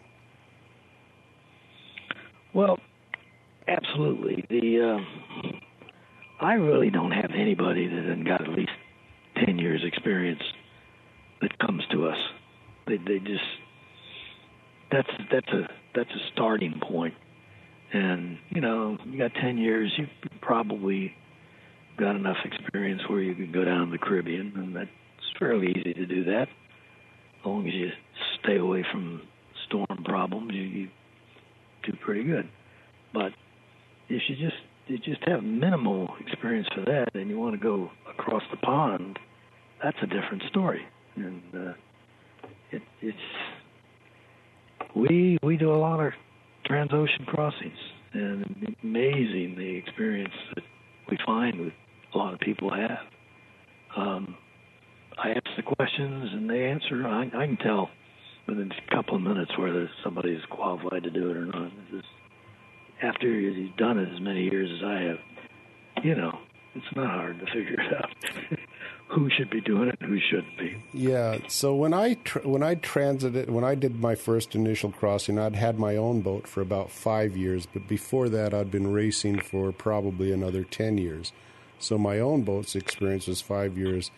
Well, 2.52 2.78
absolutely. 3.66 4.44
The 4.48 4.98
uh, 4.98 6.44
I 6.44 6.54
really 6.54 6.90
don't 6.90 7.12
have 7.12 7.30
anybody 7.36 7.86
that 7.86 8.04
has 8.04 8.24
got 8.24 8.42
at 8.42 8.48
least 8.48 8.72
ten 9.36 9.58
years 9.58 9.82
experience 9.84 10.42
that 11.40 11.56
comes 11.58 11.82
to 11.92 12.08
us. 12.08 12.18
They 12.86 12.96
they 12.96 13.18
just 13.18 13.44
that's 14.90 15.10
that's 15.30 15.48
a 15.48 15.68
that's 15.94 16.10
a 16.10 16.30
starting 16.32 16.80
point. 16.80 17.14
And, 17.92 18.38
you 18.50 18.60
know, 18.60 18.98
you 19.06 19.18
got 19.18 19.32
10 19.40 19.58
years, 19.58 19.92
you 19.96 20.06
probably 20.40 21.14
got 21.98 22.16
enough 22.16 22.36
experience 22.44 23.02
where 23.08 23.20
you 23.20 23.34
could 23.34 23.52
go 23.52 23.64
down 23.64 23.86
to 23.86 23.92
the 23.92 23.98
Caribbean, 23.98 24.52
and 24.56 24.76
that's 24.76 24.90
fairly 25.38 25.68
easy 25.70 25.94
to 25.94 26.06
do 26.06 26.24
that. 26.24 26.48
As 27.40 27.46
long 27.46 27.66
as 27.66 27.74
you 27.74 27.88
stay 28.42 28.58
away 28.58 28.84
from 28.92 29.22
storm 29.66 30.04
problems, 30.04 30.50
you, 30.52 30.62
you 30.62 30.88
do 31.84 31.92
pretty 32.04 32.24
good. 32.24 32.48
But 33.14 33.32
if 34.08 34.22
you 34.28 34.36
just 34.36 34.56
you 34.86 34.98
just 34.98 35.22
have 35.26 35.42
minimal 35.42 36.08
experience 36.26 36.66
for 36.74 36.82
that, 36.86 37.14
and 37.14 37.28
you 37.28 37.38
want 37.38 37.54
to 37.54 37.60
go 37.60 37.90
across 38.10 38.42
the 38.50 38.56
pond 38.56 39.18
that's 39.82 39.96
a 40.02 40.06
different 40.06 40.42
story. 40.50 40.82
And 41.16 41.42
uh, 41.54 41.72
it, 42.70 42.82
it's 43.00 43.18
we 44.94 45.38
we 45.42 45.56
do 45.56 45.72
a 45.72 45.76
lot 45.76 46.00
of 46.00 46.12
transocean 46.68 47.26
crossings, 47.26 47.78
and 48.12 48.76
amazing 48.82 49.54
the 49.56 49.76
experience 49.76 50.34
that 50.54 50.64
we 51.10 51.18
find 51.24 51.60
with 51.60 51.72
a 52.14 52.18
lot 52.18 52.34
of 52.34 52.40
people 52.40 52.70
have. 52.70 52.98
Um, 53.96 54.36
I 55.22 55.30
ask 55.30 55.44
the 55.56 55.62
questions 55.62 56.30
and 56.32 56.48
they 56.48 56.66
answer. 56.66 57.06
I, 57.06 57.24
I 57.24 57.46
can 57.46 57.56
tell 57.56 57.90
within 58.46 58.70
a 58.70 58.94
couple 58.94 59.16
of 59.16 59.22
minutes 59.22 59.50
whether 59.58 59.90
somebody 60.04 60.32
is 60.32 60.42
qualified 60.50 61.02
to 61.02 61.10
do 61.10 61.30
it 61.30 61.36
or 61.36 61.46
not. 61.46 61.70
Just, 61.90 62.06
after 63.02 63.28
you've 63.28 63.76
done 63.76 63.98
it 63.98 64.08
as 64.12 64.20
many 64.20 64.44
years 64.44 64.68
as 64.78 64.84
I 64.84 65.00
have, 65.02 66.04
you 66.04 66.14
know, 66.14 66.38
it's 66.74 66.96
not 66.96 67.10
hard 67.10 67.38
to 67.40 67.46
figure 67.46 67.80
it 67.80 67.94
out. 67.94 68.58
who 69.08 69.30
should 69.30 69.48
be 69.48 69.60
doing 69.62 69.88
it 69.88 69.98
who 70.02 70.18
shouldn't 70.20 70.56
be. 70.58 70.76
Yeah. 70.92 71.38
So 71.48 71.74
when 71.74 71.94
I 71.94 72.14
tra- 72.14 72.46
when 72.46 72.62
I 72.62 72.74
transited 72.74 73.48
when 73.50 73.64
I 73.64 73.74
did 73.74 74.00
my 74.00 74.14
first 74.14 74.54
initial 74.54 74.92
crossing, 74.92 75.38
I'd 75.38 75.56
had 75.56 75.78
my 75.78 75.96
own 75.96 76.20
boat 76.20 76.46
for 76.46 76.60
about 76.60 76.90
five 76.90 77.36
years, 77.36 77.66
but 77.66 77.88
before 77.88 78.28
that, 78.28 78.52
I'd 78.52 78.70
been 78.70 78.92
racing 78.92 79.40
for 79.40 79.72
probably 79.72 80.30
another 80.30 80.62
ten 80.62 80.98
years. 80.98 81.32
So 81.78 81.96
my 81.96 82.18
own 82.18 82.42
boat's 82.42 82.76
experience 82.76 83.26
was 83.26 83.40
five 83.40 83.78
years, 83.78 84.10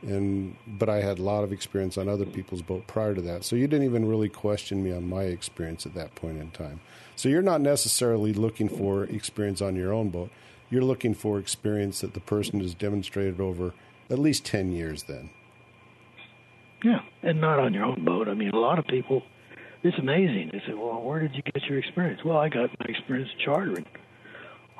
and 0.00 0.56
but 0.66 0.88
I 0.88 1.02
had 1.02 1.18
a 1.18 1.22
lot 1.22 1.44
of 1.44 1.52
experience 1.52 1.98
on 1.98 2.08
other 2.08 2.26
people's 2.26 2.62
boat 2.62 2.86
prior 2.86 3.14
to 3.14 3.20
that. 3.22 3.44
So 3.44 3.56
you 3.56 3.66
didn't 3.66 3.84
even 3.84 4.08
really 4.08 4.30
question 4.30 4.82
me 4.82 4.90
on 4.92 5.06
my 5.06 5.24
experience 5.24 5.84
at 5.84 5.94
that 5.94 6.14
point 6.14 6.38
in 6.38 6.50
time. 6.50 6.80
So 7.14 7.28
you're 7.28 7.42
not 7.42 7.60
necessarily 7.60 8.32
looking 8.32 8.70
for 8.70 9.04
experience 9.04 9.60
on 9.60 9.76
your 9.76 9.92
own 9.92 10.08
boat. 10.08 10.30
You're 10.70 10.84
looking 10.84 11.14
for 11.14 11.38
experience 11.38 12.00
that 12.00 12.14
the 12.14 12.20
person 12.20 12.60
has 12.60 12.74
demonstrated 12.74 13.40
over 13.40 13.74
at 14.10 14.18
least 14.18 14.44
10 14.44 14.72
years 14.72 15.04
then. 15.04 15.30
Yeah, 16.82 17.00
and 17.22 17.40
not 17.40 17.58
on 17.58 17.74
your 17.74 17.84
own 17.84 18.04
boat. 18.04 18.28
I 18.28 18.34
mean, 18.34 18.50
a 18.50 18.58
lot 18.58 18.78
of 18.78 18.86
people, 18.86 19.22
it's 19.82 19.98
amazing. 19.98 20.50
They 20.52 20.60
say, 20.66 20.74
well, 20.74 21.00
where 21.02 21.20
did 21.20 21.34
you 21.34 21.42
get 21.42 21.62
your 21.64 21.78
experience? 21.78 22.22
Well, 22.24 22.38
I 22.38 22.48
got 22.48 22.70
my 22.80 22.86
experience 22.88 23.30
chartering. 23.44 23.86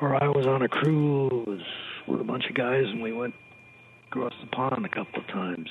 Or 0.01 0.21
I 0.23 0.29
was 0.29 0.47
on 0.47 0.63
a 0.63 0.69
cruise 0.69 1.63
with 2.09 2.21
a 2.21 2.25
bunch 2.25 2.45
of 2.49 2.55
guys 2.55 2.85
and 2.87 3.03
we 3.03 3.13
went 3.13 3.35
across 4.09 4.33
the 4.41 4.47
pond 4.49 4.85
a 4.85 4.89
couple 4.89 5.21
of 5.21 5.27
times. 5.29 5.69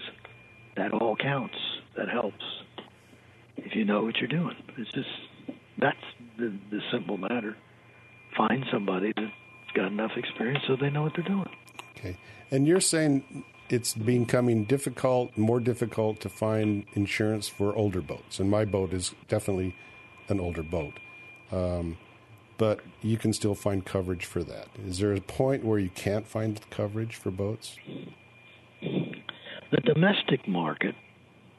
That 0.77 0.93
all 0.93 1.15
counts. 1.15 1.55
That 1.97 2.09
helps. 2.09 2.43
If 3.57 3.75
you 3.75 3.85
know 3.85 4.03
what 4.03 4.17
you're 4.17 4.27
doing. 4.29 4.55
It's 4.77 4.91
just, 4.91 5.09
that's 5.79 5.97
the, 6.37 6.53
the 6.69 6.79
simple 6.91 7.17
matter. 7.17 7.57
Find 8.37 8.63
somebody 8.71 9.11
that's 9.15 9.31
got 9.73 9.87
enough 9.87 10.11
experience 10.15 10.63
so 10.67 10.75
they 10.79 10.91
know 10.91 11.01
what 11.01 11.13
they're 11.15 11.27
doing. 11.27 11.49
Okay. 11.97 12.17
And 12.51 12.67
you're 12.67 12.81
saying 12.81 13.43
it's 13.69 13.93
becoming 13.93 14.63
difficult, 14.63 15.37
more 15.37 15.59
difficult 15.59 16.19
to 16.21 16.29
find 16.29 16.85
insurance 16.93 17.47
for 17.47 17.75
older 17.75 18.01
boats. 18.01 18.39
And 18.39 18.49
my 18.49 18.65
boat 18.65 18.93
is 18.93 19.13
definitely 19.27 19.75
an 20.27 20.39
older 20.39 20.63
boat. 20.63 20.93
Um, 21.51 21.97
but 22.57 22.81
you 23.01 23.17
can 23.17 23.31
still 23.31 23.55
find 23.55 23.85
coverage 23.85 24.25
for 24.25 24.43
that. 24.43 24.67
Is 24.85 24.99
there 24.99 25.13
a 25.13 25.21
point 25.21 25.63
where 25.63 25.79
you 25.79 25.89
can't 25.89 26.27
find 26.27 26.59
coverage 26.69 27.15
for 27.15 27.31
boats? 27.31 27.77
The 28.81 29.81
domestic 29.85 30.47
market, 30.47 30.95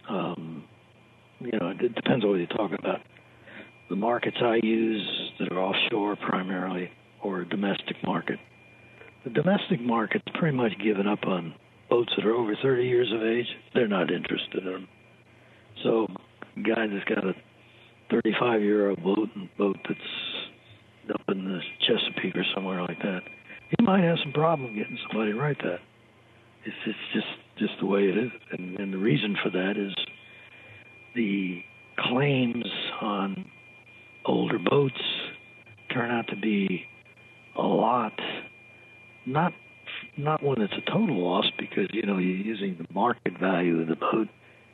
um, 0.09 0.65
you 1.41 1.53
know, 1.59 1.71
it 1.71 1.95
depends 1.95 2.25
on 2.25 2.31
what 2.31 2.37
you're 2.37 2.47
talking 2.49 2.77
about. 2.79 3.01
The 3.89 3.97
markets 3.97 4.37
I 4.41 4.61
use 4.63 5.33
that 5.39 5.51
are 5.53 5.59
offshore 5.59 6.17
primarily 6.17 6.91
or 7.23 7.45
domestic 7.45 7.97
market, 8.05 8.39
the 9.25 9.31
domestic 9.31 9.81
market's 9.81 10.25
pretty 10.35 10.57
much 10.57 10.73
given 10.83 11.07
up 11.07 11.25
on 11.27 11.55
boats 11.89 12.13
that 12.17 12.27
are 12.27 12.35
over 12.35 12.55
30 12.63 12.85
years 12.85 13.13
of 13.13 13.23
age. 13.23 13.47
They're 13.75 13.89
not 13.89 14.11
interested 14.11 14.65
in 14.65 14.65
them. 14.65 14.89
So, 15.83 16.07
guy 16.63 16.87
that's 16.87 17.05
got 17.05 17.25
a 17.25 17.35
35 18.11 18.63
year 18.63 18.91
old 18.91 19.03
boat 19.03 19.29
and 19.35 19.49
boat 19.57 19.79
that's 19.89 20.01
up 21.15 21.23
in 21.29 21.45
the 21.45 21.61
Chesapeake 21.87 22.37
or 22.37 22.45
somewhere 22.55 22.83
like 22.83 22.99
that, 23.01 23.21
he 23.77 23.85
might 23.85 24.05
have 24.05 24.19
some 24.23 24.33
problem 24.33 24.75
getting 24.75 24.99
somebody 25.09 25.33
to 25.33 25.39
write 25.39 25.59
that. 25.59 25.81
It's, 26.65 26.77
it's 26.87 26.99
just 27.15 27.27
just 27.59 27.73
the 27.81 27.87
way 27.87 28.05
it 28.05 28.17
is, 28.17 28.31
and, 28.53 28.79
and 28.81 28.93
the 28.93 28.99
reason 28.99 29.37
for 29.43 29.51
that 29.51 29.77
is 29.77 29.95
the 31.15 31.63
claims 31.99 32.65
on 33.03 33.45
older 34.25 34.59
boats 34.59 35.01
turn 35.93 36.11
out 36.11 36.27
to 36.29 36.37
be 36.37 36.87
a 37.57 37.63
lot 37.63 38.13
not 39.27 39.53
not 40.17 40.43
when 40.43 40.61
it's 40.61 40.73
a 40.73 40.91
total 40.91 41.19
loss 41.23 41.47
because 41.59 41.89
you 41.93 42.03
know 42.03 42.19
you're 42.19 42.37
using 42.37 42.77
the 42.79 42.87
market 42.93 43.39
value 43.39 43.81
of 43.81 43.89
the 43.89 43.97
boat 43.97 44.29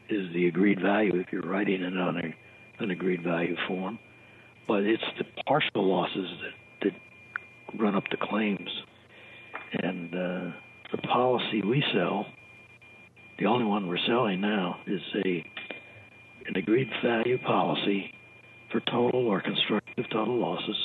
is 0.08 0.32
the 0.34 0.46
agreed 0.46 0.80
value 0.80 1.16
if 1.16 1.26
you're 1.32 1.42
writing 1.42 1.82
it 1.82 1.96
on 1.96 2.16
a, 2.16 2.82
an 2.82 2.90
agreed 2.90 3.22
value 3.22 3.56
form, 3.66 3.98
but 4.68 4.84
it's 4.84 5.02
the 5.18 5.24
partial 5.46 5.88
losses 5.88 6.28
that 6.42 6.90
that 6.90 7.80
run 7.80 7.94
up 7.94 8.04
the 8.10 8.16
claims, 8.16 8.70
and 9.82 10.14
uh, 10.14 10.50
the 10.92 10.98
policy 11.08 11.62
we 11.62 11.82
sell, 11.92 12.26
the 13.38 13.46
only 13.46 13.64
one 13.64 13.88
we're 13.88 13.98
selling 14.06 14.40
now 14.40 14.78
is 14.86 15.00
a 15.24 15.44
an 16.46 16.56
agreed 16.56 16.88
value 17.02 17.38
policy 17.38 18.12
for 18.70 18.80
total 18.80 19.26
or 19.26 19.40
constructive 19.40 20.04
total 20.10 20.38
losses, 20.38 20.76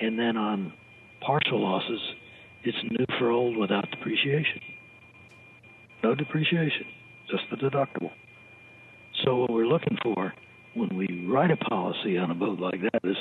and 0.00 0.18
then 0.18 0.36
on 0.36 0.72
partial 1.20 1.60
losses 1.62 2.00
it's 2.64 2.76
new 2.90 3.06
for 3.18 3.30
old 3.30 3.56
without 3.56 3.90
depreciation. 3.90 4.60
No 6.02 6.14
depreciation, 6.14 6.86
just 7.30 7.44
the 7.50 7.56
deductible. 7.56 8.10
So 9.24 9.36
what 9.36 9.50
we're 9.50 9.66
looking 9.66 9.96
for 10.02 10.32
when 10.74 10.96
we 10.96 11.26
write 11.26 11.50
a 11.50 11.56
policy 11.56 12.16
on 12.18 12.30
a 12.30 12.34
boat 12.34 12.60
like 12.60 12.80
that 12.92 13.00
is 13.04 13.16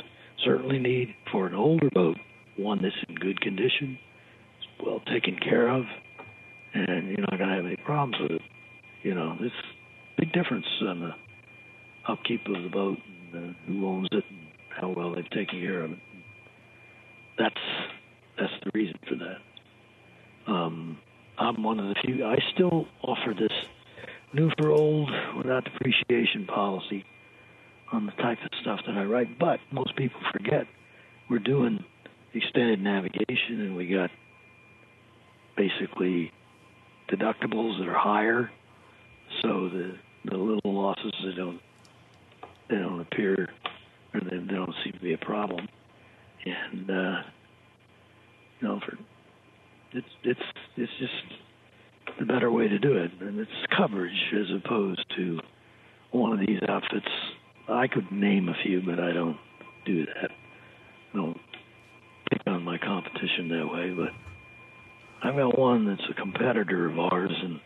certainly 0.45 0.79
need 0.79 1.15
for 1.31 1.47
an 1.47 1.55
older 1.55 1.89
boat, 1.91 2.17
one 2.55 2.81
that's 2.81 2.95
in 3.09 3.15
good 3.15 3.41
condition, 3.41 3.97
well 4.83 5.01
taken 5.11 5.38
care 5.38 5.67
of, 5.69 5.83
and 6.73 7.09
you're 7.09 7.21
not 7.21 7.38
going 7.38 7.49
to 7.49 7.55
have 7.55 7.65
any 7.65 7.77
problems 7.77 8.15
with 8.21 8.31
it. 8.31 8.41
You 9.03 9.15
know, 9.15 9.38
it's 9.39 9.55
big 10.17 10.33
difference 10.33 10.65
in 10.81 10.99
the 10.99 11.11
upkeep 12.11 12.45
of 12.47 12.63
the 12.63 12.69
boat 12.69 12.97
and 13.33 13.51
uh, 13.51 13.53
who 13.67 13.88
owns 13.88 14.09
it 14.11 14.23
and 14.29 14.39
how 14.69 14.89
well 14.89 15.15
they've 15.15 15.29
taken 15.29 15.61
care 15.61 15.83
of 15.83 15.91
it. 15.91 15.99
That's 17.38 17.55
that's 18.39 18.53
the 18.63 18.71
reason 18.73 18.97
for 19.07 19.15
that. 19.15 20.51
Um, 20.51 20.99
I'm 21.38 21.63
one 21.63 21.79
of 21.79 21.88
the 21.89 21.95
few. 22.03 22.25
I 22.25 22.38
still 22.53 22.88
offer 23.01 23.33
this 23.38 23.51
new 24.33 24.49
for 24.57 24.71
old 24.71 25.11
without 25.38 25.65
depreciation 25.65 26.45
policy 26.45 27.05
on 27.91 28.05
the 28.05 28.11
type 28.13 28.39
of 28.43 28.49
stuff 28.61 28.79
that 28.85 28.97
I 28.97 29.03
write. 29.03 29.39
But 29.39 29.59
most 29.71 29.95
people 29.95 30.19
forget 30.31 30.67
we're 31.29 31.39
doing 31.39 31.83
extended 32.33 32.81
navigation, 32.81 33.61
and 33.61 33.75
we 33.75 33.88
got 33.88 34.09
basically 35.55 36.31
deductibles 37.09 37.79
that 37.79 37.88
are 37.88 37.97
higher, 37.97 38.51
so 39.41 39.69
the 39.69 39.95
the 40.25 40.38
little 40.38 40.73
losses 40.73 41.13
they 41.23 41.35
don't 41.35 41.61
they 42.69 42.75
don't 42.75 42.99
appear 42.99 43.49
or 44.13 44.19
they, 44.19 44.38
they 44.38 44.53
don't 44.53 44.73
seem 44.83 44.93
to 44.93 44.99
be 44.99 45.13
a 45.13 45.17
problem. 45.17 45.67
And 46.45 46.89
uh, 46.89 47.21
you 48.59 48.67
know, 48.67 48.79
for 48.79 48.97
it's 49.91 50.07
it's 50.23 50.39
it's 50.75 50.91
just 50.99 52.19
the 52.19 52.25
better 52.25 52.51
way 52.51 52.67
to 52.67 52.79
do 52.79 52.97
it, 52.97 53.11
and 53.21 53.39
it's 53.39 53.51
coverage 53.75 54.33
as 54.33 54.47
opposed 54.63 55.05
to 55.15 55.39
one 56.11 56.33
of 56.33 56.45
these 56.45 56.59
outfits. 56.67 57.07
I 57.69 57.87
could 57.87 58.11
name 58.11 58.49
a 58.49 58.53
few, 58.63 58.81
but 58.81 58.99
I 58.99 59.11
don't 59.11 59.37
do 59.85 60.05
that. 60.05 60.31
I 61.13 61.17
don't 61.17 61.39
pick 62.31 62.41
on 62.47 62.63
my 62.63 62.77
competition 62.77 63.49
that 63.49 63.67
way, 63.71 63.91
but 63.91 64.09
I've 65.23 65.35
got 65.35 65.57
one 65.57 65.85
that's 65.85 66.09
a 66.09 66.13
competitor 66.13 66.89
of 66.89 66.99
ours, 66.99 67.33
and 67.43 67.59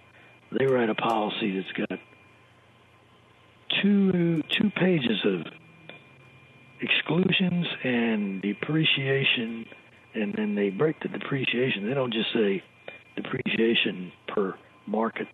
they 0.57 0.65
write 0.65 0.89
a 0.89 0.95
policy 0.95 1.59
that's 1.59 1.87
got 1.89 1.99
two 3.81 4.43
two 4.49 4.69
pages 4.75 5.25
of 5.25 5.45
exclusions 6.81 7.67
and 7.83 8.41
depreciation 8.41 9.65
and 10.13 10.33
then 10.35 10.55
they 10.55 10.69
break 10.69 10.99
the 11.01 11.07
depreciation. 11.07 11.87
They 11.87 11.93
don't 11.93 12.13
just 12.13 12.33
say 12.33 12.63
depreciation 13.15 14.11
per 14.27 14.55
market 14.85 15.27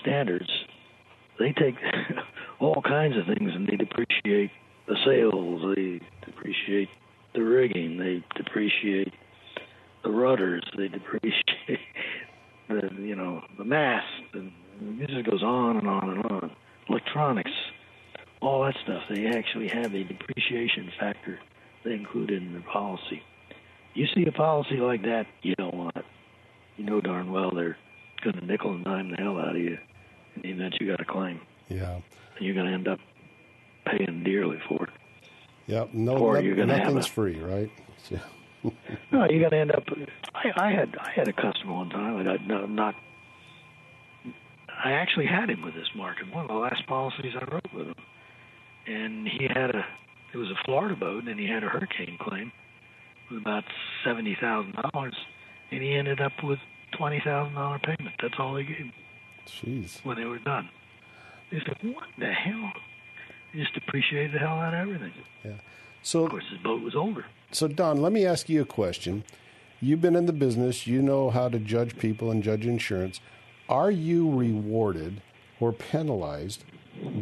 standards. 0.00 0.50
They 1.38 1.52
take 1.52 1.74
all 2.60 2.82
kinds 2.82 3.16
of 3.16 3.26
things 3.26 3.50
and 3.54 3.66
they 3.66 3.76
depreciate 3.76 4.50
the 4.86 4.96
sails, 5.04 5.74
they 5.74 6.00
depreciate 6.24 6.88
the 7.34 7.42
rigging, 7.42 7.98
they 7.98 8.22
depreciate 8.36 9.12
the 10.02 10.10
rudders, 10.10 10.62
they 10.76 10.88
depreciate 10.88 11.32
the 12.68 12.90
you 13.00 13.16
know 13.16 13.42
the 13.58 13.64
mast, 13.64 14.06
and 14.34 14.52
it 15.00 15.08
just 15.08 15.28
goes 15.30 15.42
on 15.42 15.78
and 15.78 15.88
on 15.88 16.10
and 16.10 16.24
on. 16.26 16.50
Electronics, 16.88 17.50
all 18.42 18.62
that 18.64 18.74
stuff. 18.84 19.02
They 19.08 19.26
actually 19.26 19.68
have 19.68 19.94
a 19.94 20.04
depreciation 20.04 20.92
factor 21.00 21.38
they 21.84 21.92
include 21.92 22.30
in 22.30 22.52
their 22.52 22.62
policy. 22.62 23.22
You 23.94 24.06
see 24.14 24.24
a 24.26 24.32
policy 24.32 24.76
like 24.76 25.02
that, 25.02 25.26
you 25.42 25.54
don't 25.54 25.74
want 25.74 25.96
it. 25.96 26.04
You 26.76 26.84
know 26.84 27.00
darn 27.00 27.30
well 27.32 27.50
they're 27.54 27.76
going 28.22 28.36
to 28.38 28.44
nickel 28.44 28.72
and 28.74 28.84
dime 28.84 29.10
the 29.10 29.16
hell 29.16 29.38
out 29.38 29.54
of 29.54 29.62
you 29.62 29.78
in 30.36 30.42
the 30.42 30.50
event 30.50 30.76
you 30.80 30.88
got 30.88 31.00
a 31.00 31.04
claim. 31.04 31.40
Yeah. 31.68 31.94
And 32.36 32.44
you're 32.44 32.54
going 32.54 32.66
to 32.66 32.72
end 32.72 32.88
up 32.88 32.98
paying 33.86 34.22
dearly 34.24 34.58
for 34.68 34.84
it. 34.84 34.90
Yep. 35.66 35.94
No, 35.94 36.16
Or 36.16 36.34
no 36.34 36.40
you're 36.40 36.56
gonna 36.56 36.74
have 36.76 36.86
nothing's 36.88 37.06
a- 37.06 37.10
free, 37.10 37.40
right? 37.40 37.70
Yeah. 38.10 38.18
No, 39.12 39.26
you're 39.28 39.40
going 39.40 39.50
to 39.52 39.58
end 39.58 39.72
up. 39.72 39.84
I, 40.34 40.50
I 40.56 40.70
had 40.72 40.96
I 40.98 41.10
had 41.14 41.28
a 41.28 41.32
customer 41.34 41.74
one 41.74 41.90
time. 41.90 42.26
I 42.26 42.36
no, 42.46 42.64
not. 42.66 42.94
I 44.82 44.92
actually 44.92 45.26
had 45.26 45.50
him 45.50 45.62
with 45.62 45.74
this 45.74 45.88
market. 45.94 46.32
One 46.34 46.44
of 46.46 46.48
the 46.48 46.54
last 46.56 46.86
policies 46.86 47.32
I 47.38 47.44
wrote 47.52 47.68
with 47.74 47.86
him, 47.88 47.94
and 48.86 49.28
he 49.28 49.44
had 49.48 49.74
a. 49.74 49.84
It 50.32 50.38
was 50.38 50.48
a 50.50 50.56
Florida 50.64 50.96
boat, 50.96 51.24
and 51.28 51.38
he 51.38 51.46
had 51.46 51.62
a 51.62 51.68
hurricane 51.68 52.16
claim 52.20 52.50
with 53.30 53.40
about 53.40 53.64
seventy 54.04 54.36
thousand 54.40 54.74
dollars, 54.92 55.14
and 55.70 55.82
he 55.82 55.94
ended 55.94 56.20
up 56.20 56.32
with 56.42 56.58
twenty 56.96 57.20
thousand 57.24 57.54
dollar 57.54 57.78
payment. 57.78 58.14
That's 58.20 58.34
all 58.38 58.54
they 58.54 58.64
gave 58.64 58.76
him 58.76 58.92
Jeez. 59.46 60.04
when 60.04 60.16
they 60.16 60.24
were 60.24 60.38
done. 60.38 60.68
He 61.50 61.58
said, 61.66 61.76
"What 61.94 62.04
the 62.18 62.32
hell?" 62.32 62.72
He 63.52 63.60
just 63.62 63.76
appreciated 63.76 64.32
the 64.32 64.38
hell 64.40 64.58
out 64.58 64.74
of 64.74 64.80
everything. 64.80 65.12
So 66.02 66.24
Of 66.24 66.30
course, 66.32 66.44
his 66.50 66.58
boat 66.58 66.82
was 66.82 66.94
older. 66.96 67.24
So, 67.52 67.68
Don, 67.68 68.02
let 68.02 68.12
me 68.12 68.26
ask 68.26 68.48
you 68.48 68.60
a 68.60 68.66
question. 68.66 69.24
You've 69.80 70.00
been 70.00 70.16
in 70.16 70.26
the 70.26 70.32
business, 70.32 70.86
you 70.86 71.00
know 71.00 71.30
how 71.30 71.48
to 71.48 71.58
judge 71.58 71.96
people 71.98 72.30
and 72.30 72.42
judge 72.42 72.66
insurance. 72.66 73.20
Are 73.68 73.90
you 73.90 74.30
rewarded 74.30 75.22
or 75.60 75.72
penalized 75.72 76.64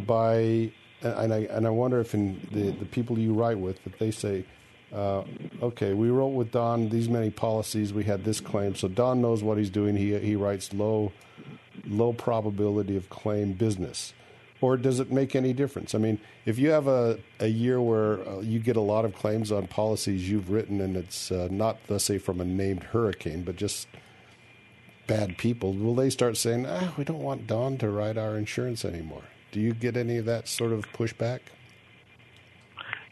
by, 0.07 0.72
and 1.03 1.32
I, 1.34 1.38
and 1.50 1.66
I 1.66 1.70
wonder 1.70 2.00
if 2.00 2.14
in 2.14 2.40
the, 2.50 2.70
the 2.70 2.86
people 2.86 3.18
you 3.18 3.34
write 3.34 3.59
with, 3.59 3.82
that 3.84 3.98
they 3.98 4.11
say, 4.11 4.44
uh, 4.93 5.24
okay, 5.62 5.95
we 5.95 6.11
wrote 6.11 6.28
with 6.28 6.51
Don 6.51 6.88
these 6.88 7.09
many 7.09 7.30
policies, 7.30 7.93
we 7.93 8.05
had 8.05 8.24
this 8.24 8.40
claim, 8.40 8.74
so 8.74 8.88
Don 8.88 9.22
knows 9.22 9.43
what 9.43 9.59
he's 9.59 9.70
doing. 9.70 9.97
He, 9.97 10.18
he 10.18 10.36
writes 10.36 10.72
low, 10.72 11.12
low 11.86 12.12
probability 12.12 12.97
of 12.97 13.09
claim 13.09 13.53
business. 13.53 14.12
Or 14.61 14.76
does 14.76 15.01
it 15.01 15.11
make 15.11 15.34
any 15.34 15.53
difference? 15.53 15.93
I 15.95 15.99
mean, 15.99 16.20
if 16.47 16.57
you 16.57 16.70
have 16.70 16.86
a, 16.86 17.18
a 17.40 17.49
year 17.49 17.80
where 17.80 18.26
uh, 18.28 18.40
you 18.40 18.61
get 18.61 18.76
a 18.76 18.80
lot 18.80 19.05
of 19.05 19.14
claims 19.14 19.51
on 19.51 19.66
policies 19.66 20.30
you've 20.30 20.51
written 20.51 20.80
and 20.80 20.97
it's 20.97 21.32
uh, 21.32 21.49
not, 21.51 21.78
let's 21.88 22.05
say, 22.05 22.18
from 22.18 22.40
a 22.40 22.45
named 22.45 22.84
hurricane, 22.84 23.43
but 23.43 23.57
just 23.57 23.88
bad 25.09 25.36
people, 25.36 25.72
will 25.72 25.97
they 25.97 26.11
start 26.11 26.36
saying, 26.36 26.64
ah, 26.66 26.95
we 26.97 27.03
don't 27.03 27.22
want 27.22 27.49
Don 27.49 27.76
to 27.78 27.90
write 27.90 28.16
our 28.16 28.36
insurance 28.36 28.84
anymore? 28.84 29.24
Do 29.51 29.61
you 29.61 29.74
get 29.74 29.97
any 29.97 30.16
of 30.18 30.26
that 30.26 30.47
sort 30.47 30.72
of 30.72 30.86
pushback? 30.93 31.40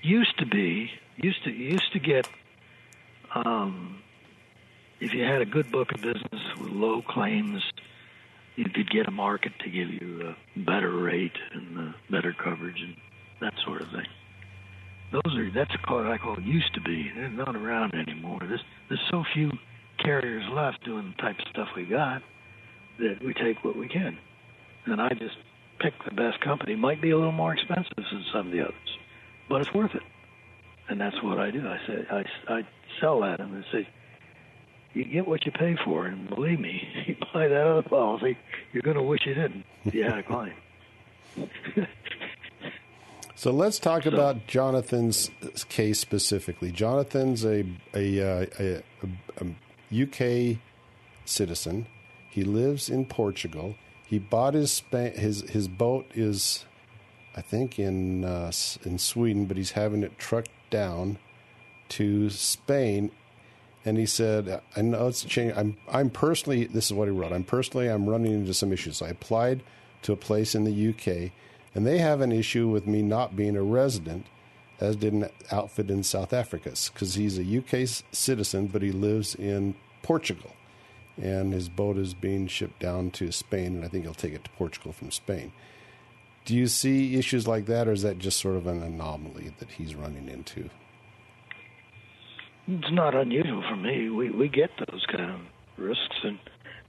used 0.03 0.39
to 0.39 0.47
be 0.47 0.91
used 1.23 1.45
to 1.45 1.51
used 1.51 1.93
to 1.93 1.99
get 1.99 2.29
um, 3.35 4.03
if 5.01 5.15
you 5.15 5.23
had 5.23 5.43
a 5.43 5.47
good 5.47 5.71
book 5.71 5.93
of 5.93 6.01
business 6.01 6.43
with 6.59 6.71
low 6.71 7.03
claims, 7.03 7.63
you 8.57 8.65
could 8.65 8.91
get 8.91 9.07
a 9.07 9.11
market 9.11 9.53
to 9.61 9.71
give 9.71 9.89
you 9.89 10.35
a 10.35 10.59
better 10.59 10.91
rate 10.91 11.37
and 11.53 11.79
uh, 11.79 11.93
better 12.11 12.33
coverage 12.33 12.81
and 12.81 12.97
that 13.41 13.55
sort 13.65 13.81
of 13.81 13.89
thing. 13.91 14.07
Those 15.13 15.37
are 15.37 15.51
that's 15.51 15.75
what 15.89 16.07
I 16.07 16.19
call 16.19 16.41
used 16.41 16.75
to 16.75 16.81
be. 16.81 17.11
They're 17.15 17.29
not 17.29 17.57
around 17.57 17.95
anymore. 17.95 18.41
There's 18.41 18.65
there's 18.89 19.07
so 19.11 19.25
few 19.35 19.51
carriers 20.03 20.45
left 20.53 20.85
doing 20.85 21.15
the 21.17 21.23
type 21.23 21.39
of 21.39 21.45
stuff 21.51 21.69
we 21.77 21.85
got 21.85 22.23
that 22.99 23.23
we 23.25 23.35
take 23.35 23.65
what 23.65 23.77
we 23.77 23.89
can. 23.89 24.19
And 24.87 25.01
I 25.01 25.11
just 25.11 25.37
pick 25.79 25.95
the 26.05 26.15
best 26.15 26.41
company. 26.41 26.75
Might 26.77 27.01
be 27.01 27.11
a 27.11 27.17
little 27.17 27.33
more 27.33 27.53
expensive 27.53 27.97
than 27.97 28.25
some 28.33 28.47
of 28.47 28.53
the 28.53 28.63
others 28.63 28.99
but 29.51 29.61
it's 29.61 29.75
worth 29.75 29.95
it. 29.95 30.03
And 30.91 31.01
that's 31.01 31.23
what 31.23 31.39
I 31.39 31.53
do. 31.53 31.67
I 31.67 31.79
say 31.87 32.07
I, 32.11 32.53
I 32.53 32.67
sell 33.01 33.21
that 33.21 33.39
and 33.41 33.65
I 33.65 33.73
say, 33.73 33.89
you 34.93 35.05
get 35.05 35.29
what 35.29 35.47
you 35.47 35.53
pay 35.53 35.77
for, 35.85 36.07
and 36.07 36.29
believe 36.29 36.59
me, 36.59 36.83
you 37.07 37.17
buy 37.33 37.47
that 37.47 37.67
other 37.67 37.89
policy, 37.89 38.37
you're 38.73 38.83
going 38.83 38.97
to 38.97 39.03
wish 39.03 39.25
you 39.25 39.35
didn't. 39.35 39.65
You 39.85 40.03
had 40.03 40.19
a 40.19 40.23
claim. 40.25 40.53
So 43.37 43.53
let's 43.53 43.79
talk 43.79 44.05
about 44.05 44.47
Jonathan's 44.49 45.31
case 45.69 45.99
specifically. 45.99 46.73
Jonathan's 46.73 47.45
a 47.45 47.65
a, 47.95 48.21
uh, 48.21 48.47
a, 48.59 48.83
a, 49.41 49.47
a 49.91 50.03
UK 50.03 50.59
citizen. 51.25 51.87
He 52.29 52.45
lives 52.45 52.91
in 52.91 53.07
Portugal. 53.07 53.77
He 54.05 54.19
bought 54.19 54.55
his 54.55 54.73
Spa- 54.73 55.13
his 55.13 55.43
his 55.49 55.69
boat 55.69 56.05
is, 56.15 56.67
I 57.35 57.41
think 57.41 57.79
in 57.79 58.25
uh, 58.25 58.53
in 58.85 58.99
Sweden, 58.99 59.47
but 59.47 59.57
he's 59.57 59.71
having 59.71 60.03
it 60.03 60.19
trucked 60.19 60.51
down 60.71 61.19
to 61.91 62.31
Spain. 62.31 63.11
And 63.85 63.97
he 63.97 64.07
said, 64.07 64.61
"I 64.77 64.83
know 64.83 65.09
it's 65.09 65.25
changed. 65.25 65.57
I'm 65.57 65.77
I'm 65.91 66.11
personally. 66.11 66.65
This 66.65 66.87
is 66.87 66.93
what 66.93 67.09
he 67.09 67.13
wrote. 67.13 67.33
I'm 67.33 67.45
personally. 67.45 67.89
I'm 67.89 68.09
running 68.09 68.33
into 68.33 68.55
some 68.55 68.73
issues. 68.73 69.01
I 69.01 69.09
applied 69.09 69.63
to 70.03 70.13
a 70.13 70.17
place 70.17 70.55
in 70.55 70.65
the 70.65 70.89
UK, 70.91 71.33
and 71.75 71.87
they 71.87 71.99
have 71.99 72.21
an 72.21 72.33
issue 72.33 72.69
with 72.69 72.87
me 72.87 73.03
not 73.03 73.37
being 73.37 73.57
a 73.57 73.63
resident, 73.63 74.27
as 74.81 74.97
did 74.97 75.13
an 75.13 75.29
outfit 75.51 75.91
in 75.91 76.03
South 76.03 76.33
Africa, 76.33 76.73
because 76.93 77.15
he's 77.15 77.39
a 77.39 77.43
UK 77.59 77.89
citizen, 78.13 78.67
but 78.67 78.83
he 78.83 78.93
lives 78.93 79.35
in 79.35 79.75
Portugal, 80.03 80.53
and 81.21 81.53
his 81.53 81.69
boat 81.69 81.97
is 81.97 82.15
being 82.15 82.47
shipped 82.47 82.81
down 82.81 83.11
to 83.13 83.33
Spain, 83.33 83.77
and 83.77 83.85
I 83.85 83.89
think 83.89 84.05
he'll 84.05 84.15
take 84.15 84.35
it 84.35 84.45
to 84.45 84.51
Portugal 84.51 84.93
from 84.93 85.11
Spain. 85.11 85.53
Do 86.45 86.57
you 86.57 86.67
see 86.67 87.17
issues 87.17 87.47
like 87.47 87.67
that, 87.67 87.87
or 87.87 87.93
is 87.93 88.03
that 88.03 88.19
just 88.19 88.41
sort 88.41 88.57
of 88.57 88.67
an 88.67 88.83
anomaly 88.83 89.53
that 89.59 89.71
he's 89.71 89.95
running 89.95 90.29
into? 90.29 90.71
It's 92.67 92.91
not 92.93 93.15
unusual 93.15 93.63
for 93.69 93.77
me. 93.77 94.09
We 94.11 94.31
we 94.31 94.49
get 94.49 94.71
those 94.91 95.05
kind 95.07 95.31
of 95.31 95.41
risks, 95.77 96.17
and 96.25 96.39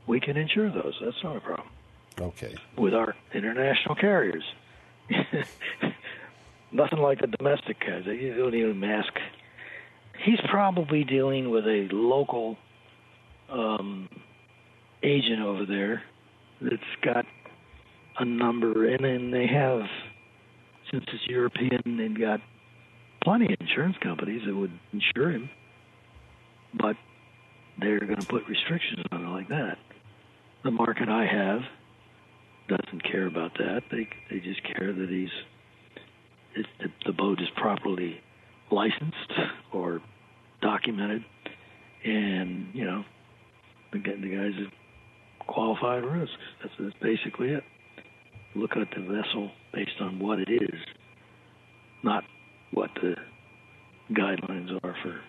we 0.08 0.20
can 0.20 0.38
insure 0.38 0.70
those. 0.72 0.98
That's 1.04 1.24
not 1.24 1.38
a 1.38 1.40
problem 1.42 1.68
Okay. 2.20 2.56
with 2.78 2.94
our 2.94 3.16
international 3.34 3.96
carriers. 3.96 4.44
Nothing 6.72 7.00
like 7.00 7.20
the 7.20 7.28
domestic 7.28 7.80
guys. 7.80 8.04
They 8.06 8.30
don't 8.30 8.56
even 8.56 8.80
mask. 8.80 9.14
He's 10.24 10.40
probably 10.50 11.04
dealing 11.04 11.50
with 11.50 11.66
a 11.66 11.88
local 11.92 12.58
um, 13.50 14.08
agent 15.04 15.42
over 15.42 15.66
there 15.66 16.04
that's 16.62 16.82
got 17.02 17.21
a 18.20 18.26
number, 18.26 18.88
and 18.88 19.04
then 19.04 19.32
they 19.32 19.48
have, 19.48 19.82
since 20.92 21.04
it's 21.08 21.28
European, 21.28 21.98
they've 21.98 22.20
got 22.20 22.42
plenty 23.24 23.54
of 23.54 23.60
insurance 23.60 23.96
companies 24.02 24.42
that 24.46 24.56
would 24.56 24.78
insure 24.94 25.32
him, 25.32 25.50
but 26.74 26.96
they're 27.80 28.00
going 28.00 28.20
to 28.20 28.28
put 28.28 28.48
restrictions 28.48 29.06
on 29.12 29.26
it 29.26 29.30
like 29.30 29.50
that. 29.50 29.78
The 30.64 30.72
market 30.72 31.10
I 31.10 31.26
have 31.26 31.62
doesn't 32.68 33.04
care 33.04 33.28
about 33.28 33.54
that. 33.58 33.84
They 33.90 34.08
they 34.30 34.40
just 34.40 34.62
care 34.64 34.94
that 34.94 35.10
he's 35.10 35.30
it, 36.56 36.66
the, 36.80 36.88
the 37.08 37.14
boat 37.14 37.42
is 37.42 37.50
properly 37.56 38.22
licensed 38.72 39.34
or 39.74 40.02
documented, 40.62 41.26
and 42.06 42.68
you 42.74 42.86
know 42.86 43.04
the 43.92 44.00
the 44.00 44.36
guys 44.36 44.68
qualified 45.48 46.04
risks. 46.04 46.36
That's, 46.62 46.74
that's 46.80 46.96
basically 47.02 47.50
it. 47.50 47.64
Look 48.56 48.72
at 48.76 48.88
the 48.96 49.02
vessel 49.02 49.52
based 49.74 50.02
on 50.02 50.20
what 50.20 50.40
it 50.40 50.50
is, 50.50 50.80
not 52.04 52.24
what 52.72 52.90
the 53.02 53.16
guidelines 54.14 54.72
are 54.84 54.96
for 55.02 55.22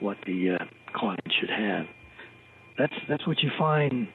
what 0.00 0.16
the 0.26 0.56
uh, 0.60 0.64
client 0.94 1.20
should 1.40 1.50
have. 1.50 1.86
That's 2.78 2.92
that's 3.08 3.26
what 3.26 3.42
you 3.42 3.50
find 3.58 4.08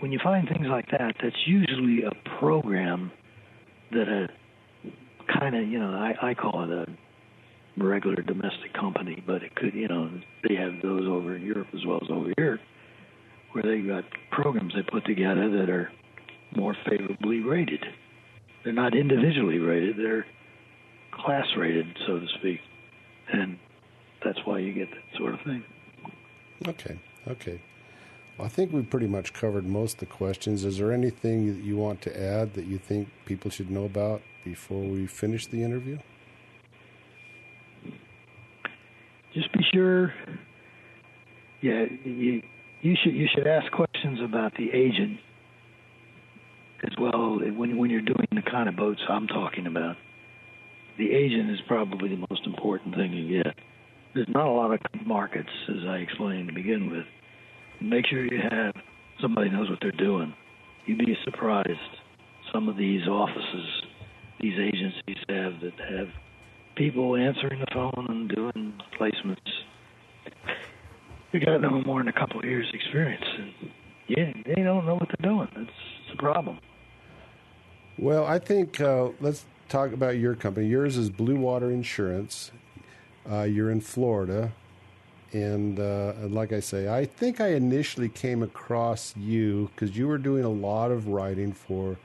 when 0.00 0.12
you 0.12 0.18
find 0.22 0.48
things 0.48 0.66
like 0.68 0.90
that. 0.90 1.14
That's 1.22 1.36
usually 1.46 2.02
a 2.02 2.38
program 2.38 3.12
that 3.92 4.08
a 4.08 4.28
kind 5.38 5.54
of 5.54 5.68
you 5.68 5.78
know 5.78 5.90
I, 5.90 6.30
I 6.30 6.34
call 6.34 6.64
it 6.64 6.70
a 6.70 7.82
regular 7.82 8.22
domestic 8.22 8.72
company, 8.74 9.22
but 9.26 9.42
it 9.42 9.54
could 9.54 9.74
you 9.74 9.88
know 9.88 10.10
they 10.48 10.56
have 10.56 10.82
those 10.82 11.06
over 11.06 11.36
in 11.36 11.42
Europe 11.42 11.68
as 11.74 11.86
well 11.86 12.00
as 12.02 12.08
over 12.10 12.32
here, 12.36 12.58
where 13.52 13.62
they 13.62 13.86
got 13.86 14.04
programs 14.30 14.74
they 14.74 14.82
put 14.82 15.04
together 15.04 15.48
that 15.58 15.70
are 15.70 15.92
more 16.56 16.76
favorably 16.88 17.40
rated. 17.40 17.84
They're 18.64 18.72
not 18.72 18.94
individually 18.96 19.58
rated; 19.58 19.96
they're 19.96 20.26
class 21.10 21.46
rated, 21.56 21.86
so 22.06 22.18
to 22.20 22.26
speak, 22.38 22.60
and 23.32 23.58
that's 24.24 24.38
why 24.44 24.58
you 24.58 24.72
get 24.72 24.90
that 24.90 25.18
sort 25.18 25.34
of 25.34 25.40
thing. 25.42 25.64
Okay. 26.66 26.98
Okay. 27.28 27.60
Well, 28.38 28.46
I 28.46 28.48
think 28.48 28.72
we've 28.72 28.88
pretty 28.88 29.08
much 29.08 29.32
covered 29.32 29.66
most 29.66 29.94
of 29.94 30.00
the 30.00 30.06
questions. 30.06 30.64
Is 30.64 30.78
there 30.78 30.92
anything 30.92 31.46
that 31.54 31.62
you 31.62 31.76
want 31.76 32.00
to 32.02 32.20
add 32.20 32.54
that 32.54 32.66
you 32.66 32.78
think 32.78 33.08
people 33.26 33.50
should 33.50 33.70
know 33.70 33.84
about 33.84 34.22
before 34.44 34.82
we 34.82 35.06
finish 35.06 35.46
the 35.46 35.62
interview? 35.62 35.98
just 39.34 39.52
be 39.52 39.64
sure. 39.72 40.12
Yeah, 41.60 41.84
you 42.04 42.42
you 42.80 42.96
should 43.02 43.14
you 43.14 43.28
should 43.34 43.46
ask 43.46 43.70
questions 43.72 44.20
about 44.22 44.54
the 44.56 44.70
agent 44.72 45.18
as 46.84 46.92
well 46.98 47.38
when 47.38 47.76
when 47.76 47.90
you're 47.90 48.00
doing 48.00 48.28
the 48.32 48.42
kind 48.42 48.68
of 48.68 48.76
boats 48.76 49.00
I'm 49.08 49.26
talking 49.26 49.66
about. 49.66 49.96
The 50.98 51.10
agent 51.10 51.50
is 51.50 51.58
probably 51.66 52.10
the 52.10 52.26
most 52.30 52.46
important 52.46 52.94
thing 52.94 53.12
you 53.12 53.42
get. 53.42 53.54
There's 54.14 54.28
not 54.28 54.46
a 54.46 54.50
lot 54.50 54.72
of 54.72 54.80
markets, 55.06 55.48
as 55.68 55.86
I 55.88 55.96
explained 55.96 56.48
to 56.48 56.54
begin 56.54 56.90
with. 56.90 57.06
Make 57.80 58.06
sure 58.06 58.24
you 58.24 58.40
have 58.50 58.74
somebody 59.20 59.48
knows 59.48 59.70
what 59.70 59.78
they're 59.80 59.90
doing. 59.92 60.34
You'd 60.84 60.98
be 60.98 61.16
surprised. 61.24 61.70
Some 62.52 62.68
of 62.68 62.76
these 62.76 63.08
offices, 63.08 63.82
these 64.40 64.58
agencies 64.58 65.24
have 65.28 65.60
that 65.62 65.72
have 65.88 66.08
people 66.76 67.16
answering 67.16 67.60
the 67.60 67.66
phone 67.72 68.06
and 68.08 68.28
doing 68.28 68.74
placements. 69.00 69.38
You 71.32 71.40
got 71.40 71.62
no 71.62 71.80
more 71.86 72.00
than 72.00 72.08
a 72.08 72.12
couple 72.12 72.40
of 72.40 72.44
years' 72.44 72.70
experience, 72.74 73.24
and 73.38 73.70
yeah, 74.08 74.32
they 74.44 74.62
don't 74.62 74.84
know 74.84 74.96
what 74.96 75.08
they're 75.08 75.30
doing. 75.30 75.48
That's, 75.56 75.66
that's 75.66 76.14
a 76.14 76.22
problem. 76.22 76.58
Well, 77.98 78.24
I 78.24 78.38
think 78.38 78.80
uh, 78.80 79.10
let's 79.20 79.44
talk 79.68 79.92
about 79.92 80.16
your 80.16 80.34
company. 80.34 80.66
Yours 80.66 80.96
is 80.96 81.10
Blue 81.10 81.36
Water 81.36 81.70
Insurance. 81.70 82.50
Uh, 83.30 83.42
you're 83.42 83.70
in 83.70 83.80
Florida. 83.80 84.52
And 85.32 85.80
uh, 85.80 86.12
like 86.28 86.52
I 86.52 86.60
say, 86.60 86.88
I 86.88 87.06
think 87.06 87.40
I 87.40 87.48
initially 87.48 88.08
came 88.08 88.42
across 88.42 89.14
you 89.16 89.70
because 89.74 89.96
you 89.96 90.06
were 90.06 90.18
doing 90.18 90.44
a 90.44 90.50
lot 90.50 90.90
of 90.90 91.08
writing 91.08 91.52
for 91.52 91.96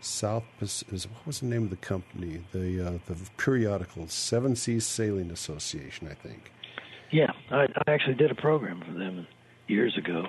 South 0.00 0.44
Pacific. 0.58 1.10
What 1.12 1.26
was 1.26 1.40
the 1.40 1.46
name 1.46 1.64
of 1.64 1.70
the 1.70 1.76
company? 1.76 2.42
The 2.52 2.86
uh, 2.86 2.98
the 3.06 3.16
periodical 3.36 4.08
Seven 4.08 4.56
Seas 4.56 4.84
Sailing 4.84 5.30
Association, 5.30 6.08
I 6.08 6.14
think. 6.14 6.50
Yeah, 7.12 7.30
I, 7.50 7.68
I 7.86 7.90
actually 7.92 8.14
did 8.14 8.32
a 8.32 8.34
program 8.34 8.82
for 8.84 8.92
them 8.92 9.28
years 9.68 9.96
ago, 9.96 10.26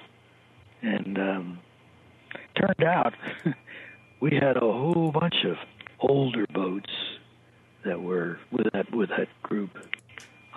and 0.83 1.17
um, 1.17 1.59
turned 2.55 2.83
out 2.83 3.13
we 4.19 4.35
had 4.35 4.57
a 4.57 4.61
whole 4.61 5.11
bunch 5.11 5.43
of 5.45 5.57
older 5.99 6.45
boats 6.53 6.91
that 7.85 8.01
were 8.01 8.39
with 8.51 8.71
that 8.73 8.93
with 8.93 9.09
that 9.09 9.27
group 9.43 9.77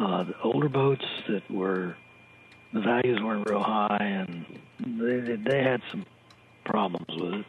uh, 0.00 0.24
the 0.24 0.40
older 0.42 0.68
boats 0.68 1.04
that 1.28 1.48
were 1.50 1.94
the 2.72 2.80
values 2.80 3.20
weren't 3.22 3.48
real 3.48 3.62
high, 3.62 3.98
and 4.00 4.46
they 4.78 5.36
they 5.36 5.62
had 5.62 5.82
some 5.90 6.06
problems 6.64 7.06
with 7.10 7.34
it. 7.34 7.46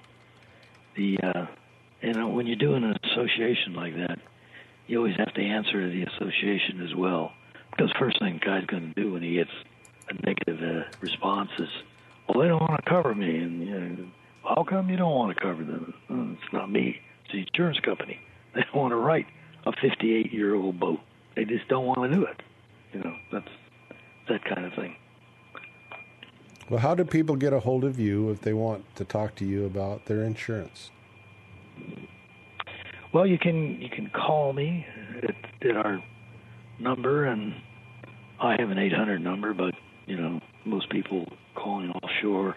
The 0.95 1.19
uh, 1.23 1.45
know 2.13 2.27
when 2.27 2.47
you're 2.47 2.57
doing 2.57 2.83
an 2.83 2.97
association 3.03 3.73
like 3.73 3.95
that, 3.95 4.19
you 4.87 4.97
always 4.97 5.15
have 5.17 5.33
to 5.35 5.41
answer 5.41 5.81
to 5.81 5.89
the 5.89 6.03
association 6.03 6.81
as 6.81 6.93
well, 6.95 7.31
because 7.71 7.91
first 7.97 8.19
thing 8.19 8.39
guy's 8.43 8.65
going 8.65 8.93
to 8.93 9.01
do 9.01 9.13
when 9.13 9.21
he 9.21 9.35
gets 9.35 9.51
a 10.09 10.13
negative 10.25 10.61
uh, 10.61 10.89
response 10.99 11.51
is, 11.57 11.69
well, 12.27 12.41
they 12.41 12.49
don't 12.49 12.61
want 12.61 12.83
to 12.83 12.89
cover 12.89 13.15
me, 13.15 13.37
and 13.37 13.65
you 13.65 13.79
know, 13.79 14.05
how 14.43 14.63
come 14.67 14.89
you 14.89 14.97
don't 14.97 15.13
want 15.13 15.35
to 15.35 15.41
cover 15.41 15.63
them? 15.63 15.93
Well, 16.09 16.29
it's 16.33 16.53
not 16.53 16.71
me; 16.71 16.99
it's 17.23 17.33
the 17.33 17.39
insurance 17.39 17.79
company. 17.79 18.19
They 18.53 18.63
don't 18.63 18.75
want 18.75 18.91
to 18.91 18.97
write 18.97 19.27
a 19.65 19.71
58 19.81 20.33
year 20.33 20.55
old 20.55 20.77
boat. 20.77 20.99
They 21.37 21.45
just 21.45 21.69
don't 21.69 21.85
want 21.85 22.03
to 22.03 22.13
do 22.13 22.25
it. 22.25 22.41
You 22.91 22.99
know, 22.99 23.15
that's 23.31 23.47
that 24.27 24.43
kind 24.43 24.65
of 24.65 24.73
thing. 24.73 24.97
Well, 26.69 26.79
how 26.79 26.95
do 26.95 27.05
people 27.05 27.35
get 27.35 27.53
a 27.53 27.59
hold 27.59 27.83
of 27.83 27.99
you 27.99 28.29
if 28.29 28.41
they 28.41 28.53
want 28.53 28.93
to 28.95 29.05
talk 29.05 29.35
to 29.35 29.45
you 29.45 29.65
about 29.65 30.05
their 30.05 30.23
insurance? 30.23 30.89
Well, 33.13 33.27
you 33.27 33.37
can 33.37 33.81
you 33.81 33.89
can 33.89 34.09
call 34.09 34.53
me 34.53 34.85
at, 35.21 35.69
at 35.69 35.75
our 35.75 36.01
number, 36.79 37.25
and 37.25 37.53
I 38.39 38.55
have 38.59 38.69
an 38.69 38.77
800 38.77 39.19
number, 39.19 39.53
but 39.53 39.73
you 40.07 40.15
know 40.17 40.39
most 40.65 40.89
people 40.89 41.25
calling 41.55 41.89
offshore. 41.89 42.55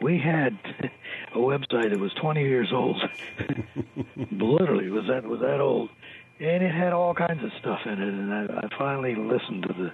We 0.00 0.18
had 0.18 0.58
a 1.34 1.38
website 1.38 1.90
that 1.90 1.98
was 1.98 2.12
20 2.14 2.40
years 2.40 2.72
old. 2.72 3.02
Literally 4.30 4.90
was 4.90 5.06
that 5.08 5.24
was 5.24 5.40
that 5.40 5.60
old, 5.60 5.90
and 6.42 6.62
it 6.64 6.74
had 6.74 6.92
all 6.92 7.14
kinds 7.14 7.42
of 7.44 7.50
stuff 7.60 7.80
in 7.86 7.92
it. 7.92 8.00
And 8.00 8.34
I, 8.34 8.66
I 8.66 8.68
finally 8.76 9.14
listened 9.14 9.62
to 9.62 9.72
the 9.72 9.92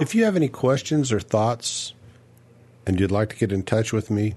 If 0.00 0.14
you 0.14 0.24
have 0.24 0.34
any 0.34 0.48
questions 0.48 1.12
or 1.12 1.20
thoughts 1.20 1.92
and 2.86 2.98
you'd 2.98 3.10
like 3.10 3.28
to 3.28 3.36
get 3.36 3.52
in 3.52 3.62
touch 3.62 3.92
with 3.92 4.10
me, 4.10 4.34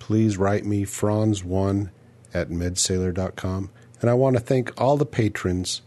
please 0.00 0.36
write 0.36 0.64
me 0.64 0.84
franz1 0.84 1.90
at 2.34 2.50
medsailor.com. 2.50 3.70
And 4.00 4.10
I 4.10 4.14
want 4.14 4.34
to 4.34 4.40
thank 4.40 4.72
all 4.80 4.96
the 4.96 5.06
patrons 5.06 5.82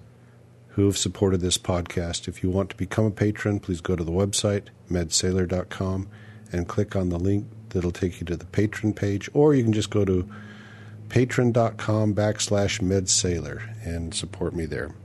who 0.70 0.86
have 0.86 0.98
supported 0.98 1.42
this 1.42 1.58
podcast. 1.58 2.30
If 2.30 2.44
you 2.44 2.50
want 2.50 2.70
to 2.70 2.78
become 2.78 3.04
a 3.04 3.12
patron, 3.12 3.60
please 3.60 3.82
go 3.82 3.98
to 3.98 4.06
the 4.06 4.12
website, 4.12 4.68
medsailor.com, 4.90 6.08
and 6.54 6.68
click 6.70 6.96
on 6.96 7.10
the 7.10 7.20
link 7.20 7.46
that'll 7.70 7.92
take 7.92 8.22
you 8.22 8.26
to 8.28 8.38
the 8.38 8.46
patron 8.46 8.94
page, 8.94 9.30
or 9.34 9.54
you 9.54 9.64
can 9.64 9.74
just 9.74 9.90
go 9.90 10.06
to 10.06 10.30
patreon.com 11.10 12.16
backslash 12.16 12.80
medsailor 12.80 13.62
and 13.86 14.16
support 14.16 14.56
me 14.56 14.66
there. 14.66 14.96